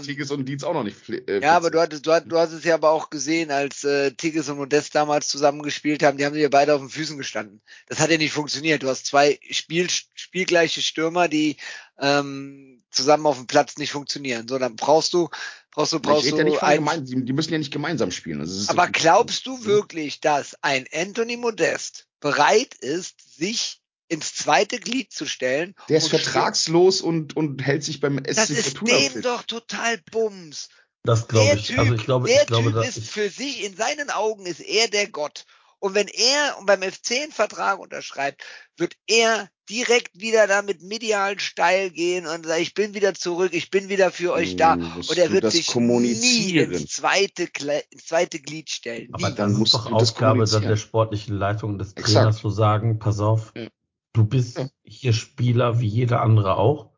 [0.00, 2.38] schlecht, Tigges und Dietz auch noch nicht äh, Ja, aber du hattest, du, hast, du
[2.38, 6.24] hast es ja aber auch gesehen, als äh, Tigges und Modest damals zusammengespielt haben, die
[6.24, 7.60] haben ja beide auf den Füßen gestanden.
[7.88, 8.82] Das hat ja nicht funktioniert.
[8.82, 11.56] Du hast zwei Spiel, spielgleiche Stürmer, die
[12.00, 14.48] ähm, zusammen auf dem Platz nicht funktionieren.
[14.48, 15.28] So, dann brauchst du,
[15.76, 16.04] brauchst du, sind.
[16.04, 18.40] Ich brauchst rede ja nicht von ein, gemein, die, die müssen ja nicht gemeinsam spielen.
[18.40, 25.12] Also Aber glaubst du wirklich, dass ein Anthony Modest bereit ist, sich ins zweite Glied
[25.12, 25.74] zu stellen?
[25.88, 29.24] der ist und vertragslos und, und hält sich beim SC Das ist Fortuna dem fit.
[29.24, 30.68] doch total Bums.
[31.04, 31.66] Das glaube der ich.
[31.68, 34.46] Typ, also ich glaube, der ich glaube, typ ist ich, für sich, in seinen Augen
[34.46, 35.44] ist er der Gott.
[35.78, 38.42] Und wenn er beim FC einen Vertrag unterschreibt,
[38.76, 43.52] wird er direkt wieder da mit medial steil gehen und sagen, ich bin wieder zurück,
[43.52, 44.76] ich bin wieder für euch da.
[44.76, 47.48] Musst Und er wird sich nie ins zweite,
[47.90, 49.08] ins zweite Glied stellen.
[49.12, 49.34] aber Nie.
[49.34, 52.14] dann ist doch Aufgabe dann der sportlichen Leitung und des Exakt.
[52.14, 53.66] Trainers zu sagen, pass auf, Ja.
[54.12, 54.68] du bist Ja.
[54.84, 56.90] hier Spieler wie jeder andere auch.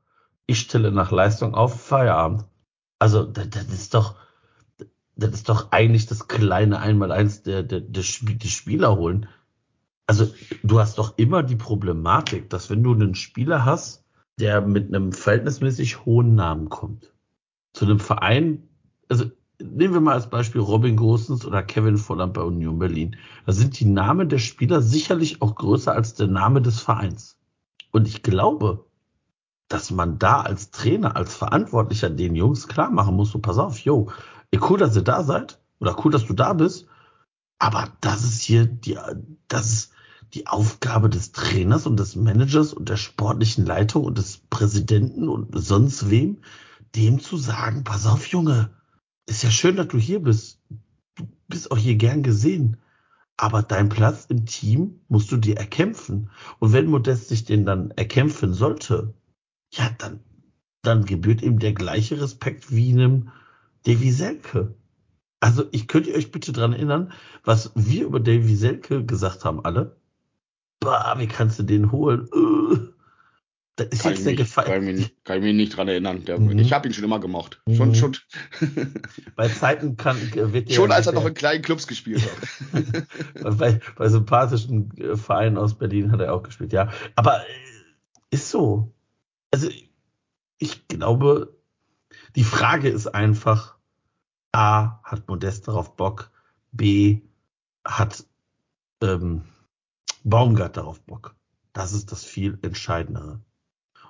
[0.47, 2.45] Ich stelle nach Leistung auf Feierabend.
[2.99, 4.17] Also das, das ist doch,
[5.17, 9.29] das ist doch eigentlich das kleine Einmaleins der, der, der, Spiel, der Spieler holen.
[10.09, 10.27] Also
[10.63, 14.05] du hast doch immer die Problematik, dass wenn du einen Spieler hast,
[14.41, 17.13] der mit einem verhältnismäßig hohen Namen kommt,
[17.75, 18.67] zu einem Verein,
[19.11, 19.27] also
[19.61, 23.17] nehmen wir mal als Beispiel Robin Gosens oder Kevin Volland bei Union Berlin.
[23.45, 27.37] Da sind die Namen der Spieler sicherlich auch größer als der Name des Vereins.
[27.93, 28.87] Und ich glaube,
[29.69, 33.79] dass man da als Trainer, als Verantwortlicher den Jungs klar machen muss, so pass auf,
[33.81, 34.11] yo,
[34.53, 36.87] ey, cool, dass ihr da seid oder cool, dass du da bist,
[37.59, 38.99] aber das ist hier die,
[39.49, 39.93] das ist
[40.35, 45.49] die Aufgabe des Trainers und des Managers und der sportlichen Leitung und des Präsidenten und
[45.59, 46.39] sonst wem,
[46.95, 48.71] dem zu sagen, pass auf, Junge,
[49.27, 50.61] ist ja schön, dass du hier bist.
[51.17, 52.79] Du bist auch hier gern gesehen.
[53.37, 56.31] Aber dein Platz im Team musst du dir erkämpfen.
[56.59, 59.15] Und wenn Modest sich den dann erkämpfen sollte,
[59.73, 60.21] ja, dann,
[60.83, 63.31] dann gebührt ihm der gleiche Respekt wie einem
[63.85, 64.75] Davy Selke.
[65.41, 67.13] Also ich könnte euch bitte dran erinnern,
[67.45, 69.97] was wir über Davy Selke gesagt haben, alle.
[70.81, 72.29] Bah, wie kannst du den holen?
[72.33, 72.79] Äh,
[73.77, 74.65] da ist Kann jetzt ich, der mich, Gefall.
[74.65, 76.25] kann, ich mich, kann ich mich nicht dran erinnern.
[76.25, 76.59] Der, Mhm.
[76.59, 77.63] Ich habe ihn schon immer gemocht.
[77.67, 77.75] Mhm.
[77.77, 78.17] Schon, schon,
[79.37, 83.07] Bei Zeiten kann, wird der, schon als er noch in kleinen Clubs gespielt hat.
[83.59, 86.91] bei, bei sympathischen äh, Vereinen aus Berlin hat er auch gespielt, ja.
[87.15, 87.45] Aber äh,
[88.31, 88.93] ist so.
[89.53, 89.69] Also
[90.59, 91.57] ich glaube,
[92.35, 93.78] die Frage ist einfach,
[94.53, 96.31] A, hat Modest darauf Bock,
[96.73, 97.21] B,
[97.85, 98.25] hat
[99.03, 99.43] ähm,
[100.25, 101.35] Baumgart darauf Bock.
[101.73, 103.41] Das ist das viel Entscheidendere.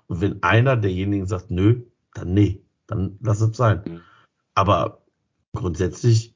[0.06, 1.82] Und wenn einer derjenigen sagt, nö,
[2.14, 4.00] dann nee, dann lass es sein.
[4.54, 5.02] Aber
[5.54, 6.34] grundsätzlich,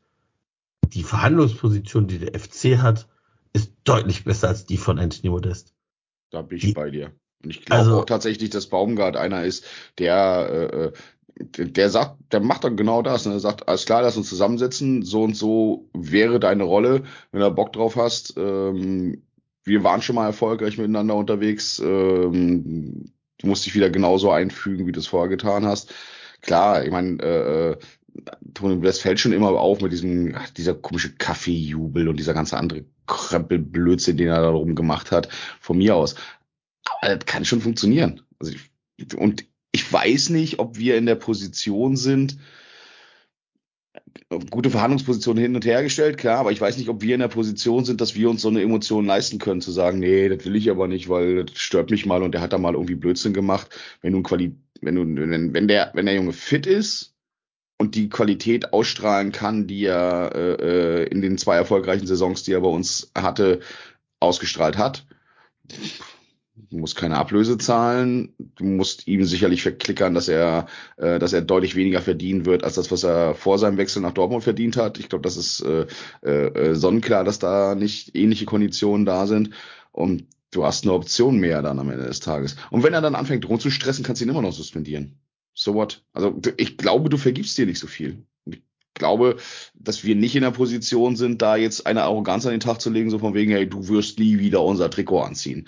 [0.85, 3.09] die Verhandlungsposition, die der FC hat,
[3.55, 5.75] ist deutlich besser als die von Anthony Modest.
[6.31, 7.13] Da bin ich Die- bei dir.
[7.43, 9.65] Und ich glaube Also- auch tatsächlich, dass Baumgart einer ist,
[9.99, 10.93] der, äh, äh,
[11.37, 13.27] der sagt, der macht dann genau das.
[13.27, 13.33] Ne?
[13.33, 17.51] Er sagt, alles klar, lass uns zusammensetzen, so und so wäre deine Rolle, wenn du
[17.51, 18.35] Bock drauf hast.
[18.37, 19.23] Ähm,
[19.65, 21.79] wir waren schon mal erfolgreich miteinander unterwegs.
[21.79, 25.95] Ähm, du musst dich wieder genauso einfügen, wie du es vorher getan hast.
[26.41, 27.77] Klar, ich meine, äh,
[28.55, 32.85] Tony Blair fällt schon immer auf mit diesem, dieser komische Kaffeejubel und dieser ganze andere
[33.07, 35.29] Krempelblödsinn, den er da drum gemacht hat,
[35.61, 36.15] von mir aus.
[37.01, 38.23] Aber das kann schon funktionieren.
[38.39, 42.39] Also ich, und ich weiß nicht, ob wir in der Position sind,
[44.51, 47.29] gute Verhandlungsposition hin und her gestellt, klar, aber ich weiß nicht, ob wir in der
[47.29, 50.57] Position sind, dass wir uns so eine Emotion leisten können, zu sagen, nee, das will
[50.57, 53.33] ich aber nicht, weil das stört mich mal und der hat da mal irgendwie Blödsinn
[53.33, 53.69] gemacht.
[54.01, 57.15] Wenn du ein Quali wenn du, wenn, wenn der, wenn der Junge fit ist
[57.79, 62.53] und die Qualität ausstrahlen kann, die er äh, äh, in den zwei erfolgreichen Saisons, die
[62.53, 63.61] er bei uns hatte,
[64.21, 65.07] ausgestrahlt hat,
[66.55, 68.35] Du musst keine Ablöse zahlen.
[68.57, 70.67] Du musst ihm sicherlich verklickern, dass er,
[70.97, 74.13] äh, dass er deutlich weniger verdienen wird als das, was er vor seinem Wechsel nach
[74.13, 74.99] Dortmund verdient hat.
[74.99, 75.87] Ich glaube, das ist äh,
[76.27, 79.51] äh, sonnenklar, dass da nicht ähnliche Konditionen da sind.
[79.93, 82.57] Und du hast eine Option mehr dann am Ende des Tages.
[82.71, 85.19] Und wenn er dann anfängt rumzustressen, kannst du ihn immer noch suspendieren.
[85.55, 86.05] So what?
[86.13, 88.27] Also ich glaube, du vergibst dir nicht so viel.
[88.95, 89.37] Glaube,
[89.75, 92.91] dass wir nicht in der Position sind, da jetzt eine Arroganz an den Tag zu
[92.91, 95.67] legen, so von wegen, hey, du wirst nie wieder unser Trikot anziehen.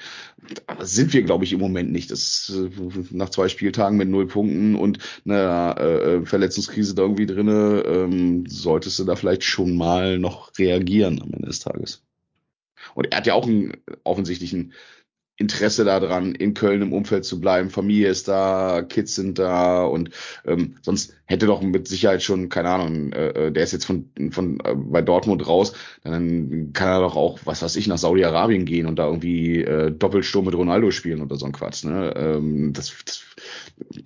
[0.66, 2.10] Aber sind wir, glaube ich, im Moment nicht.
[2.10, 2.68] Das äh,
[3.10, 8.98] nach zwei Spieltagen mit null Punkten und einer äh, Verletzungskrise da irgendwie drinne, ähm, solltest
[8.98, 12.04] du da vielleicht schon mal noch reagieren am Ende des Tages.
[12.94, 13.72] Und er hat ja auch einen
[14.04, 14.74] offensichtlichen
[15.36, 17.68] Interesse daran, in Köln im Umfeld zu bleiben.
[17.68, 20.10] Familie ist da, Kids sind da und
[20.46, 24.10] ähm, sonst hätte doch mit Sicherheit schon, keine Ahnung, äh, äh, der ist jetzt von,
[24.30, 25.72] von äh, bei Dortmund raus,
[26.04, 29.90] dann kann er doch auch, was weiß ich, nach Saudi-Arabien gehen und da irgendwie äh,
[29.90, 31.84] Doppelsturm mit Ronaldo spielen oder so ein Quatsch.
[31.84, 32.14] Ne?
[32.16, 33.24] Ähm, das, das,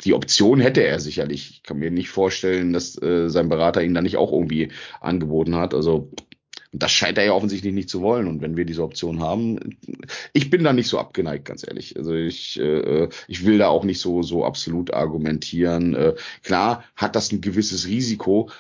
[0.05, 1.51] die Option hätte er sicherlich.
[1.51, 5.57] Ich kann mir nicht vorstellen, dass äh, sein Berater ihn da nicht auch irgendwie angeboten
[5.57, 5.75] hat.
[5.75, 6.11] Also
[6.73, 8.27] und das scheint er ja offensichtlich nicht zu wollen.
[8.27, 9.79] Und wenn wir diese Option haben,
[10.33, 11.97] ich bin da nicht so abgeneigt, ganz ehrlich.
[11.97, 15.95] Also ich, äh, ich will da auch nicht so, so absolut argumentieren.
[15.95, 18.51] Äh, klar hat das ein gewisses Risiko,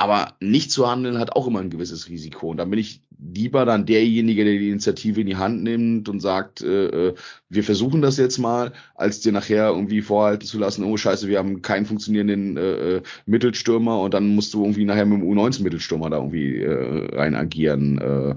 [0.00, 2.48] aber nicht zu handeln hat auch immer ein gewisses Risiko.
[2.48, 3.02] Und da bin ich
[3.34, 7.14] lieber dann derjenige, der die Initiative in die Hand nimmt und sagt, äh, äh,
[7.50, 11.36] wir versuchen das jetzt mal, als dir nachher irgendwie vorhalten zu lassen, oh scheiße, wir
[11.36, 16.08] haben keinen funktionierenden äh, äh Mittelstürmer und dann musst du irgendwie nachher mit dem U19-Mittelstürmer
[16.08, 17.98] da irgendwie äh, rein agieren.
[17.98, 18.36] Äh,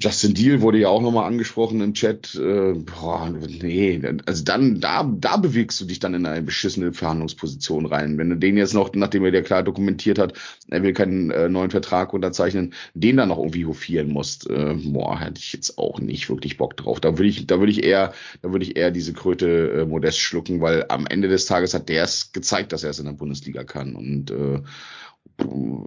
[0.00, 2.34] Justin Deal wurde ja auch nochmal angesprochen im Chat.
[2.36, 7.84] Äh, boah, nee, also dann, da, da bewegst du dich dann in eine beschissene Verhandlungsposition
[7.84, 8.16] rein.
[8.16, 10.32] Wenn du den jetzt noch, nachdem er dir klar dokumentiert hat,
[10.70, 15.20] er will keinen äh, neuen Vertrag unterzeichnen, den dann noch irgendwie hofieren musst, äh, boah,
[15.20, 17.00] hätte ich jetzt auch nicht wirklich Bock drauf.
[17.00, 20.18] Da würde ich, da würde ich eher, da würde ich eher diese Kröte äh, modest
[20.18, 23.12] schlucken, weil am Ende des Tages hat der es gezeigt, dass er es in der
[23.12, 23.96] Bundesliga kann.
[23.96, 24.62] Und äh,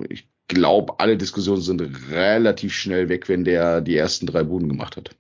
[0.10, 4.97] ich glaube, alle Diskussionen sind relativ schnell weg, wenn der die ersten drei Buden gemacht
[4.97, 5.15] hat.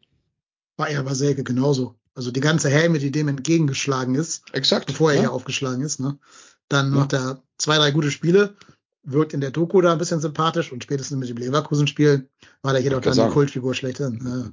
[0.77, 1.95] War ja bei Selke genauso.
[2.13, 5.21] Also die ganze Helme, die dem entgegengeschlagen ist, Exakt, bevor er ja.
[5.21, 6.19] hier aufgeschlagen ist, ne?
[6.67, 6.99] Dann ja.
[6.99, 8.55] macht er zwei, drei gute Spiele,
[9.03, 12.29] wirkt in der Doku da ein bisschen sympathisch und spätestens mit dem Leverkusen-Spiel
[12.61, 13.29] war der hier doch dann sagen.
[13.29, 14.19] die Kultfigur schlechthin.
[14.23, 14.51] Ja.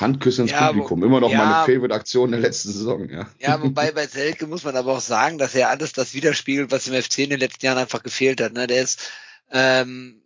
[0.00, 3.08] Handküsse ins ja, Publikum, immer noch ja, meine Favorite-Aktion der letzten Saison.
[3.08, 3.28] Ja.
[3.38, 6.88] ja, wobei bei Selke muss man aber auch sagen, dass er alles das widerspiegelt, was
[6.88, 8.54] im FC in den letzten Jahren einfach gefehlt hat.
[8.54, 8.66] Ne?
[8.66, 9.10] Der ist
[9.50, 10.24] ähm,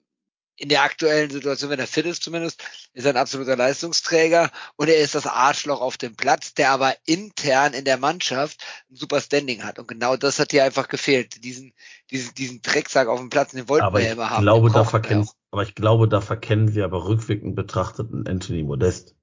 [0.61, 2.63] in der aktuellen Situation, wenn er fit ist zumindest,
[2.93, 6.95] ist er ein absoluter Leistungsträger und er ist das Arschloch auf dem Platz, der aber
[7.07, 9.79] intern in der Mannschaft ein super Standing hat.
[9.79, 11.45] Und genau das hat hier einfach gefehlt.
[11.45, 11.73] Diesen,
[12.11, 14.43] diesen, diesen Drecksack auf dem Platz, den wollten aber wir ja immer haben.
[14.43, 19.15] Glaube, da verkennen, aber ich glaube, da verkennen wir aber rückwirkend betrachtet einen Anthony Modest.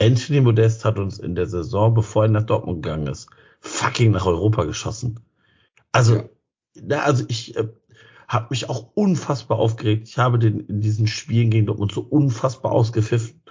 [0.00, 3.28] Anthony Modest hat uns in der Saison, bevor er nach Dortmund gegangen ist,
[3.60, 5.20] fucking nach Europa geschossen.
[5.92, 6.28] Also, ja.
[6.82, 7.54] na, also ich,
[8.30, 10.06] habe mich auch unfassbar aufgeregt.
[10.08, 13.42] Ich habe den in diesen Spielen gegen Dortmund so unfassbar ausgepfiffen.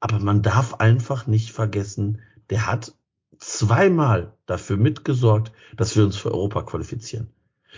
[0.00, 2.20] Aber man darf einfach nicht vergessen,
[2.50, 2.94] der hat
[3.38, 7.30] zweimal dafür mitgesorgt, dass wir uns für Europa qualifizieren.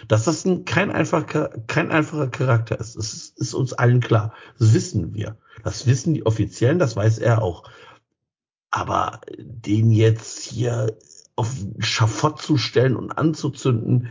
[0.08, 4.34] Dass das ein, kein, einfacher, kein einfacher Charakter ist, das ist, ist uns allen klar.
[4.58, 5.38] Das wissen wir.
[5.62, 7.70] Das wissen die Offiziellen, das weiß er auch.
[8.72, 10.96] Aber den jetzt hier
[11.36, 14.08] auf Schafott zu stellen und anzuzünden,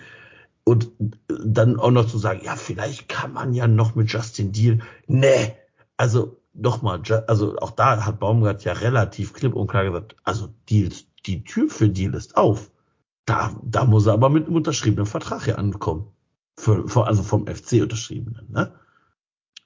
[0.65, 0.91] und
[1.27, 4.79] dann auch noch zu sagen, ja, vielleicht kann man ja noch mit Justin Deal.
[5.07, 5.55] Nee,
[5.97, 11.05] also nochmal, also auch da hat Baumgart ja relativ klipp und klar gesagt, also Deals,
[11.25, 12.71] die Tür für Deal ist auf.
[13.25, 16.07] Da, da muss er aber mit einem unterschriebenen Vertrag hier ankommen.
[16.57, 18.73] Für, für, also vom FC unterschriebenen, ne?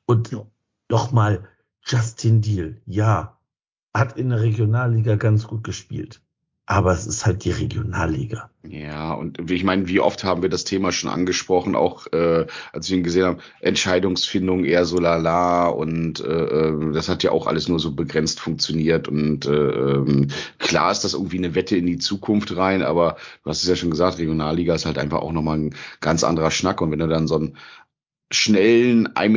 [0.06, 0.45] Und ja.
[0.90, 1.48] nochmal,
[1.82, 3.38] Justin Deal, ja,
[3.94, 6.22] hat in der Regionalliga ganz gut gespielt
[6.69, 8.49] aber es ist halt die Regionalliga.
[8.68, 12.89] Ja, und ich meine, wie oft haben wir das Thema schon angesprochen, auch äh, als
[12.89, 17.48] wir ihn gesehen haben, Entscheidungsfindung eher so lala und äh, äh, das hat ja auch
[17.48, 20.27] alles nur so begrenzt funktioniert und äh, ähm,
[20.60, 23.15] klar ist das irgendwie eine Wette in die Zukunft rein, aber
[23.45, 26.52] du hast es ja schon gesagt, Regionalliga ist halt einfach auch nochmal ein ganz anderer
[26.52, 27.57] Schnack und wenn du dann so ein
[28.30, 29.30] schnellen 1,94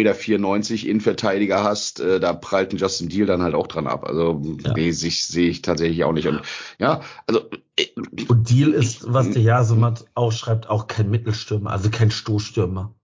[0.73, 4.05] Meter Innenverteidiger hast, äh, da prallt ein Justin Deal dann halt auch dran ab.
[4.05, 4.73] Also ja.
[4.75, 6.27] nee, sehe ich, seh ich tatsächlich auch nicht.
[6.27, 6.43] Und
[6.79, 7.49] ja, also
[7.79, 7.87] äh,
[8.29, 12.95] und Deal ist, was der Jasemat ausschreibt, auch kein Mittelstürmer, also kein Stoßstürmer.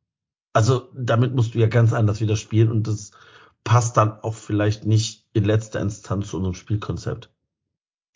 [0.52, 3.12] Also damit musst du ja ganz anders wieder spielen und das
[3.62, 7.30] passt dann auch vielleicht nicht in letzter Instanz zu unserem Spielkonzept.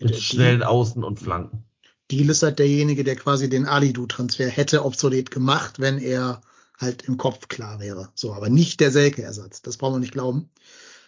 [0.00, 1.64] Mit schnellen Außen und Flanken.
[2.10, 6.40] Deal ist halt derjenige, der quasi den Alidu-Transfer hätte obsolet gemacht, wenn er
[6.80, 8.10] halt im Kopf klar wäre.
[8.14, 9.62] So, aber nicht der Selke-Ersatz.
[9.62, 10.50] Das brauchen wir nicht glauben.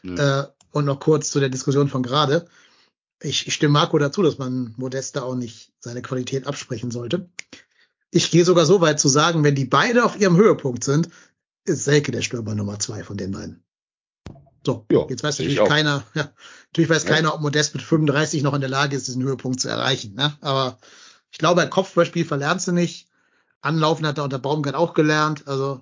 [0.03, 0.19] Mhm.
[0.19, 2.47] Äh, und noch kurz zu der Diskussion von gerade.
[3.21, 7.31] Ich, ich stimme Marco dazu, dass man Modeste auch nicht seine Qualität absprechen sollte.
[8.11, 11.09] Ich gehe sogar so weit zu sagen, wenn die beide auf ihrem Höhepunkt sind,
[11.65, 13.63] ist Selke der Stürmer Nummer zwei von den beiden.
[14.65, 16.33] So, ja, jetzt weiß natürlich keiner, ja,
[16.67, 17.11] natürlich weiß ja.
[17.11, 20.15] keiner, ob Modest mit 35 noch in der Lage ist, diesen Höhepunkt zu erreichen.
[20.15, 20.37] Ne?
[20.41, 20.79] Aber
[21.31, 23.09] ich glaube, ein Kopfballspiel verlernst du nicht.
[23.63, 25.49] Anlaufen hat er unter Baumgart auch gelernt.
[25.49, 25.81] Also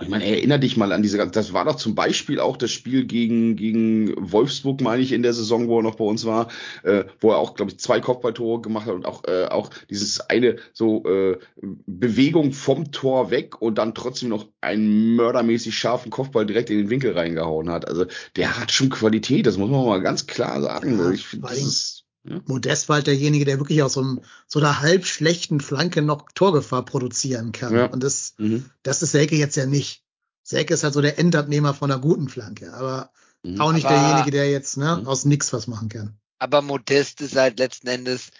[0.00, 3.04] ich meine, erinnere dich mal an diese, das war doch zum Beispiel auch das Spiel
[3.04, 6.48] gegen, gegen Wolfsburg, meine ich, in der Saison, wo er noch bei uns war,
[6.82, 10.20] äh, wo er auch, glaube ich, zwei Kopfballtore gemacht hat und auch, äh, auch dieses
[10.20, 11.38] eine so äh,
[11.86, 16.90] Bewegung vom Tor weg und dann trotzdem noch einen mördermäßig scharfen Kopfball direkt in den
[16.90, 17.86] Winkel reingehauen hat.
[17.86, 18.06] Also
[18.36, 20.98] der hat schon Qualität, das muss man mal ganz klar sagen.
[20.98, 22.05] Ja, ich find, das ist.
[22.46, 26.30] Modest war halt derjenige, der wirklich aus so, einem, so einer halb schlechten Flanke noch
[26.34, 27.74] Torgefahr produzieren kann.
[27.74, 27.86] Ja.
[27.86, 28.70] Und das, mhm.
[28.82, 30.02] das ist Selke jetzt ja nicht.
[30.42, 33.10] Selke ist halt so der Endabnehmer von einer guten Flanke, aber
[33.42, 33.60] mhm.
[33.60, 35.06] auch nicht aber, derjenige, der jetzt ne, mhm.
[35.06, 36.16] aus nix was machen kann.
[36.38, 38.30] Aber Modest ist halt letzten Endes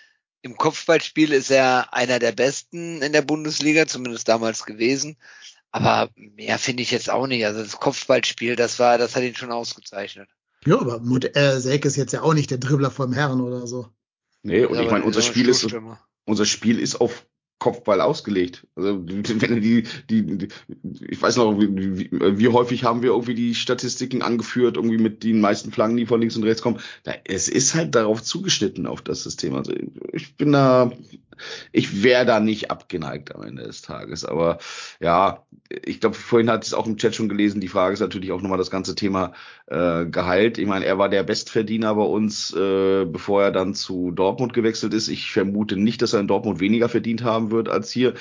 [0.47, 5.17] im Kopfballspiel ist er einer der besten in der Bundesliga, zumindest damals gewesen.
[5.73, 7.45] Aber mehr finde ich jetzt auch nicht.
[7.45, 10.29] Also das Kopfballspiel, das war, das hat ihn schon ausgezeichnet.
[10.67, 11.01] Ja, aber
[11.35, 13.89] äh, Selke ist jetzt ja auch nicht der Dribbler vom Herren oder so.
[14.43, 15.67] Nee, und ja, ich meine, unser Spiel ist,
[16.25, 17.27] unser Spiel ist auf
[17.59, 18.67] Kopfball ausgelegt.
[18.75, 20.49] Also wenn die, die, die
[21.09, 25.41] ich weiß noch, wie, wie, häufig haben wir irgendwie die Statistiken angeführt, irgendwie mit den
[25.41, 26.81] meisten Flanken, die von links und rechts kommen.
[27.05, 29.55] Da, es ist halt darauf zugeschnitten auf das System.
[29.55, 29.73] Also
[30.13, 30.93] ich bin da
[31.73, 34.25] ich wäre da nicht abgeneigt am Ende des Tages.
[34.25, 34.59] Aber
[35.01, 35.47] ja,
[35.85, 38.43] ich glaube, vorhin hat es auch im Chat schon gelesen, die Frage ist natürlich auch
[38.43, 39.33] nochmal das ganze Thema
[39.67, 40.59] äh, Gehalt.
[40.59, 44.95] Ich meine, er war der Bestverdiener bei uns, äh, bevor er dann zu Dortmund gewechselt
[44.95, 45.09] ist.
[45.09, 48.15] Ich vermute nicht, dass er in Dortmund weniger verdient haben wird als hier.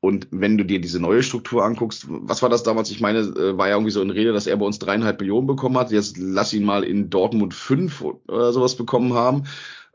[0.00, 2.90] Und wenn du dir diese neue Struktur anguckst, was war das damals?
[2.90, 5.46] Ich meine, äh, war ja irgendwie so in Rede, dass er bei uns dreieinhalb Millionen
[5.46, 5.90] bekommen hat.
[5.90, 9.44] Jetzt lass ihn mal in Dortmund fünf oder sowas bekommen haben.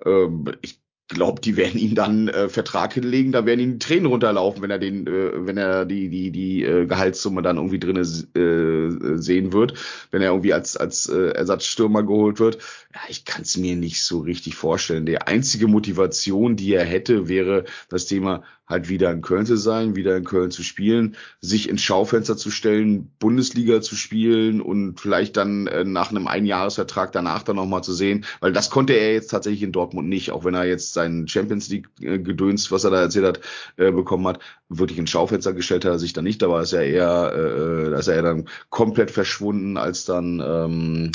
[0.05, 0.80] Ähm, ich
[1.11, 4.79] glaube, die werden ihm dann äh, Vertrag hinlegen, da werden ihm Tränen runterlaufen, wenn er
[4.79, 9.73] den, äh, wenn er die die die äh, Gehaltssumme dann irgendwie drinne äh, sehen wird,
[10.09, 12.57] wenn er irgendwie als als äh, Ersatzstürmer geholt wird.
[12.93, 15.05] Ja, ich kann es mir nicht so richtig vorstellen.
[15.05, 19.95] Die einzige Motivation, die er hätte, wäre das Thema halt wieder in Köln zu sein,
[19.95, 25.37] wieder in Köln zu spielen, sich ins Schaufenster zu stellen, Bundesliga zu spielen und vielleicht
[25.37, 29.29] dann äh, nach einem Einjahresvertrag danach dann nochmal zu sehen, weil das konnte er jetzt
[29.29, 32.91] tatsächlich in Dortmund nicht, auch wenn er jetzt seinen Champions League äh, Gedöns, was er
[32.91, 33.41] da erzählt hat,
[33.77, 34.39] äh, bekommen hat,
[34.69, 37.89] wirklich ins Schaufenster gestellt hat er sich dann nicht, da war es ja eher, äh,
[37.91, 41.11] da ist er ja dann komplett verschwunden, als dann ähm,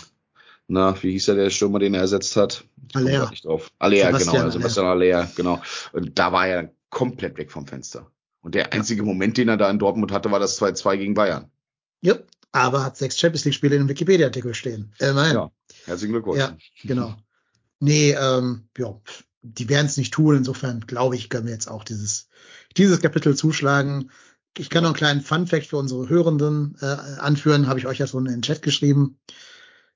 [0.68, 2.64] na, wie hieß er der Stürmer, den er ersetzt hat?
[2.94, 3.30] Alea.
[3.30, 3.70] Nicht drauf.
[3.78, 5.60] Alea, genau, Sebastian Alea, genau.
[5.92, 8.10] Und da war er komplett weg vom Fenster.
[8.40, 9.02] Und der einzige.
[9.02, 11.50] Moment, den er da in Dortmund hatte, war das 2-2 gegen Bayern.
[12.00, 12.16] Ja,
[12.52, 14.92] aber hat sechs Champions League-Spiele in dem Wikipedia-Artikel stehen.
[15.00, 15.50] Äh, Ja,
[15.84, 16.38] herzlichen Glückwunsch.
[16.38, 17.16] Ja, genau.
[17.80, 19.00] Nee, ähm, ja,
[19.42, 20.36] die werden es nicht tun.
[20.36, 22.28] Insofern glaube ich, können wir jetzt auch dieses,
[22.76, 24.10] dieses Kapitel zuschlagen.
[24.56, 28.06] Ich kann noch einen kleinen Fun-Fact für unsere Hörenden äh, anführen, habe ich euch ja
[28.06, 29.18] schon in den Chat geschrieben.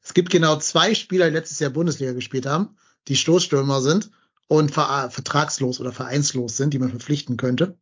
[0.02, 2.76] Es gibt genau zwei Spieler, die letztes Jahr Bundesliga gespielt haben,
[3.08, 4.10] die Stoßstürmer sind
[4.50, 7.78] und ver vertragslos oder vereinslos sind, die man verpflichten könnte.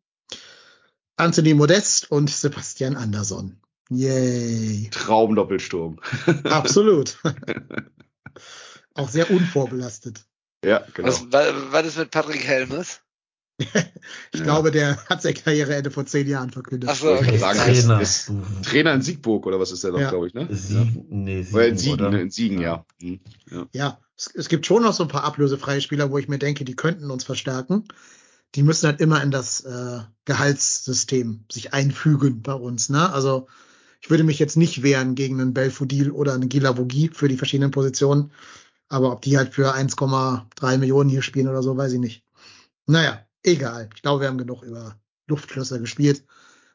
[1.17, 3.59] Anthony Modest und Sebastian Andersson.
[3.89, 4.91] Yay.
[4.91, 5.99] Traumdoppelsturm.
[6.45, 7.19] Absolut.
[8.95, 10.27] Auch sehr unvorbelastet.
[10.63, 11.09] Ja, genau.
[11.09, 11.25] Was,
[11.73, 13.01] was ist mit Patrick Helmes?
[14.33, 14.45] ich ja.
[14.45, 16.89] glaube, der hat sein Karriereende vor zehn Jahren verkündet.
[16.91, 17.39] Ach so, okay.
[17.39, 18.01] sagen, Trainer.
[18.01, 18.33] Ist, ist
[18.63, 20.11] Trainer in Siegburg oder was ist der doch, ja.
[20.11, 20.47] glaube ich, ne?
[20.51, 22.21] Siegen, nee, Siegen, in Siegen, ne?
[22.21, 22.87] in Siegen, ja.
[23.01, 23.21] Hm,
[23.51, 23.67] ja.
[23.73, 26.65] ja es, es, gibt schon noch so ein paar ablösefreie Spieler, wo ich mir denke,
[26.65, 27.85] die könnten uns verstärken.
[28.55, 32.89] Die müssen halt immer in das äh, Gehaltssystem sich einfügen bei uns.
[32.89, 33.13] Ne?
[33.13, 33.49] Also
[34.01, 37.73] ich würde mich jetzt nicht wehren gegen einen Belfodil oder einen Gilavogi für die verschiedenen
[37.73, 38.31] Positionen.
[38.89, 42.25] Aber ob die halt für 1,3 Millionen hier spielen oder so, weiß ich nicht.
[42.87, 43.89] Naja, egal.
[43.95, 44.97] Ich glaube, wir haben genug über
[45.27, 46.25] Luftschlösser gespielt.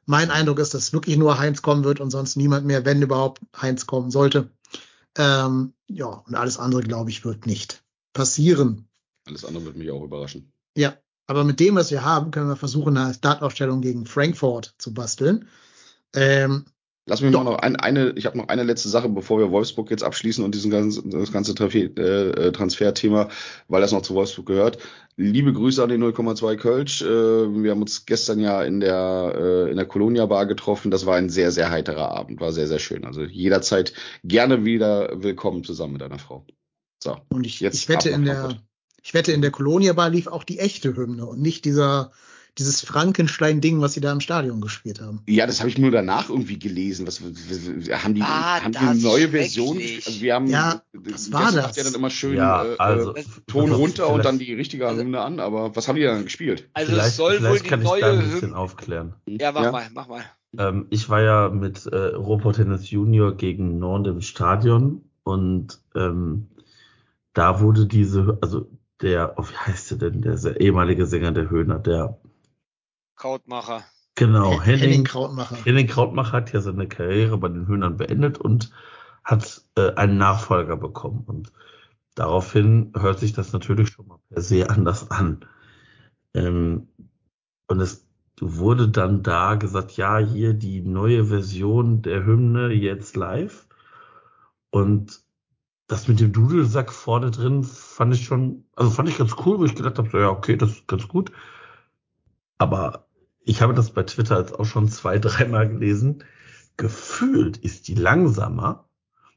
[0.06, 3.42] Mein Eindruck ist, dass wirklich nur Heinz kommen wird und sonst niemand mehr, wenn überhaupt
[3.56, 4.50] Heinz kommen sollte.
[5.18, 7.84] Ähm, ja, und alles andere, glaube ich, wird nicht
[8.14, 8.88] passieren.
[9.26, 10.52] Alles andere wird mich auch überraschen.
[10.76, 14.94] Ja, aber mit dem, was wir haben, können wir versuchen, eine Startaufstellung gegen Frankfurt zu
[14.94, 15.48] basteln.
[16.14, 16.66] Ähm,
[17.06, 17.44] Lass mich Doch.
[17.44, 20.56] noch ein, eine, ich habe noch eine letzte Sache, bevor wir Wolfsburg jetzt abschließen und
[20.56, 23.28] diesen ganzen, das ganze äh, Transferthema,
[23.68, 24.78] weil das noch zu Wolfsburg gehört.
[25.18, 27.02] Liebe Grüße an die 0,2 Kölsch.
[27.02, 30.92] Äh, wir haben uns gestern ja in der, äh, in der Colonia Bar getroffen.
[30.92, 33.04] Das war ein sehr, sehr heiterer Abend, war sehr, sehr schön.
[33.04, 33.94] Also jederzeit
[34.24, 36.46] gerne wieder willkommen zusammen mit einer Frau.
[37.04, 37.18] So.
[37.28, 38.62] Und ich, jetzt ich wette in der,
[39.02, 42.14] ich wette in der Colonia Bar lief auch die echte Hymne und nicht dieser
[42.58, 45.22] dieses Frankenstein-Ding, was sie da im Stadion gespielt haben.
[45.28, 47.08] Ja, das habe ich nur danach irgendwie gelesen.
[47.08, 49.78] Was, haben die, ah, haben die eine neue Version?
[49.78, 51.56] Also wir haben, ja, was war das?
[51.56, 54.88] Macht ja dann immer schön ja, äh, also, äh, Ton runter und dann die richtige
[54.88, 55.40] also, Hymne an.
[55.40, 56.70] Aber was haben die dann gespielt?
[56.74, 59.14] Also vielleicht, es soll wohl die kann neue ich da ein bisschen Hymne aufklären.
[59.26, 59.72] Ja, mach ja?
[59.72, 60.24] mal, mach mal.
[60.58, 66.48] Ähm, ich war ja mit äh, Robert Tennis Junior gegen Nord im Stadion und ähm,
[67.34, 68.70] da wurde diese, also
[69.02, 72.20] der, oh, wie heißt der denn, der ehemalige Sänger der Höhner, der
[73.24, 73.86] Krautmacher.
[74.16, 75.56] Genau, Henning, Henning Krautmacher.
[75.64, 78.70] Henning Krautmacher hat ja seine Karriere bei den Höhnern beendet und
[79.24, 81.24] hat äh, einen Nachfolger bekommen.
[81.26, 81.54] Und
[82.16, 85.46] daraufhin hört sich das natürlich schon mal per se anders an.
[86.34, 86.90] Ähm,
[87.68, 88.06] und es
[88.42, 93.68] wurde dann da gesagt, ja, hier die neue Version der Hymne jetzt live.
[94.70, 95.22] Und
[95.88, 99.64] das mit dem Dudelsack vorne drin fand ich schon, also fand ich ganz cool, wo
[99.64, 101.32] ich gedacht habe, so, ja, okay, das ist ganz gut.
[102.58, 103.08] Aber
[103.46, 106.24] ich habe das bei Twitter jetzt auch schon zwei, dreimal gelesen.
[106.78, 108.90] Gefühlt ist die langsamer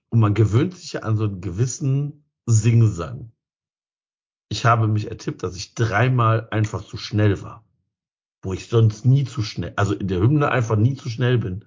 [0.08, 3.32] und man gewöhnt sich ja an so einen gewissen Singsang.
[4.48, 7.64] Ich habe mich ertippt, dass ich dreimal einfach zu schnell war.
[8.42, 11.64] Wo ich sonst nie zu schnell, also in der Hymne einfach nie zu schnell bin.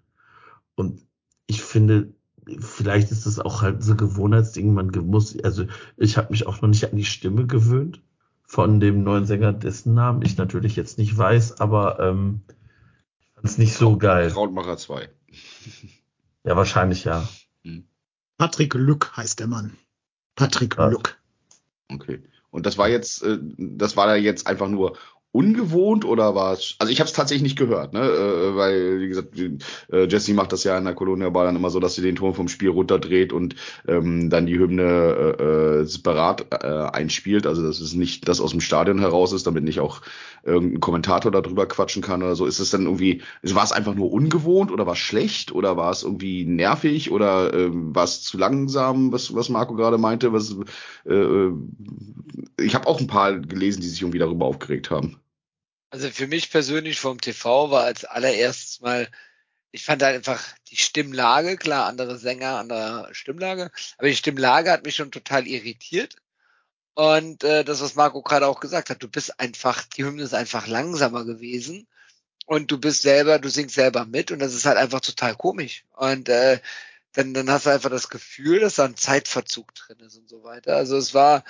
[0.76, 1.06] Und
[1.45, 2.14] ich finde,
[2.60, 4.74] vielleicht ist das auch halt so Gewohnheitsding.
[4.74, 5.66] Man muss, also
[5.98, 8.02] ich habe mich auch noch nicht an die Stimme gewöhnt
[8.50, 12.42] von dem neuen Sänger, dessen Namen ich natürlich jetzt nicht weiß, aber ähm,
[13.20, 14.32] ich fand es nicht so geil.
[14.32, 15.10] Krautmacher 2.
[16.46, 17.28] Ja, wahrscheinlich ja.
[18.38, 19.76] Patrick Lück heißt der Mann.
[20.36, 20.88] Patrick Ja.
[20.88, 21.22] Lück.
[21.92, 22.24] Okay.
[22.50, 24.98] Und das war jetzt, äh, das war da jetzt einfach nur
[25.32, 26.76] ungewohnt oder war es?
[26.80, 28.02] Also ich habe es tatsächlich nicht gehört, ne?
[28.02, 29.38] Äh, weil wie gesagt,
[29.92, 32.16] äh, Jesse macht das ja in der Colonia Bar dann immer so, dass sie den
[32.16, 33.56] Ton vom Spiel runterdreht und
[33.88, 37.46] ähm, dann die Hymne äh, äh, separat äh, einspielt.
[37.46, 40.02] Also dass es nicht das aus dem Stadion heraus ist, damit nicht auch
[40.44, 42.46] irgendein Kommentator darüber quatschen kann oder so.
[42.46, 45.92] Ist es dann irgendwie, war es einfach nur ungewohnt oder war es schlecht oder war
[45.92, 50.34] es irgendwie nervig oder ähm, war es zu langsam, was was Marco gerade meinte?
[50.34, 50.56] Was
[51.06, 51.54] äh, äh,
[52.60, 55.18] ich habe auch ein paar gelesen, die sich irgendwie darüber aufgeregt haben.
[55.91, 59.10] Also für mich persönlich vom TV war als allererstes mal,
[59.72, 64.86] ich fand halt einfach die Stimmlage, klar, andere Sänger, andere Stimmlage, aber die Stimmlage hat
[64.86, 66.16] mich schon total irritiert.
[66.95, 70.34] Und äh, das, was Marco gerade auch gesagt hat, du bist einfach, die Hymne ist
[70.34, 71.88] einfach langsamer gewesen
[72.45, 75.86] und du bist selber, du singst selber mit und das ist halt einfach total komisch.
[75.95, 76.60] Und äh,
[77.14, 80.44] dann, dann hast du einfach das Gefühl, dass da ein Zeitverzug drin ist und so
[80.44, 80.76] weiter.
[80.76, 81.44] Also es war,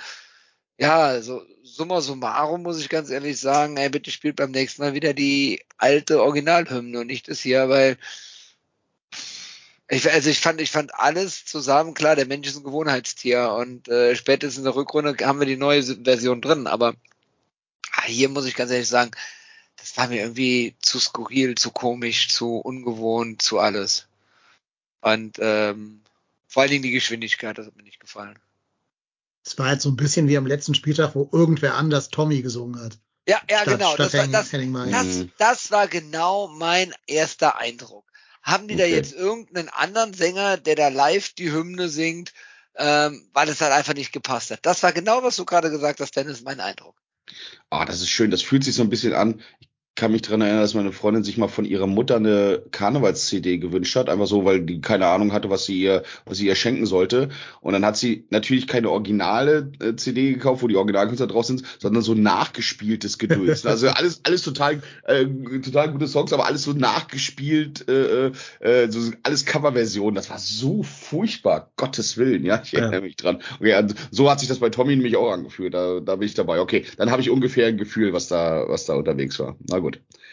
[0.80, 4.94] ja, also summa summarum muss ich ganz ehrlich sagen, ey, bitte spielt beim nächsten Mal
[4.94, 7.98] wieder die alte Originalhymne und nicht das hier, weil
[9.88, 13.88] ich, also ich fand, ich fand alles zusammen, klar, der Mensch ist ein Gewohnheitstier und
[13.88, 16.94] äh, spätestens in der Rückrunde haben wir die neue Version drin, aber
[17.92, 19.10] ah, hier muss ich ganz ehrlich sagen,
[19.76, 24.06] das war mir irgendwie zu skurril, zu komisch, zu ungewohnt, zu alles.
[25.02, 26.02] Und ähm,
[26.48, 28.38] vor allen Dingen die Geschwindigkeit, das hat mir nicht gefallen.
[29.44, 32.80] Es war halt so ein bisschen wie am letzten Spieltag, wo irgendwer anders Tommy gesungen
[32.80, 32.98] hat.
[33.26, 33.94] Ja, ja, Statt- genau.
[33.94, 35.32] statt Das war, Henning- das, das, Mhm.
[35.38, 38.04] das war genau mein erster Eindruck.
[38.42, 38.94] Haben die da Okay.
[38.96, 42.32] jetzt irgendeinen anderen Sänger, der da live die Hymne singt,
[42.76, 44.60] ähm, weil es halt einfach nicht gepasst hat?
[44.62, 46.96] Das war genau, was du gerade gesagt hast, Dennis, mein Eindruck.
[47.68, 48.30] Ah, das ist schön.
[48.30, 49.40] Das fühlt sich so ein bisschen an.
[49.60, 53.58] Ich kann mich dran erinnern, dass meine Freundin sich mal von ihrer Mutter eine Karnevals-CD
[53.58, 54.08] gewünscht hat.
[54.08, 57.28] Einfach so, weil die keine Ahnung hatte, was sie ihr, was sie ihr schenken sollte.
[57.60, 61.64] Und dann hat sie natürlich keine originale äh, CD gekauft, wo die Originalkünstler drauf sind,
[61.78, 63.66] sondern so nachgespieltes Gedöns.
[63.66, 65.26] also alles, alles total, äh,
[65.60, 68.30] total gute Songs, aber alles so nachgespielt, äh,
[68.60, 70.14] äh, so alles Coverversion.
[70.14, 71.72] Das war so furchtbar.
[71.76, 72.62] Gottes Willen, ja.
[72.64, 72.80] Ich Ja.
[72.80, 73.42] erinnere mich dran.
[73.58, 75.74] Okay, also so hat sich das bei Tommy nämlich auch angefühlt.
[75.74, 76.60] Da, da bin ich dabei.
[76.60, 79.56] Okay, dann habe ich ungefähr ein Gefühl, was da, was da unterwegs war.
[79.68, 79.89] Na gut,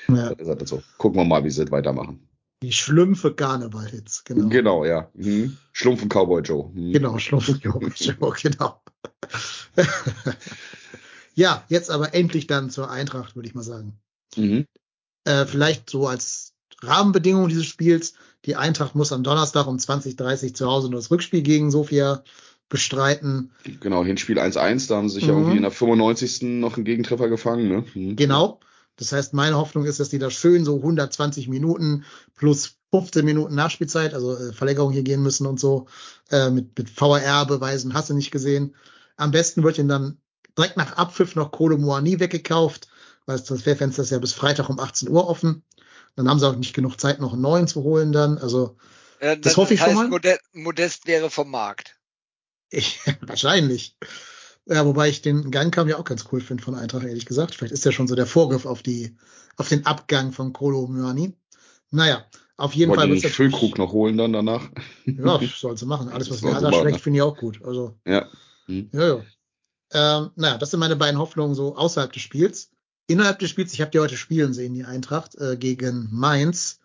[0.07, 0.81] Ja, das ist halt so.
[0.97, 2.27] Gucken wir mal, wie sie es weitermachen.
[2.63, 4.49] die Schlümpfe Karneval-Hits, genau.
[4.49, 5.09] Genau, ja.
[5.13, 5.57] Mhm.
[5.73, 6.71] Schlumpfen Cowboy Joe.
[6.73, 6.93] Mhm.
[6.93, 7.59] Genau, Schlümpfe,
[8.41, 8.81] genau.
[11.35, 13.99] ja, jetzt aber endlich dann zur Eintracht, würde ich mal sagen.
[14.35, 14.65] Mhm.
[15.25, 18.13] Äh, vielleicht so als Rahmenbedingung dieses Spiels.
[18.45, 22.23] Die Eintracht muss am Donnerstag um 20.30 zu Hause nur das Rückspiel gegen Sofia
[22.69, 23.51] bestreiten.
[23.79, 25.39] Genau, Hinspiel 1-1, da haben sie sich ja Mhm.
[25.39, 26.41] irgendwie in der 95.
[26.59, 27.67] noch einen Gegentreffer gefangen.
[27.69, 27.85] Ne?
[27.93, 28.15] Mhm.
[28.15, 28.59] Genau.
[28.97, 32.03] Das heißt, meine Hoffnung ist, dass die da schön so 120 Minuten
[32.35, 35.87] plus 15 Minuten Nachspielzeit, also äh, Verlängerung hier gehen müssen und so,
[36.31, 38.75] äh, mit, mit VR-Beweisen hast du nicht gesehen.
[39.15, 40.17] Am besten wird ihnen dann
[40.57, 42.87] direkt nach Abpfiff noch Kolo Moani weggekauft,
[43.25, 45.63] weil das Transferfenster ist ja bis Freitag um 18 Uhr offen.
[46.15, 48.37] Dann haben sie auch nicht genug Zeit, noch einen neuen zu holen dann.
[48.39, 48.77] Also
[49.19, 50.07] Äh, Das hoffe ich schon mal.
[50.07, 51.95] Modest, Modest wäre vom Markt.
[52.69, 53.95] ich, wahrscheinlich.
[54.69, 57.55] Ja, wobei ich den Gang kam ja auch ganz cool finde von Eintracht, ehrlich gesagt.
[57.55, 59.15] Vielleicht ist ja schon so der Vorgriff auf die,
[59.55, 61.33] auf den Abgang von Kolo Muani.
[61.89, 62.25] Naja,
[62.57, 64.69] auf jeden Wollen Fall die wird's nicht Füllkrug noch holen dann danach?
[65.05, 66.09] Ja, soll sie machen.
[66.09, 66.99] Alles, was Werder ne?
[66.99, 67.63] finde ich auch gut.
[67.63, 68.27] Also, Ja.
[68.67, 68.89] Mhm.
[68.91, 69.23] ja, ja.
[69.93, 72.71] Ähm, naja, das sind meine beiden Hoffnungen so außerhalb des Spiels.
[73.07, 76.81] Innerhalb des Spiels, ich habe die heute spielen sehen, die Eintracht äh, gegen Mainz.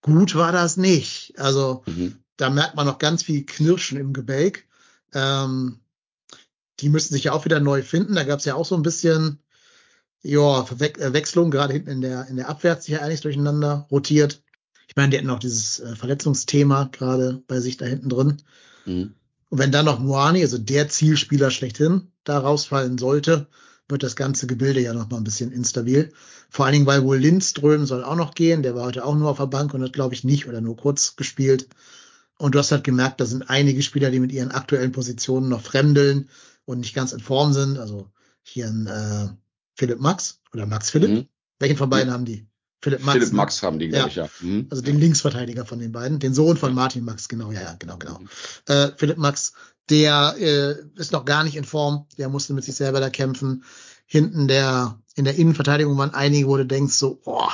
[0.00, 1.34] Gut war das nicht.
[1.38, 2.16] Also, Mhm.
[2.36, 4.66] da merkt man noch ganz viel Knirschen im Gebälk.
[5.14, 5.81] Ähm,
[6.82, 8.14] die müssen sich ja auch wieder neu finden.
[8.14, 9.38] Da gab es ja auch so ein bisschen
[10.22, 14.42] ja, Verwechslung, gerade hinten in der, in der Abwehr hat sich ja einiges durcheinander rotiert.
[14.86, 18.36] Ich meine, die hatten auch dieses äh, Verletzungsthema gerade bei sich da hinten drin.
[18.84, 19.14] Mhm.
[19.48, 23.48] Und wenn dann noch Moani, also der Zielspieler schlechthin, da rausfallen sollte,
[23.88, 26.12] wird das ganze Gebilde ja noch mal ein bisschen instabil.
[26.48, 28.62] Vor allen Dingen, weil wohl Lindström soll auch noch gehen.
[28.62, 30.76] Der war heute auch nur auf der Bank und hat, glaube ich, nicht oder nur
[30.76, 31.68] kurz gespielt.
[32.38, 35.62] Und du hast halt gemerkt, da sind einige Spieler, die mit ihren aktuellen Positionen noch
[35.62, 36.28] fremdeln
[36.64, 37.78] und nicht ganz in Form sind.
[37.78, 38.10] Also
[38.42, 39.28] hier ein äh,
[39.74, 41.10] Philipp Max oder Max Philipp.
[41.10, 41.28] Mhm.
[41.58, 42.46] Welchen von beiden haben die?
[42.82, 43.12] Philipp Max.
[43.12, 43.36] Philipp ne?
[43.36, 44.28] Max haben die, glaube ich, ja.
[44.40, 44.66] Mhm.
[44.70, 47.96] Also den Linksverteidiger von den beiden, den Sohn von Martin Max, genau, ja, ja, genau,
[47.96, 48.18] genau.
[48.18, 48.28] Mhm.
[48.66, 49.52] Äh, Philipp Max,
[49.88, 53.64] der äh, ist noch gar nicht in Form, der musste mit sich selber da kämpfen.
[54.06, 57.52] Hinten der, in der Innenverteidigung waren einige, wo du denkst so, boah,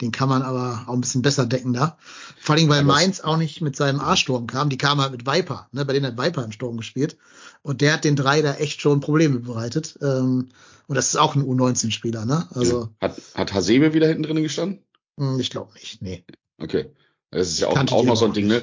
[0.00, 1.98] den kann man aber auch ein bisschen besser decken da.
[2.40, 5.26] Vor allem, weil Ja, Mainz auch nicht mit seinem A-Sturm kam, die kamen halt mit
[5.26, 7.18] Viper, ne, bei denen hat Viper im Sturm gespielt.
[7.62, 9.98] Und der hat den drei da echt schon Probleme bereitet.
[10.02, 10.48] Ähm,
[10.86, 12.48] und das ist auch ein U19-Spieler, ne?
[12.54, 14.84] Also, Hat, hat Hasebe wieder hinten drin gestanden?
[15.16, 16.24] mh, ich glaube nicht, nee.
[16.58, 16.90] Okay.
[17.30, 18.62] Das ist ja auch, auch noch so ein Ding, ne?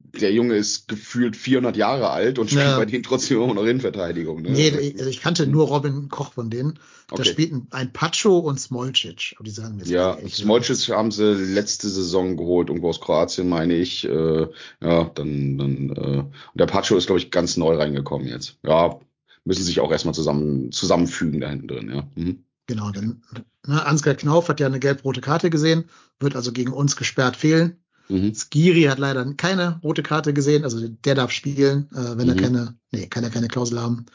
[0.00, 2.78] Der Junge ist gefühlt 400 Jahre alt und spielt Ja.
[2.78, 4.40] bei denen trotzdem immer noch Innenverteidigung.
[4.42, 4.50] Ne?
[4.50, 6.78] Nee, also ich kannte nur Robin Koch von denen.
[7.08, 7.24] Da Okay.
[7.26, 9.34] spielten ein Pacho und Smolcic.
[9.36, 10.16] Aber die sagen mir jetzt Ja.
[10.28, 14.04] Smolcic haben sie letzte Saison geholt, irgendwo aus Kroatien, meine ich.
[14.08, 14.46] Äh,
[14.82, 18.56] ja, dann, dann, äh, und der Pacho ist, glaube ich, ganz neu reingekommen jetzt.
[18.64, 18.98] Ja,
[19.44, 22.08] müssen sich auch erstmal zusammen, zusammenfügen da hinten drin, ja.
[22.14, 22.44] Mhm.
[22.66, 23.22] Genau, dann,
[23.66, 25.84] ne, Ansgar Knauf hat ja eine gelb-rote Karte gesehen,
[26.20, 27.78] wird also gegen uns gesperrt fehlen.
[28.08, 28.34] Mhm.
[28.34, 32.40] Skiri hat leider keine rote Karte gesehen, also der darf spielen, äh, wenn er Mhm.
[32.40, 34.06] keine, nee, kann er keine Klausel haben.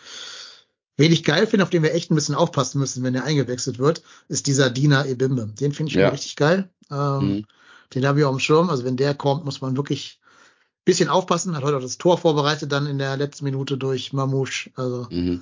[0.98, 3.80] Wen ich geil finde, auf den wir echt ein bisschen aufpassen müssen, wenn er eingewechselt
[3.80, 5.48] wird, ist dieser Dina Ebimbe.
[5.60, 6.10] Den finde ich Ja.
[6.10, 6.70] richtig geil.
[6.92, 7.46] Ähm, Mhm.
[7.94, 8.70] Den habe ich auf dem Schirm.
[8.70, 11.56] Also wenn der kommt, muss man wirklich ein bisschen aufpassen.
[11.56, 14.72] Hat heute auch das Tor vorbereitet, dann in der letzten Minute durch Mamouche.
[14.76, 15.42] Also, Mhm.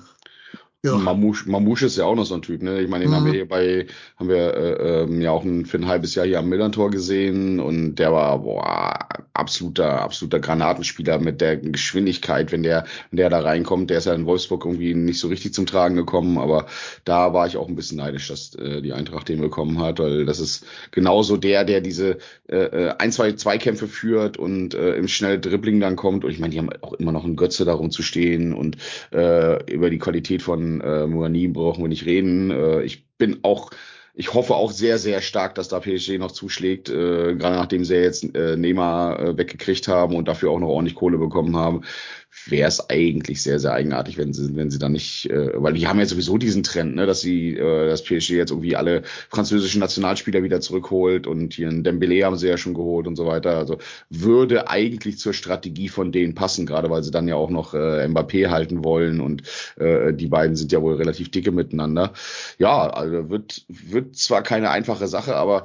[0.84, 0.96] Ja.
[0.98, 2.80] Mamouche, Mamouche ist ja auch noch so ein Typ, ne?
[2.80, 3.14] Ich meine, den Mhm.
[3.14, 3.86] haben wir hier bei,
[4.16, 7.60] haben wir äh, ähm, ja auch ein, für ein halbes Jahr hier am Millantor gesehen
[7.60, 8.98] und der war boah,
[9.32, 14.14] absoluter, absoluter Granatenspieler mit der Geschwindigkeit, wenn der, wenn der da reinkommt, der ist ja
[14.14, 16.66] in Wolfsburg irgendwie nicht so richtig zum Tragen gekommen, aber
[17.04, 20.24] da war ich auch ein bisschen neidisch, dass äh, die Eintracht den bekommen hat, weil
[20.26, 22.18] das ist genauso der, der diese
[22.48, 26.24] äh, äh, ein, zwei Zweikämpfe führt und äh, im schnell Dribbling dann kommt.
[26.24, 28.76] Und ich meine, die haben auch immer noch einen Götze darum zu stehen und
[29.12, 32.50] äh, über die Qualität von äh, Moani brauchen wir nicht reden.
[32.50, 33.70] Äh, ich bin auch,
[34.14, 37.96] ich hoffe auch sehr, sehr stark, dass da PSG noch zuschlägt, äh, gerade nachdem sie
[37.96, 41.82] jetzt äh, Neymar äh, weggekriegt haben und dafür auch noch ordentlich Kohle bekommen haben,
[42.46, 45.86] wäre es eigentlich sehr, sehr eigenartig, wenn sie, wenn sie dann nicht, äh, weil die
[45.86, 49.80] haben ja sowieso diesen Trend, ne, dass sie, äh, das PSG jetzt irgendwie alle französischen
[49.80, 53.58] Nationalspieler wieder zurückholt und hier einen Dembele haben sie ja schon geholt und so weiter.
[53.58, 53.78] Also
[54.08, 58.06] würde eigentlich zur Strategie von denen passen, gerade weil sie dann ja auch noch äh,
[58.06, 59.42] Mbappé halten wollen und
[59.76, 62.12] äh, die beiden sind ja wohl relativ dicke miteinander.
[62.58, 65.64] Ja, also wird, wird zwar keine einfache Sache, aber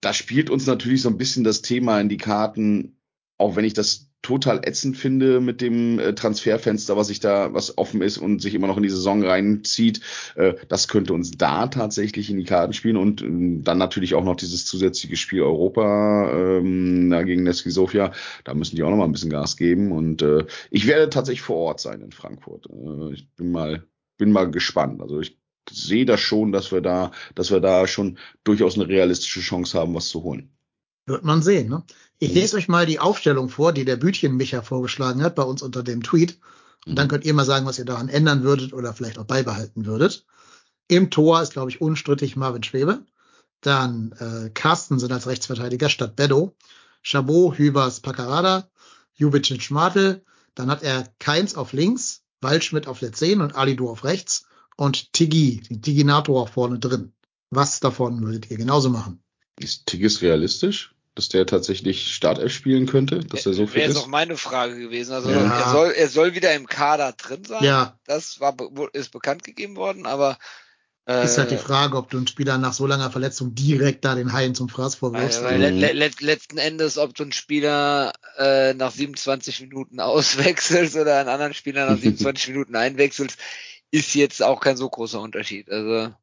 [0.00, 2.98] da spielt uns natürlich so ein bisschen das Thema in die Karten,
[3.38, 7.76] auch wenn ich das total ätzend finde mit dem äh, Transferfenster, was sich da, was
[7.76, 10.00] offen ist und sich immer noch in die Saison reinzieht.
[10.36, 14.24] Äh, das könnte uns da tatsächlich in die Karten spielen und ähm, dann natürlich auch
[14.24, 18.12] noch dieses zusätzliche Spiel Europa ähm, gegen Neski Sofia.
[18.44, 21.42] Da müssen die auch noch mal ein bisschen Gas geben und äh, ich werde tatsächlich
[21.42, 22.66] vor Ort sein in Frankfurt.
[22.70, 23.84] Äh, ich bin mal,
[24.18, 25.02] bin mal gespannt.
[25.02, 25.36] Also ich
[25.68, 29.94] sehe das schon, dass wir da, dass wir da schon durchaus eine realistische Chance haben,
[29.94, 30.50] was zu holen.
[31.06, 31.82] Wird man sehen, ne?
[32.22, 32.34] Ich Mhm.
[32.34, 35.82] lese euch mal die Aufstellung vor, die der Bütchen Micha vorgeschlagen hat bei uns unter
[35.82, 36.38] dem Tweet.
[36.86, 37.10] Und dann Mhm.
[37.10, 40.24] könnt ihr mal sagen, was ihr daran ändern würdet oder vielleicht auch beibehalten würdet.
[40.86, 43.04] Im Tor ist, glaube ich, unstrittig Marvin Schwebe.
[43.60, 46.54] Dann äh, Carstensen als Rechtsverteidiger statt Beddo.
[47.02, 48.68] Chabot, Hübers, Paccarada,
[49.14, 50.24] Jubicic, Martel.
[50.54, 54.46] Dann hat er Keins auf links, Waldschmidt auf der 10 und Alidu auf rechts.
[54.76, 57.14] Und Tigi, den Tiginator vorne drin.
[57.50, 59.24] Was davon würdet ihr genauso machen?
[59.58, 63.96] Ist Tigges realistisch, dass der tatsächlich Startelf spielen könnte, dass er so fit Wäre jetzt
[63.96, 64.02] ist?
[64.02, 65.12] auch meine Frage gewesen.
[65.12, 65.58] Also Ja.
[65.58, 67.64] er soll, er soll wieder im Kader drin sein.
[67.64, 68.54] Ja, Das war
[68.92, 70.38] ist bekannt gegeben worden, aber
[71.06, 74.14] äh, ist halt die Frage, ob du einen Spieler nach so langer Verletzung direkt da
[74.14, 75.42] den Haien zum Fraß vorwirfst.
[75.42, 75.80] Weil, weil Mhm.
[75.80, 81.28] le le letzten Endes, ob du einen Spieler äh, nach 27 Minuten auswechselst oder einen
[81.28, 83.38] anderen Spieler nach 27 Minuten einwechselst,
[83.90, 85.70] ist jetzt auch kein so großer Unterschied.
[85.70, 86.14] Also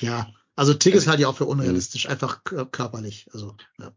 [0.00, 3.26] Ja, also Tig ist halt ja auch für unrealistisch, einfach kör- körperlich.
[3.32, 3.92] Also, ja.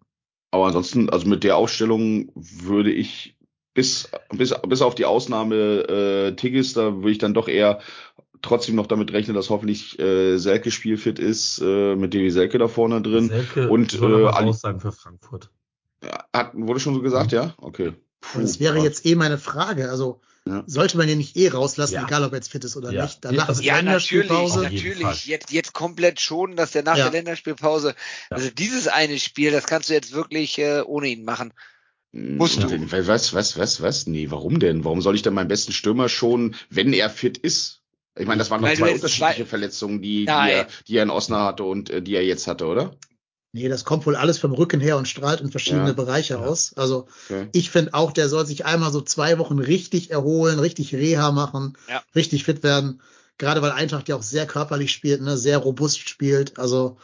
[0.51, 3.37] Aber ansonsten, also mit der Aufstellung würde ich
[3.73, 7.81] bis, bis, bis auf die Ausnahme äh, Tigges, da würde ich dann doch eher
[8.41, 12.67] trotzdem noch damit rechnen, dass hoffentlich äh, Selke spielfit ist, äh, mit Devi Selke da
[12.67, 13.27] vorne drin.
[13.27, 15.49] Selke Und, soll äh, Ali- sein für Frankfurt.
[16.33, 17.53] Hat, wurde schon so gesagt, ja?
[17.57, 17.93] Okay.
[18.33, 18.83] Aber das wäre ja.
[18.83, 19.89] jetzt eh meine Frage.
[19.89, 20.63] Also, Ja.
[20.67, 22.03] sollte man den nicht eh rauslassen, Ja.
[22.05, 23.05] egal ob er jetzt fit ist oder Ja.
[23.05, 23.17] nicht.
[23.25, 24.53] Danach Ja, ist also- ja, natürlich, Länderspielpause.
[24.63, 24.71] Fall.
[24.73, 25.25] natürlich.
[25.25, 27.05] Jetzt, jetzt komplett schon, dass der nach Ja.
[27.05, 27.95] der Länderspielpause,
[28.29, 28.37] Ja.
[28.37, 31.51] also dieses eine Spiel, das kannst du jetzt wirklich äh, ohne ihn machen.
[32.11, 32.67] Musst Ja.
[32.67, 32.91] du.
[33.07, 34.05] Was, was, was, was?
[34.07, 34.85] Nee, warum denn?
[34.85, 37.81] Warum soll ich denn meinen besten Stürmer schon, wenn er fit ist?
[38.17, 41.03] Ich meine, das waren noch Weil zwei unterschiedliche zwei- Verletzungen, die, die, er, die er
[41.03, 42.95] in Osnabrück hatte und äh, die er jetzt hatte, oder?
[43.55, 45.93] Nee, das kommt wohl alles vom Rücken her und strahlt in verschiedene Ja.
[45.93, 46.41] Bereiche Ja.
[46.41, 46.73] aus.
[46.75, 47.47] Also Okay.
[47.53, 51.77] ich finde auch, der soll sich einmal so zwei Wochen richtig erholen, richtig Reha machen,
[51.87, 52.03] Ja.
[52.15, 52.99] richtig fit werden.
[53.37, 56.59] Gerade weil Eintracht ja auch sehr körperlich spielt, ne, sehr robust spielt.
[56.59, 56.97] Also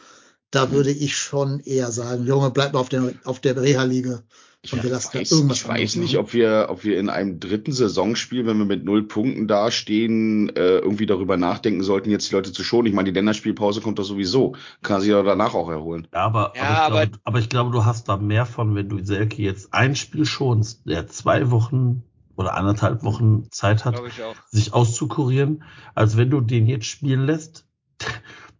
[0.50, 0.72] da Mhm.
[0.72, 4.22] würde ich schon eher sagen, Junge, bleib mal auf der, auf der Reha-Liege.
[4.64, 7.10] Ich Und wir lassen da weiß, irgendwas ich weiß nicht, ob wir, ob wir in
[7.10, 12.30] einem dritten Saisonspiel, wenn wir mit null Punkten dastehen, äh, irgendwie darüber nachdenken sollten, jetzt
[12.30, 12.86] die Leute zu schonen.
[12.86, 14.54] Ich meine, die Länderspielpause kommt doch sowieso.
[14.82, 16.06] Kann sich ja danach auch erholen.
[16.12, 18.76] Ja, aber, Ja, aber, ich aber- glaube, aber ich glaube, du hast da mehr von,
[18.76, 22.04] wenn du Selke jetzt ein Spiel schonst, der zwei Wochen
[22.36, 24.00] oder anderthalb Wochen Zeit hat,
[24.50, 25.64] sich auszukurieren,
[25.96, 27.66] als wenn du den jetzt spielen lässt.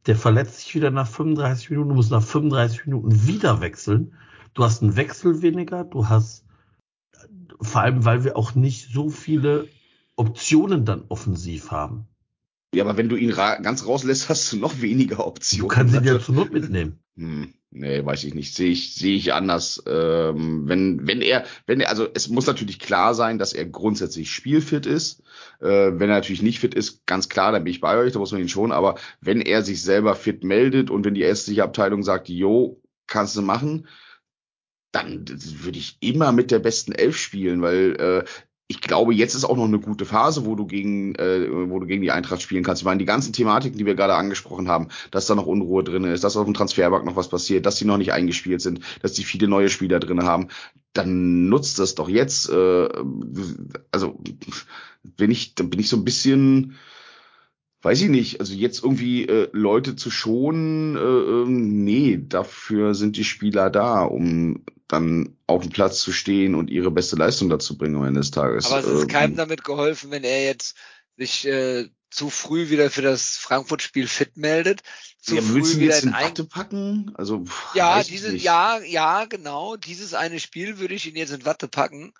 [0.07, 4.15] Der verletzt sich wieder nach 35 Minuten, du musst nach 35 Minuten wieder wechseln.
[4.55, 6.45] Du hast einen Wechsel weniger, du hast
[7.61, 9.69] vor allem, weil wir auch nicht so viele
[10.17, 12.07] Optionen dann offensiv haben.
[12.75, 15.69] Ja, aber wenn du ihn ra ganz rauslässt, hast du noch weniger Du Optionen.
[15.69, 16.99] kannst ihn ja Also- zur Not mitnehmen.
[17.15, 18.55] Hm, nee, weiß ich nicht.
[18.55, 19.83] Sehe ich, sehe ich anders.
[19.87, 24.31] Ähm, wenn, wenn er, wenn er, also es muss natürlich klar sein, dass er grundsätzlich
[24.33, 25.23] spielfit ist.
[25.61, 25.67] Äh,
[26.01, 28.33] wenn er natürlich nicht fit ist, ganz klar, dann bin ich bei euch, da muss
[28.33, 28.73] man ihn schon.
[28.73, 33.37] Aber wenn er sich selber fit meldet und wenn die ärztliche Abteilung sagt, jo, kannst
[33.37, 33.87] du machen,
[34.93, 38.25] dann würde ich immer mit der besten Elf spielen, weil äh,
[38.73, 41.87] ich glaube, jetzt ist auch noch eine gute Phase, wo du gegen, äh, wo du
[41.87, 42.81] gegen die Eintracht spielen kannst.
[42.81, 46.05] Ich meine, die ganzen Thematiken, die wir gerade angesprochen haben, dass da noch Unruhe drin
[46.05, 49.13] ist, dass auf dem Transfermarkt noch was passiert, dass die noch nicht eingespielt sind, dass
[49.13, 50.49] die viele neue Spieler drin haben,
[50.95, 52.49] dann nutzt das doch jetzt.
[52.49, 52.89] Äh,
[53.91, 54.19] also
[55.03, 56.77] bin ich, dann bin ich so ein bisschen,
[57.83, 63.19] weiß ich nicht, also jetzt irgendwie äh, Leute zu schonen, äh, ähm, nee, dafür sind
[63.19, 67.77] die Spieler da, um dann auf dem Platz zu stehen und ihre beste Leistung dazu
[67.77, 68.67] bringen am Ende des Tages.
[68.67, 70.77] Aber es ist Ähm, keinem damit geholfen, wenn er jetzt
[71.17, 74.83] sich äh, zu früh wieder für das Frankfurt-Spiel fit meldet.
[75.21, 77.13] Zu ja, früh wieder in Watte packen?
[77.15, 79.77] Also pff, Ja, diese, ja, ja, genau.
[79.77, 82.13] Dieses eine Spiel würde ich ihn jetzt in Watte packen,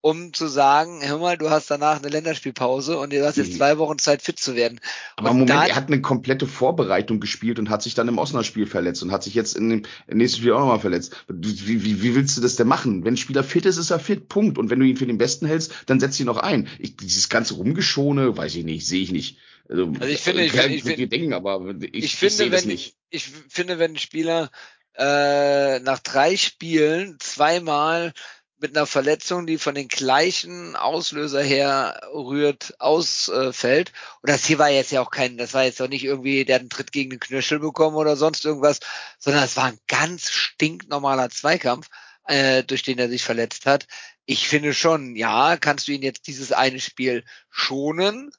[0.00, 3.56] um zu sagen, hör mal, du hast danach eine Länderspielpause und du hast jetzt Mhm.
[3.56, 4.80] zwei Wochen Zeit, fit zu werden.
[5.16, 8.66] Aber und Moment, er hat eine komplette Vorbereitung gespielt und hat sich dann im Osnabrück-Spiel
[8.66, 11.16] verletzt und hat sich jetzt in dem nächsten Spiel auch nochmal verletzt.
[11.28, 13.04] Wie, wie, wie willst du das denn machen?
[13.04, 14.56] Wenn ein Spieler fit ist, ist er fit, Punkt.
[14.56, 16.68] Und wenn du ihn für den Besten hältst, dann setz ihn noch ein.
[16.78, 19.38] Ich, dieses ganze Rumgeschone, weiß ich nicht, sehe ich nicht.
[19.68, 22.52] Also, Also ich finde, ich- kann ich finde- dir denken, aber ich, Ich, ich, finde,
[22.52, 22.94] wenn, nicht.
[23.10, 24.50] ich finde, wenn ein Spieler
[24.94, 28.12] äh, nach drei Spielen zweimal
[28.60, 33.92] mit einer Verletzung, die von den gleichen Auslöser her rührt, ausfällt.
[34.22, 36.56] Und das hier war jetzt ja auch kein, das war jetzt auch nicht irgendwie, der
[36.56, 38.80] hat einen Tritt gegen den Knöchel bekommen oder sonst irgendwas,
[39.18, 41.88] sondern es war ein ganz stinknormaler Zweikampf,
[42.26, 43.86] äh, durch den er sich verletzt hat.
[44.26, 48.30] Ich finde schon, ja, kannst du ihn jetzt dieses eine Spiel schonen,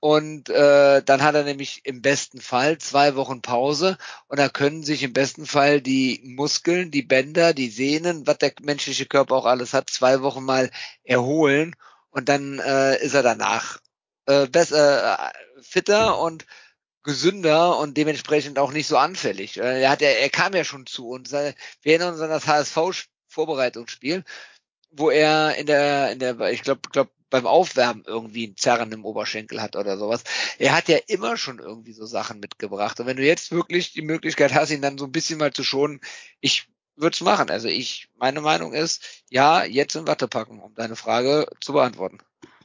[0.00, 3.98] und äh, dann hat er nämlich im besten Fall zwei Wochen Pause
[4.28, 8.52] und da können sich im besten Fall die Muskeln, die Bänder, die Sehnen, was der
[8.62, 10.70] menschliche Körper auch alles hat, zwei Wochen mal
[11.04, 11.76] erholen
[12.10, 13.78] und dann äh, ist er danach
[14.26, 16.46] äh, besser, äh, fitter und
[17.02, 19.58] gesünder und dementsprechend auch nicht so anfällig.
[19.58, 21.32] Äh, Er hat ja, er kam ja schon zu uns.
[21.32, 24.24] Äh, Wir erinnern uns an das HSV-Vorbereitungsspiel,
[24.90, 29.04] wo er in der, in der, ich glaube, glaub, beim Aufwärmen irgendwie einen Zerren im
[29.04, 30.24] Oberschenkel hat oder sowas.
[30.58, 33.00] Er hat ja immer schon irgendwie so Sachen mitgebracht.
[33.00, 35.64] Und wenn du jetzt wirklich die Möglichkeit hast, ihn dann so ein bisschen mal zu
[35.64, 36.00] schonen,
[36.40, 36.66] ich
[36.96, 37.50] würde es machen.
[37.50, 42.18] Also ich, meine Meinung ist, ja, jetzt in Watte packen, um deine Frage zu beantworten.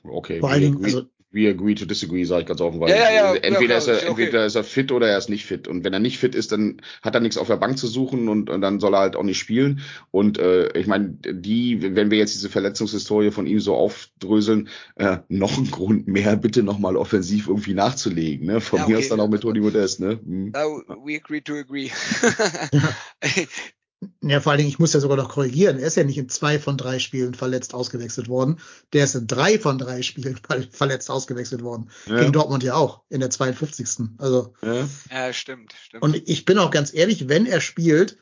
[0.04, 1.06] Okay, Vor allen Dingen, also-
[1.36, 3.88] we agree to disagree, sage ich ganz offen, weil Ja, ja, ja, entweder, ja, ist
[3.88, 4.24] er, okay.
[4.24, 5.68] entweder ist er fit oder er ist nicht fit.
[5.68, 8.30] Und wenn er nicht fit ist, dann hat er nichts auf der Bank zu suchen
[8.30, 9.82] und, und dann soll er halt auch nicht spielen.
[10.12, 15.18] Und äh, ich meine, die, wenn wir jetzt diese Verletzungshistorie von ihm so aufdröseln, äh,
[15.28, 18.48] noch ein Grund mehr, bitte nochmal offensiv irgendwie nachzulegen.
[18.48, 18.62] Ne?
[18.62, 19.03] Von Ja, mir okay.
[19.03, 19.99] aus dann auch mit Toni Modest.
[19.99, 20.20] Ne?
[20.24, 20.52] Hm.
[20.52, 21.91] No, we agree to agree.
[24.22, 25.80] Ja, vor allen Dingen, ich muss ja sogar noch korrigieren.
[25.80, 28.60] Er ist ja nicht in zwei von drei Spielen verletzt ausgewechselt worden.
[28.94, 31.90] Der ist in drei von drei Spielen ver- verletzt ausgewechselt worden.
[32.06, 32.20] Ja.
[32.20, 34.10] Gegen Dortmund ja auch, in der 52.
[34.18, 34.88] Also, Ja.
[35.12, 36.04] ja, stimmt, stimmt.
[36.04, 38.18] und ich bin auch ganz ehrlich, wenn er spielt,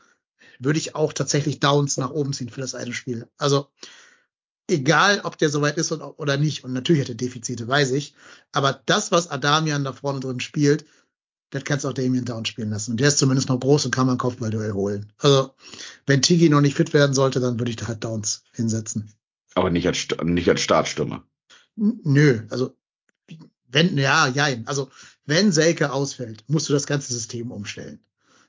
[0.60, 3.28] würde ich auch tatsächlich Downs nach oben ziehen für das eine Spiel.
[3.38, 3.68] Also,
[4.70, 6.64] egal, ob der soweit ist oder nicht.
[6.64, 8.14] Und natürlich hat er Defizite, weiß ich.
[8.52, 10.86] Aber das, was Adamian da vorne drin spielt,
[11.54, 12.92] das kannst du auch Damien Down spielen lassen.
[12.92, 15.12] Und der ist zumindest noch groß und kann man Kopfballduell holen.
[15.20, 15.52] Also,
[16.08, 19.14] wenn Tigi noch nicht fit werden sollte, dann würde ich da halt Downs hinsetzen.
[19.54, 21.24] Aber nicht als, nicht als Startstürmer.
[21.76, 22.76] Nö, also,
[23.68, 24.90] wenn, ja, ja, also,
[25.26, 28.00] wenn Selke ausfällt, musst du das ganze System umstellen.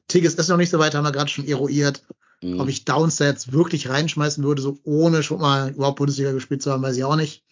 [0.08, 2.02] Tigges ist noch nicht so weit, haben wir gerade schon eruiert.
[2.40, 2.58] Hm.
[2.58, 6.62] Ob ich Downs da jetzt wirklich reinschmeißen würde, so ohne schon mal überhaupt Bundesliga gespielt
[6.62, 7.44] zu haben, weiß ich auch nicht.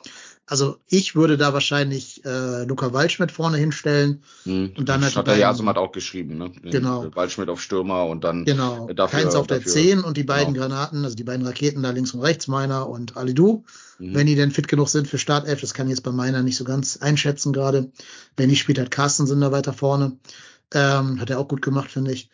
[0.47, 4.23] Also ich würde da wahrscheinlich äh, Luca Waldschmidt vorne hinstellen.
[4.43, 4.73] Hm.
[4.77, 6.51] Und dann das halt hat der beiden- Jasem hat auch geschrieben, ne?
[6.51, 7.15] Den Genau.
[7.15, 8.89] Waldschmidt auf Stürmer und dann Genau.
[8.89, 10.67] äh, dafür, Keins auf der dafür, 10 und die beiden genau.
[10.67, 13.65] Granaten, also die beiden Raketen da links und rechts, meiner und Alidu.
[13.99, 14.15] Mhm.
[14.15, 16.57] Wenn die denn fit genug sind für Startelf, das kann ich jetzt bei meiner nicht
[16.57, 17.91] so ganz einschätzen gerade.
[18.37, 20.17] Wenn die spielt, hat Carstensen da weiter vorne.
[20.75, 22.31] Ähm, hat er auch gut gemacht, finde ich.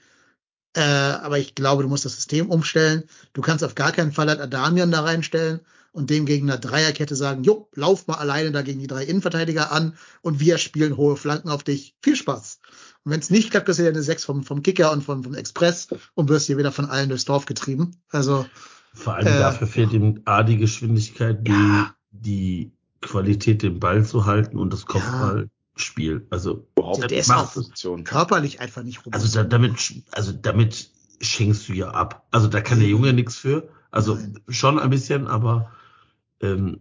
[0.75, 3.05] Äh, aber ich glaube, du musst das System umstellen.
[3.35, 5.61] Du kannst auf gar keinen Fall halt Adamian da reinstellen
[5.93, 9.73] und dem gegen eine Dreierkette sagen, jo, lauf mal alleine da gegen die drei Innenverteidiger
[9.73, 11.95] an und wir spielen hohe Flanken auf dich.
[12.03, 12.61] Viel Spaß.
[13.05, 15.25] Und wenn es nicht klappt, kriegst du ja eine 6 vom, vom Kicker und vom,
[15.25, 17.97] vom Express und wirst hier wieder von allen durchs Dorf getrieben.
[18.11, 18.47] Also,
[18.95, 21.95] Vor allem Äh, dafür fehlt ihm A, die Geschwindigkeit, B, Ja.
[22.11, 26.27] die Qualität, den Ball zu halten und das Kopfballspiel.
[26.31, 27.55] Also, Überhaupt Der ist auch-
[28.05, 29.15] körperlich einfach nicht robust.
[29.25, 30.91] also da, damit, also damit
[31.21, 32.27] schenkst du ja ab.
[32.31, 33.69] Also da kann der Junge nichts für.
[33.91, 34.39] Also Nein.
[34.49, 35.71] schon ein bisschen, aber
[36.41, 36.81] ähm,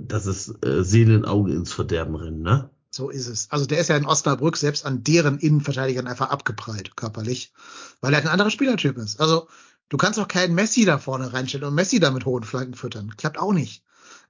[0.00, 2.70] das ist äh, Seelenauge ins Verderben rennen, ne?
[2.90, 3.50] So ist es.
[3.50, 7.52] Also der ist ja in Osnabrück selbst an deren Innenverteidigern einfach abgeprallt, körperlich,
[8.00, 9.20] weil er ein anderer Spielertyp ist.
[9.20, 9.48] Also
[9.90, 13.14] du kannst auch keinen Messi da vorne reinstellen und Messi da mit hohen Flanken füttern.
[13.16, 13.82] Klappt auch nicht.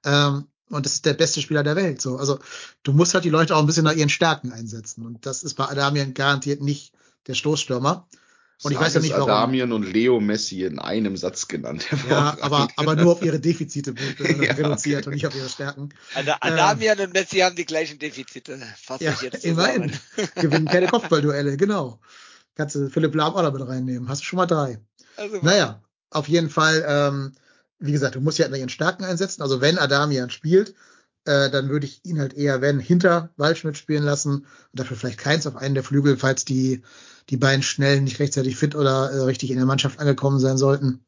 [0.03, 2.01] Ähm, und das ist der beste Spieler der Welt.
[2.01, 2.39] So, also
[2.83, 5.05] du musst halt die Leute auch ein bisschen nach ihren Stärken einsetzen.
[5.05, 6.93] Und das ist bei Adamian garantiert nicht
[7.27, 8.07] der Stoßstürmer.
[8.63, 9.29] Und ich weiß ja nicht, warum.
[9.29, 11.85] Adamian und Leo Messi in einem Satz genannt.
[12.09, 15.07] Ja, aber, aber nur auf ihre Defizite äh, Ja, reduziert okay.
[15.07, 15.89] und nicht auf ihre Stärken.
[16.15, 18.59] Ada- Adamian und Messi haben die gleichen Defizite.
[18.81, 19.91] Fasse Ja, ich jetzt immerhin.
[20.35, 21.99] Gewinnen keine Kopfballduelle, genau.
[22.55, 24.09] Kannst du Philipp Lahm auch noch mit reinnehmen.
[24.09, 24.79] Hast du schon mal drei.
[25.17, 27.33] Also, Naja, auf jeden Fall, ähm,
[27.79, 29.43] wie gesagt, du musst ja halt ihren Stärken einsetzen.
[29.43, 30.73] Also wenn Adamian spielt,
[31.27, 35.19] äh, dann würde ich ihn halt eher, wenn, hinter Waldschmidt spielen lassen und dafür vielleicht
[35.19, 36.81] keins auf einen der Flügel, falls die,
[37.29, 41.05] die beiden Schnellen nicht rechtzeitig fit oder äh, richtig in der Mannschaft angekommen sein sollten.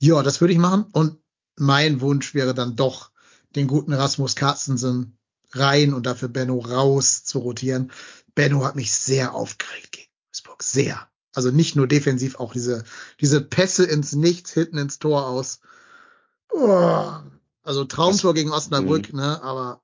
[0.00, 0.86] Ja, das würde ich machen.
[0.92, 1.18] Und
[1.56, 3.10] mein Wunsch wäre dann doch,
[3.56, 5.18] den guten Rasmus Carstensen
[5.52, 7.90] rein und dafür Benno raus zu rotieren.
[8.34, 10.62] Benno hat mich sehr aufgeregt gegen Wolfsburg.
[10.62, 11.08] Sehr.
[11.34, 12.84] Also nicht nur defensiv, auch diese,
[13.20, 15.60] diese Pässe ins Nichts, hinten ins Tor aus.
[16.52, 17.12] Oh.
[17.62, 19.82] Also Traumtor gegen Osnabrück, ne, aber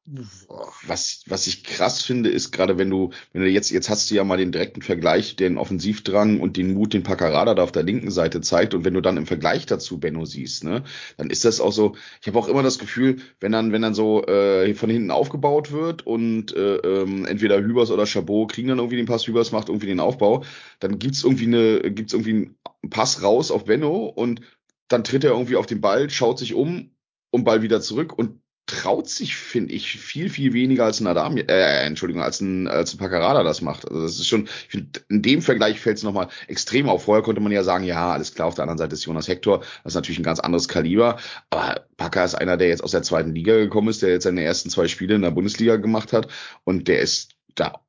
[0.48, 0.64] oh.
[0.86, 4.14] Was, was ich krass finde, ist gerade wenn du, wenn du jetzt, jetzt hast du
[4.14, 7.82] ja mal den direkten Vergleich, den Offensivdrang und den Mut, den Paccarada da auf der
[7.82, 8.72] linken Seite zeigt.
[8.72, 10.84] Und wenn du dann im Vergleich dazu Benno siehst, ne,
[11.18, 13.94] dann ist das auch so, ich habe auch immer das Gefühl, wenn dann, wenn dann
[13.94, 18.78] so äh, von hinten aufgebaut wird und äh, ähm, entweder Hübers oder Chabot kriegen dann
[18.78, 20.44] irgendwie den Pass, Hübers macht irgendwie den Aufbau,
[20.80, 24.40] dann gibt's irgendwie eine, gibt's irgendwie einen Pass raus auf Benno und
[24.88, 26.90] dann tritt er irgendwie auf den Ball, schaut sich um
[27.30, 31.36] und Ball wieder zurück und traut sich, finde ich, viel, viel weniger als ein Adam,
[31.36, 33.88] äh, Entschuldigung, als ein, als ein Paccarada das macht.
[33.88, 37.04] Also das ist schon, ich finde, in dem Vergleich fällt es nochmal extrem auf.
[37.04, 39.60] Vorher konnte man ja sagen, ja, alles klar, auf der anderen Seite ist Jonas Hector,
[39.60, 41.18] das ist natürlich ein ganz anderes Kaliber,
[41.50, 44.42] aber Packer ist einer, der jetzt aus der zweiten Liga gekommen ist, der jetzt seine
[44.42, 46.26] ersten zwei Spiele in der Bundesliga gemacht hat
[46.64, 47.80] und der ist da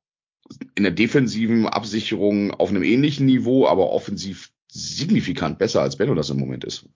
[0.76, 6.30] in der defensiven Absicherung auf einem ähnlichen Niveau, aber offensiv signifikant besser als Benno das
[6.30, 6.86] im Moment ist.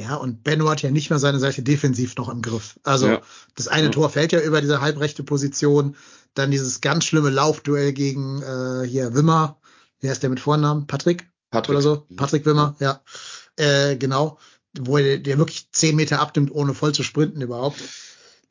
[0.00, 2.78] Ja, und Benno hat ja nicht mal seine Seite defensiv noch im Griff.
[2.84, 3.20] Also Ja.
[3.54, 3.90] das eine Ja.
[3.92, 5.96] Tor fällt ja über diese halbrechte Position.
[6.34, 9.58] Dann dieses ganz schlimme Laufduell gegen äh, hier Wimmer.
[10.00, 10.86] Wer ist der mit Vornamen?
[10.86, 11.28] Patrick?
[11.50, 11.70] Patrick.
[11.76, 12.06] Oder so?
[12.16, 13.00] Patrick Wimmer, ja.
[13.56, 14.38] Äh, genau.
[14.78, 17.80] Wo er, der wirklich zehn Meter abnimmt, ohne voll zu sprinten überhaupt.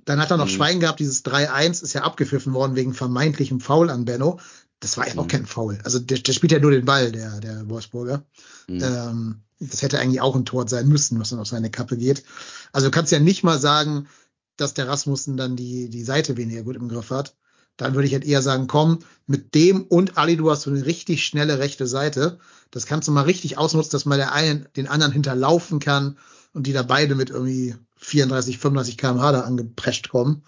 [0.06, 0.50] Dann hat er noch Mhm.
[0.50, 4.40] Schwein gehabt, dieses 3-1 ist ja abgepfiffen worden wegen vermeintlichem Foul an Benno.
[4.80, 5.30] Das war ja auch Mhm.
[5.30, 5.80] kein Foul.
[5.84, 8.24] Also der, der spielt ja nur den Ball, der, der Wolfsburger.
[8.68, 8.82] Mhm.
[8.82, 12.24] Ähm, das hätte eigentlich auch ein Tor sein müssen, was dann auf seine Kappe geht.
[12.72, 14.08] Also du kannst ja nicht mal sagen,
[14.56, 17.36] dass der Rasmussen dann die, die Seite weniger gut im Griff hat.
[17.76, 20.86] Dann würde ich halt eher sagen, komm, mit dem und Ali, du hast so eine
[20.86, 22.40] richtig schnelle rechte Seite.
[22.72, 26.18] Das kannst du mal richtig ausnutzen, dass mal der einen den anderen hinterlaufen kann
[26.54, 30.44] und die da beide mit irgendwie 34, 35 kmh da angeprescht kommen.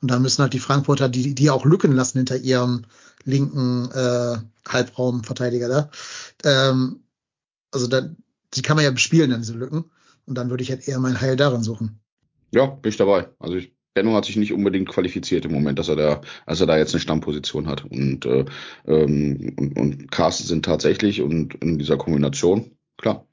[0.00, 2.84] Und dann müssen halt die Frankfurter, die, die auch Lücken lassen hinter ihrem
[3.24, 4.36] linken äh,
[4.68, 5.90] Halbraumverteidiger da.
[6.44, 7.00] Ähm,
[7.72, 8.16] also dann,
[8.54, 9.90] die kann man ja bespielen, dann diese Lücken.
[10.26, 12.00] Und dann würde ich halt eher mein Heil darin suchen.
[12.52, 13.28] Ja, bin ich dabei.
[13.38, 16.66] Also ich, Benno hat sich nicht unbedingt qualifiziert im Moment, dass er da, als er
[16.66, 17.84] da jetzt eine Stammposition hat.
[17.84, 18.44] Und, äh,
[18.86, 23.26] ähm, und, und Carsten sind tatsächlich und in dieser Kombination, klar,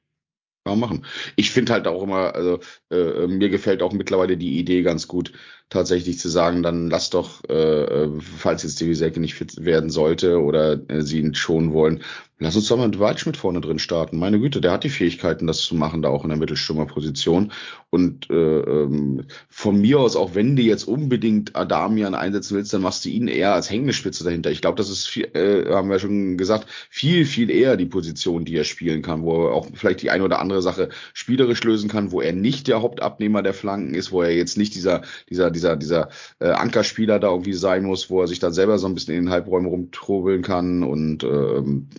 [0.74, 1.06] machen.
[1.36, 2.60] Ich finde halt auch immer, also
[2.90, 5.32] äh, mir gefällt auch mittlerweile die Idee ganz gut,
[5.70, 10.40] tatsächlich zu sagen, dann lass doch, äh, falls jetzt die Wieselke nicht fit werden sollte
[10.40, 12.02] oder äh, sie ihn schonen wollen,
[12.38, 14.18] lass uns doch mal mit Waldschmidt vorne drin starten.
[14.18, 17.52] Meine Güte, der hat die Fähigkeiten, das zu machen, da auch in der Mittelstürmerposition.
[17.90, 22.82] Und äh, ähm, von mir aus, auch wenn du jetzt unbedingt Adamian einsetzen willst, dann
[22.82, 24.52] machst du ihn eher als hängende Spitze dahinter.
[24.52, 28.44] Ich glaube, das ist, viel, äh, haben wir schon gesagt, viel, viel eher die Position,
[28.44, 31.90] die er spielen kann, wo er auch vielleicht die eine oder andere Sache spielerisch lösen
[31.90, 35.52] kann, wo er nicht der Hauptabnehmer der Flanken ist, wo er jetzt nicht dieser, dieser,
[35.56, 36.10] dieser, dieser
[36.40, 39.26] äh, Ankerspieler da irgendwie sein muss, wo er sich dann selber so ein bisschen in
[39.26, 41.90] den Halbräumen rumtrobeln kann und ähm,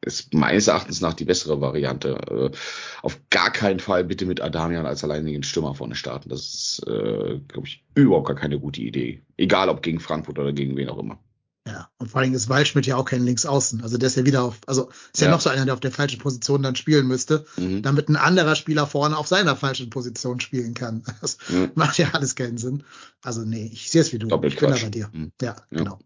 [0.00, 2.16] ist meines Erachtens nach die bessere Variante.
[2.30, 2.56] Äh,
[3.02, 6.28] auf gar keinen Fall bitte mit Adamian als alleinigen Stürmer vorne starten.
[6.28, 9.22] Das ist, äh, glaube ich, überhaupt gar keine gute Idee.
[9.36, 11.18] Egal ob gegen Frankfurt oder gegen wen auch immer.
[11.66, 13.82] Ja, und vor allem ist Waldschmidt ja auch kein Linksaußen.
[13.82, 15.32] Also der ist ja wieder auf, also ist ja, Ja.
[15.32, 17.80] noch so einer, der auf der falschen Position dann spielen müsste, Mhm.
[17.82, 21.02] damit ein anderer Spieler vorne auf seiner falschen Position spielen kann.
[21.22, 21.70] Das Ja.
[21.74, 22.84] macht ja alles keinen Sinn.
[23.22, 24.26] Also nee, ich sehe es wie du.
[24.28, 24.84] Doppelt ich bin da Quatsch.
[24.84, 25.08] bei dir.
[25.12, 25.32] Mhm.
[25.40, 25.78] Ja, Ja.
[25.78, 25.98] genau.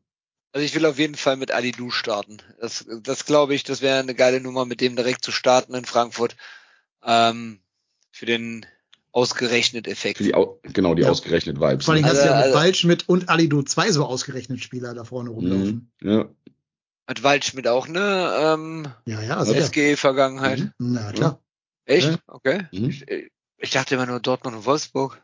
[0.52, 2.38] Also ich will auf jeden Fall mit Ali Du starten.
[2.60, 5.84] Das, das glaube ich, das wäre eine geile Nummer, mit dem direkt zu starten in
[5.84, 6.36] Frankfurt.
[7.02, 7.58] Ähm,
[8.12, 8.64] für den
[9.12, 10.20] ausgerechnet Effekt.
[10.20, 11.10] Die, au- genau, die Ja.
[11.10, 11.84] ausgerechnet Vibes.
[11.84, 14.94] Vor allem hast du ja Also- mit also- Waldschmidt und Alidu zwei so ausgerechnet Spieler
[14.94, 15.90] da vorne rumlaufen.
[16.00, 16.08] Mhm.
[16.10, 16.28] Ja.
[17.06, 19.62] Hat Waldschmidt auch eine ähm, Ja, ja, sehr.
[19.62, 20.60] SGE-Vergangenheit?
[20.60, 20.72] Mhm.
[20.78, 21.40] Na klar.
[21.86, 22.08] Echt?
[22.10, 22.16] Ja.
[22.26, 22.66] Okay.
[22.70, 22.90] Mhm.
[22.90, 23.06] Ich,
[23.56, 25.22] ich dachte immer nur Dortmund und Wolfsburg.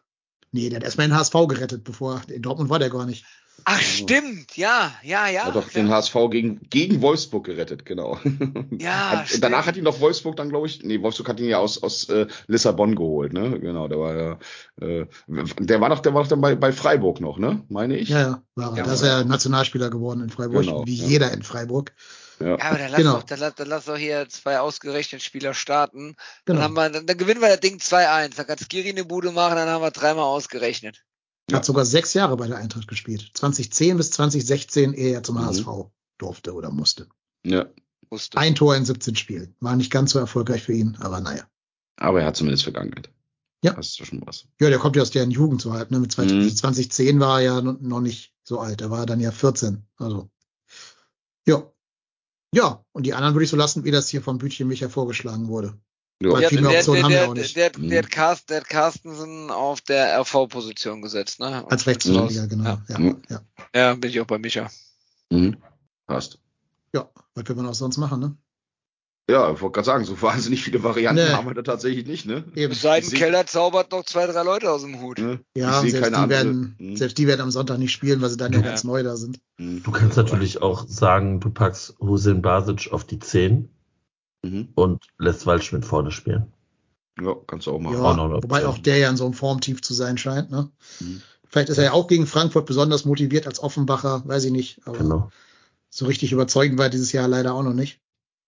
[0.51, 3.25] Nee, der hat erstmal den HSV gerettet, bevor in Dortmund war der gar nicht.
[3.67, 4.57] Ach, stimmt.
[4.57, 5.45] Ja, ja, ja.
[5.45, 5.81] Hat doch ja.
[5.83, 8.19] den HSV gegen, gegen Wolfsburg gerettet, genau.
[8.79, 9.45] Ja, hat, stimmt.
[9.45, 12.09] danach hat ihn doch Wolfsburg dann, glaube ich, nee, Wolfsburg hat ihn ja aus, aus
[12.11, 13.59] äh, Lissabon geholt, ne?
[13.59, 14.39] Genau, der war ja,
[14.81, 15.07] äh,
[15.59, 17.63] der war doch, der war doch dann bei, bei Freiburg noch, ne?
[17.69, 18.11] Meine ich?
[18.11, 18.79] Ja, ja, war er.
[18.79, 21.07] Ja, da ist er Nationalspieler geworden in Freiburg, Genau, wie ja.
[21.07, 21.93] jeder in Freiburg.
[22.41, 22.59] Ja.
[22.59, 23.15] Ja, aber dann lass, Genau.
[23.15, 26.17] doch, dann, lass, dann lass doch hier zwei ausgerechnet Spieler starten.
[26.45, 26.61] Genau.
[26.61, 28.37] Dann, haben wir, dann, dann gewinnen wir das Ding 2-1.
[28.37, 31.05] Dann kann Skiri eine Bude machen, dann haben wir dreimal ausgerechnet.
[31.51, 31.59] Ja.
[31.59, 33.31] Hat sogar sechs Jahre bei der Eintracht gespielt.
[33.35, 35.47] 2010 bis 2016, ehe er zum Mhm.
[35.47, 35.67] HSV
[36.19, 37.09] durfte oder musste.
[37.45, 37.67] ja.
[38.11, 38.37] Musste.
[38.39, 39.57] Ein Tor in 17 Spielen.
[39.61, 41.49] War nicht ganz so erfolgreich für ihn, aber naja.
[41.97, 43.11] Aber er hat zumindest Vergangenheit.
[43.65, 43.73] Ja.
[43.73, 44.47] Das ist ja schon was.
[44.61, 45.91] Ja, der kommt ja aus deren Jugend so halb.
[45.91, 45.99] Ne?
[45.99, 46.55] Mit 20, Mhm.
[46.55, 48.83] 2010 war er ja no- noch nicht so alt.
[48.83, 49.87] Er war dann ja 14.
[49.97, 50.31] Also.
[51.47, 51.73] Ja.
[52.55, 55.49] Ja, und die anderen würde ich so lassen, wie das hier vom Bütchen Micha vorgeschlagen
[55.49, 55.77] wurde.
[56.23, 56.39] Ja.
[56.39, 57.89] Der, der, der, der, der, der, Mhm.
[57.91, 61.65] der, hat Carst, der Carstensen auf der RV-Position gesetzt, ne?
[61.71, 62.65] Als Rechtsverteidiger, genau.
[62.65, 62.83] Ja.
[62.89, 63.23] Ja, Mhm.
[63.29, 63.41] ja.
[63.75, 64.71] ja, bin ich auch bei Micha.
[65.31, 65.57] Mhm.
[66.07, 66.39] Passt.
[66.95, 68.37] ja, was will man auch sonst machen, ne?
[69.29, 71.31] Ja, ich wollte gerade sagen, so wahnsinnig viele Varianten Nee.
[71.33, 72.45] haben wir da tatsächlich nicht, ne?
[72.55, 72.75] Eben.
[72.75, 75.19] Keller zaubert noch zwei, drei Leute aus dem Hut.
[75.19, 75.41] ne?
[75.57, 76.29] Ja, selbst die, andere.
[76.29, 76.97] werden, Mhm.
[76.97, 78.67] selbst die werden am Sonntag nicht spielen, weil sie dann ja, Ja.
[78.67, 79.41] ganz neu da sind.
[79.57, 79.83] Mhm.
[79.83, 83.71] Du kannst natürlich auch sagen, du packst Hussein Basic auf die 10
[84.45, 84.69] Mhm.
[84.75, 86.53] und lässt Waldschmidt vorne spielen.
[87.21, 87.95] Ja, kannst du auch machen.
[87.97, 90.51] Ja, auch noch eine wobei auch der ja in so einem Formtief zu sein scheint.
[90.51, 90.69] Ne?
[91.01, 91.23] Mhm.
[91.49, 94.81] Vielleicht ist er ja auch gegen Frankfurt besonders motiviert als Offenbacher, weiß ich nicht.
[94.85, 95.31] Aber Genau.
[95.91, 98.01] so richtig überzeugend war dieses Jahr leider auch noch nicht.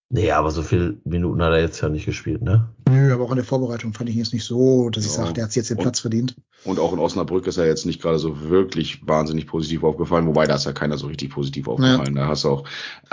[0.09, 2.69] Nee, aber so viel Minuten hat er jetzt ja nicht gespielt, ne?
[2.89, 5.17] Nö, aber auch in der Vorbereitung fand ich ihn jetzt nicht so, dass ich Ja.
[5.19, 6.37] sage, der hat sich jetzt den Und- Platz verdient.
[6.65, 10.47] Und auch in Osnabrück ist er jetzt nicht gerade so wirklich wahnsinnig positiv aufgefallen, wobei
[10.47, 12.15] da ist ja keiner so richtig positiv aufgefallen.
[12.15, 12.65] Da hast du auch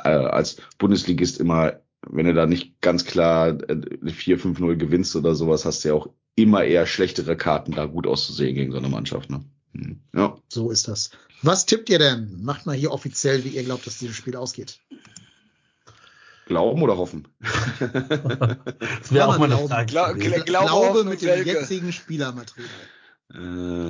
[0.04, 1.74] äh, als Bundesligist immer,
[2.10, 3.74] wenn du da nicht ganz klar äh,
[4.06, 8.56] 4-5-0 gewinnst oder sowas, hast du ja auch immer eher schlechtere Karten, da gut auszusehen
[8.56, 9.30] gegen so eine Mannschaft.
[9.30, 9.44] Ne?
[9.74, 10.00] Hm.
[10.16, 10.38] Ja.
[10.50, 11.12] So ist das.
[11.42, 12.42] Was tippt ihr denn?
[12.42, 14.80] Macht mal hier offiziell, wie ihr glaubt, dass dieses Spiel ausgeht.
[16.46, 17.28] Glauben oder hoffen?
[17.80, 19.70] Das wäre auch mal eine glauben.
[19.70, 19.86] Frage.
[19.92, 20.34] Glau- gewesen.
[20.34, 21.50] gl- Glaube, Glaube mit dem Welke.
[21.52, 22.70] jetzigen Spielermaterial.
[23.34, 23.90] Äh,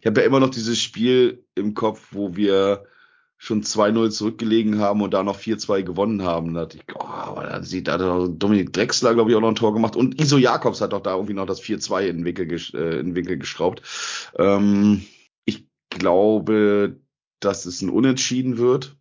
[0.00, 2.84] ich habe ja immer noch dieses Spiel im Kopf, wo wir
[3.42, 6.52] schon 2-0 zurückgelegen haben und da noch 4-2 gewonnen haben.
[6.52, 9.54] Da ich, oh, aber da sieht da hat Dominik Drexler, glaube ich, auch noch ein
[9.54, 9.96] Tor gemacht.
[9.96, 12.26] Und Iso Jakobs hat doch da irgendwie noch das 4-2 in
[12.74, 13.80] äh, in den Winkel geschraubt.
[14.36, 15.06] Ähm,
[15.46, 17.00] ich glaube,
[17.40, 18.98] dass es ein Unentschieden wird.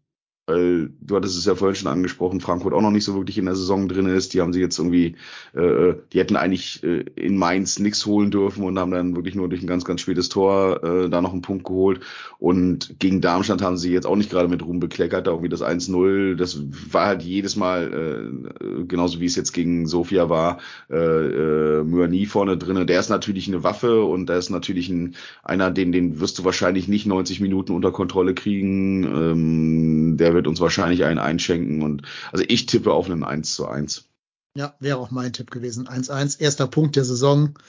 [0.50, 3.46] Weil du hattest es ja vorhin schon angesprochen, Frankfurt auch noch nicht so wirklich in
[3.46, 4.34] der Saison drin ist.
[4.34, 5.16] Die haben sie jetzt irgendwie,
[5.54, 9.48] äh, die hätten eigentlich äh, in Mainz nichts holen dürfen und haben dann wirklich nur
[9.48, 12.00] durch ein ganz, ganz spätes Tor äh, da noch einen Punkt geholt.
[12.40, 15.62] Und gegen Darmstadt haben sie jetzt auch nicht gerade mit Ruhm bekleckert, da irgendwie das
[15.62, 16.36] 1-0.
[16.36, 16.60] Das
[16.92, 20.58] war halt jedes Mal, äh, genauso wie es jetzt gegen Sofia war,
[20.90, 22.88] äh, äh, Myani vorne drinne.
[22.88, 26.46] Der ist natürlich eine Waffe und der ist natürlich ein, einer, den, den wirst du
[26.46, 29.04] wahrscheinlich nicht 90 Minuten unter Kontrolle kriegen.
[29.04, 33.68] Ähm, der wird uns wahrscheinlich einen einschenken und also ich tippe auf einen 1 zu
[33.68, 34.06] 1.
[34.56, 35.90] Ja, wäre auch mein Tipp gewesen.
[35.90, 37.60] 1-1, erster Punkt der Saison.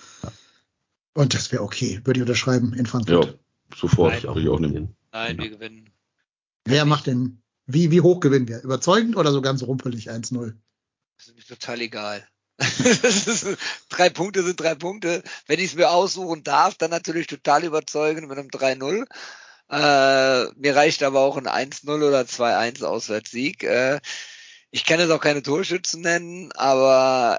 [1.14, 3.38] Und das wäre okay, würde ich unterschreiben in Ja, Frankfurt.
[3.76, 4.94] sofort Nein, würde ich auch nehmen.
[5.12, 5.42] Nein, Ja.
[5.42, 5.90] wir gewinnen.
[6.64, 8.62] Wer macht denn, wie, wie hoch gewinnen wir?
[8.62, 10.54] Überzeugend oder so ganz rumpelig 1-0?
[11.18, 12.24] Das ist mir total egal.
[12.58, 13.46] Ist,
[13.88, 15.24] drei Punkte sind drei Punkte.
[15.48, 19.06] Wenn ich es mir aussuchen darf, dann natürlich total überzeugend mit einem 3-0.
[19.70, 23.62] Äh, mir reicht aber auch ein 1-0 oder 2-1 Auswärtssieg.
[23.64, 24.00] Äh,
[24.70, 27.38] ich kann jetzt auch keine Torschützen nennen, aber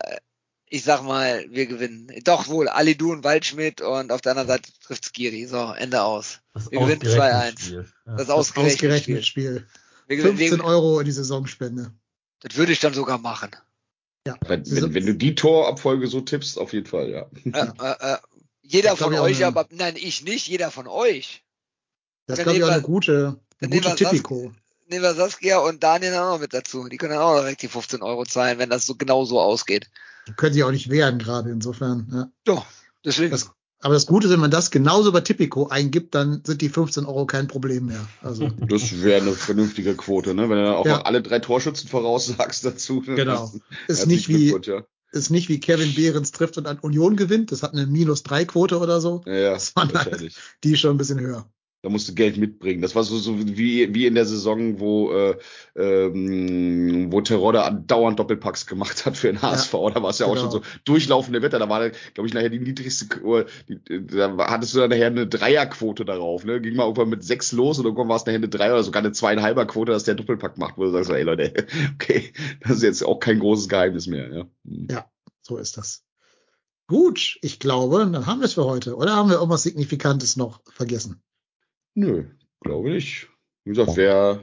[0.66, 2.10] ich sag mal, wir gewinnen.
[2.24, 5.46] Doch wohl, Alidu und Waldschmidt und auf der anderen Seite trifft Skiri.
[5.46, 6.40] So, Ende aus.
[6.54, 7.60] Das Wir gewinnen ausgerechnete 2-1.
[7.62, 7.76] Spiel.
[8.06, 8.12] Ja.
[8.16, 8.74] Das Das ausgerechnet.
[8.76, 9.54] ausgerechnet Spiel.
[9.54, 9.68] Spiel.
[10.08, 11.94] Wir, gewinnen- 15 wir, Euro in die Saisonspende.
[12.42, 13.52] das würde ich dann sogar machen.
[14.26, 14.38] Ja.
[14.48, 17.26] Wenn, wenn, wenn du die Torabfolge so tippst, auf jeden Fall, ja.
[17.46, 18.18] Äh, äh, äh,
[18.62, 21.44] Jeder Das von euch, aber nein, ich nicht, jeder von euch.
[22.28, 24.52] Das Dann glaube ich auch eine gute, eine gute nehmen wir Tipico.
[24.90, 26.88] Nehmen wir Saskia und Daniel auch noch mit dazu.
[26.90, 29.90] Die können dann auch direkt die 15 Euro zahlen, wenn das so genau so ausgeht.
[30.28, 32.08] Die können sich auch nicht wehren gerade insofern.
[32.14, 32.32] Ja.
[32.44, 32.66] Doch,
[33.06, 33.32] deswegen.
[33.32, 33.50] Das,
[33.84, 37.06] aber das Gute ist, wenn man das genauso bei Tipico eingibt, dann sind die 15
[37.06, 38.06] Euro kein Problem mehr.
[38.22, 40.44] Also Das wäre eine vernünftige Quote, ne?
[40.50, 40.98] Wenn du dann auch Ja.
[40.98, 43.02] noch alle drei Torschützen voraussagst dazu.
[43.06, 43.52] Genau.
[43.88, 44.84] Das- ist nicht wie ja.
[45.14, 47.52] ist nicht wie Kevin Behrens trifft und an Union gewinnt.
[47.52, 49.22] Das hat eine minus drei Quote oder so.
[49.26, 50.36] Ja, ja, Sondern- wahrscheinlich.
[50.64, 51.46] Die ist schon ein bisschen höher.
[51.84, 52.82] Da musst du Geld mitbringen.
[52.84, 55.36] Das war so, so wie, wie in der Saison, wo, äh,
[55.76, 59.72] ähm, wo Terodde andauernd Doppelpacks gemacht hat für den HSV.
[59.72, 60.42] Da war es ja auch genau.
[60.42, 61.58] schon so durchlaufende Wetter.
[61.58, 63.08] Da war, glaube ich, nachher die niedrigste,
[63.68, 66.46] die, da hattest du dann nachher eine Dreierquote darauf.
[66.46, 66.62] Ne?
[66.62, 69.02] Ging mal irgendwann mit sechs los und irgendwann war es nachher eine Drei oder sogar
[69.02, 71.52] eine zweieinhalber Quote, dass der Doppelpack macht, wo du sagst, ey Leute,
[71.96, 72.32] okay,
[72.62, 74.30] das ist jetzt auch kein großes Geheimnis mehr.
[74.32, 74.48] Ja.
[74.66, 74.88] Hm.
[75.42, 76.04] So ist das.
[76.88, 78.96] Gut, ich glaube, dann haben wir es für heute.
[78.96, 81.24] Oder haben wir irgendwas Signifikantes noch vergessen?
[81.96, 82.26] Nö,
[82.62, 83.28] glaube nicht.
[83.64, 84.42] Wie gesagt, wer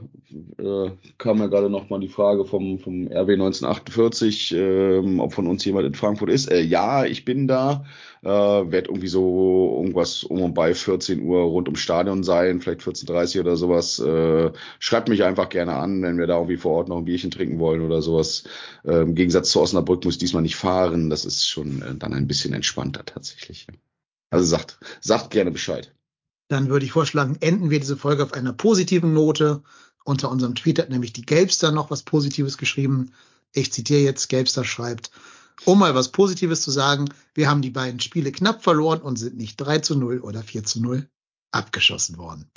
[0.58, 5.48] äh, kam ja gerade noch mal die Frage vom, vom RW 1948, ähm, ob von
[5.48, 6.48] uns jemand in Frankfurt ist.
[6.48, 7.84] Äh, ja, ich bin da.
[8.22, 12.82] Äh, werd irgendwie so irgendwas um und bei 14 Uhr rund ums Stadion sein, vielleicht
[12.82, 13.98] 14.30 oder sowas.
[13.98, 17.32] Äh, schreibt mich einfach gerne an, wenn wir da irgendwie vor Ort noch ein Bierchen
[17.32, 18.44] trinken wollen oder sowas.
[18.84, 21.10] Äh, Im Gegensatz zu Osnabrück muss ich diesmal nicht fahren.
[21.10, 23.66] Das ist schon äh, dann ein bisschen entspannter tatsächlich.
[24.30, 25.92] Also sagt, sagt gerne Bescheid.
[26.48, 29.62] Dann würde ich vorschlagen, enden wir diese Folge auf einer positiven Note.
[30.04, 33.12] Unter unserem Tweet hat nämlich die Gelbster noch was Positives geschrieben.
[33.52, 35.10] Ich zitiere jetzt, Gelbster schreibt,
[35.64, 39.36] um mal was Positives zu sagen, wir haben die beiden Spiele knapp verloren und sind
[39.36, 41.08] nicht 3 zu 0 oder 4 zu 0
[41.50, 42.50] abgeschossen worden.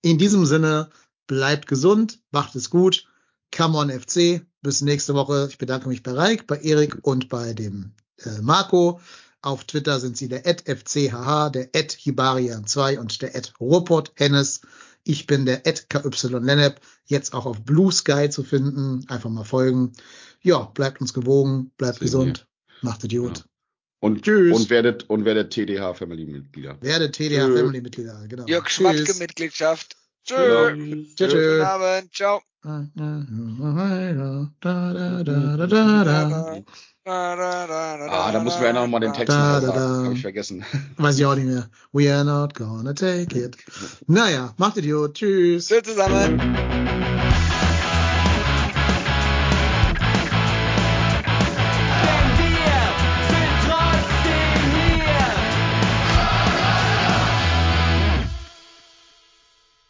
[0.00, 0.90] In diesem Sinne,
[1.26, 3.06] bleibt gesund, macht es gut.
[3.54, 4.46] Come on FC.
[4.62, 5.46] Bis nächste Woche.
[5.50, 9.00] Ich bedanke mich bei Reik, bei Erik und bei dem äh, Marco.
[9.40, 14.62] Auf Twitter sind sie der FCHH, der Hibarian2 und der Ruhrpott Hennes.
[15.04, 16.10] Ich bin der KY
[16.40, 19.04] Lennep, jetzt auch auf Blue Sky zu finden.
[19.08, 19.92] Einfach mal folgen.
[20.42, 22.46] Ja, bleibt uns gewogen, bleibt Sehen gesund,
[22.82, 23.44] macht es gut.
[24.00, 24.56] Und, Tschüss.
[24.56, 26.76] und werdet, und werdet TDH Family Mitglieder.
[26.80, 27.56] Werde TDH Tschö.
[27.56, 28.46] Family Mitglieder, genau.
[28.46, 29.18] Jörg Schmatke Tschüss.
[29.18, 29.96] Mitgliedschaft.
[30.24, 30.34] Tschö.
[30.34, 30.74] Ja.
[31.16, 31.62] Tschö, Guten.
[31.62, 32.14] Abend.
[32.14, 32.42] Ciao.
[37.10, 40.04] Ah, da müssen wir ja noch mal den Text Da, da, da.
[40.04, 40.64] Habe ich vergessen.
[40.98, 41.68] Weiß ich auch nicht mehr.
[41.92, 43.56] We are not gonna take it.
[44.06, 45.14] Naja, macht Idiot.
[45.14, 45.68] Tschüss.
[45.68, 46.38] Tschüss zusammen.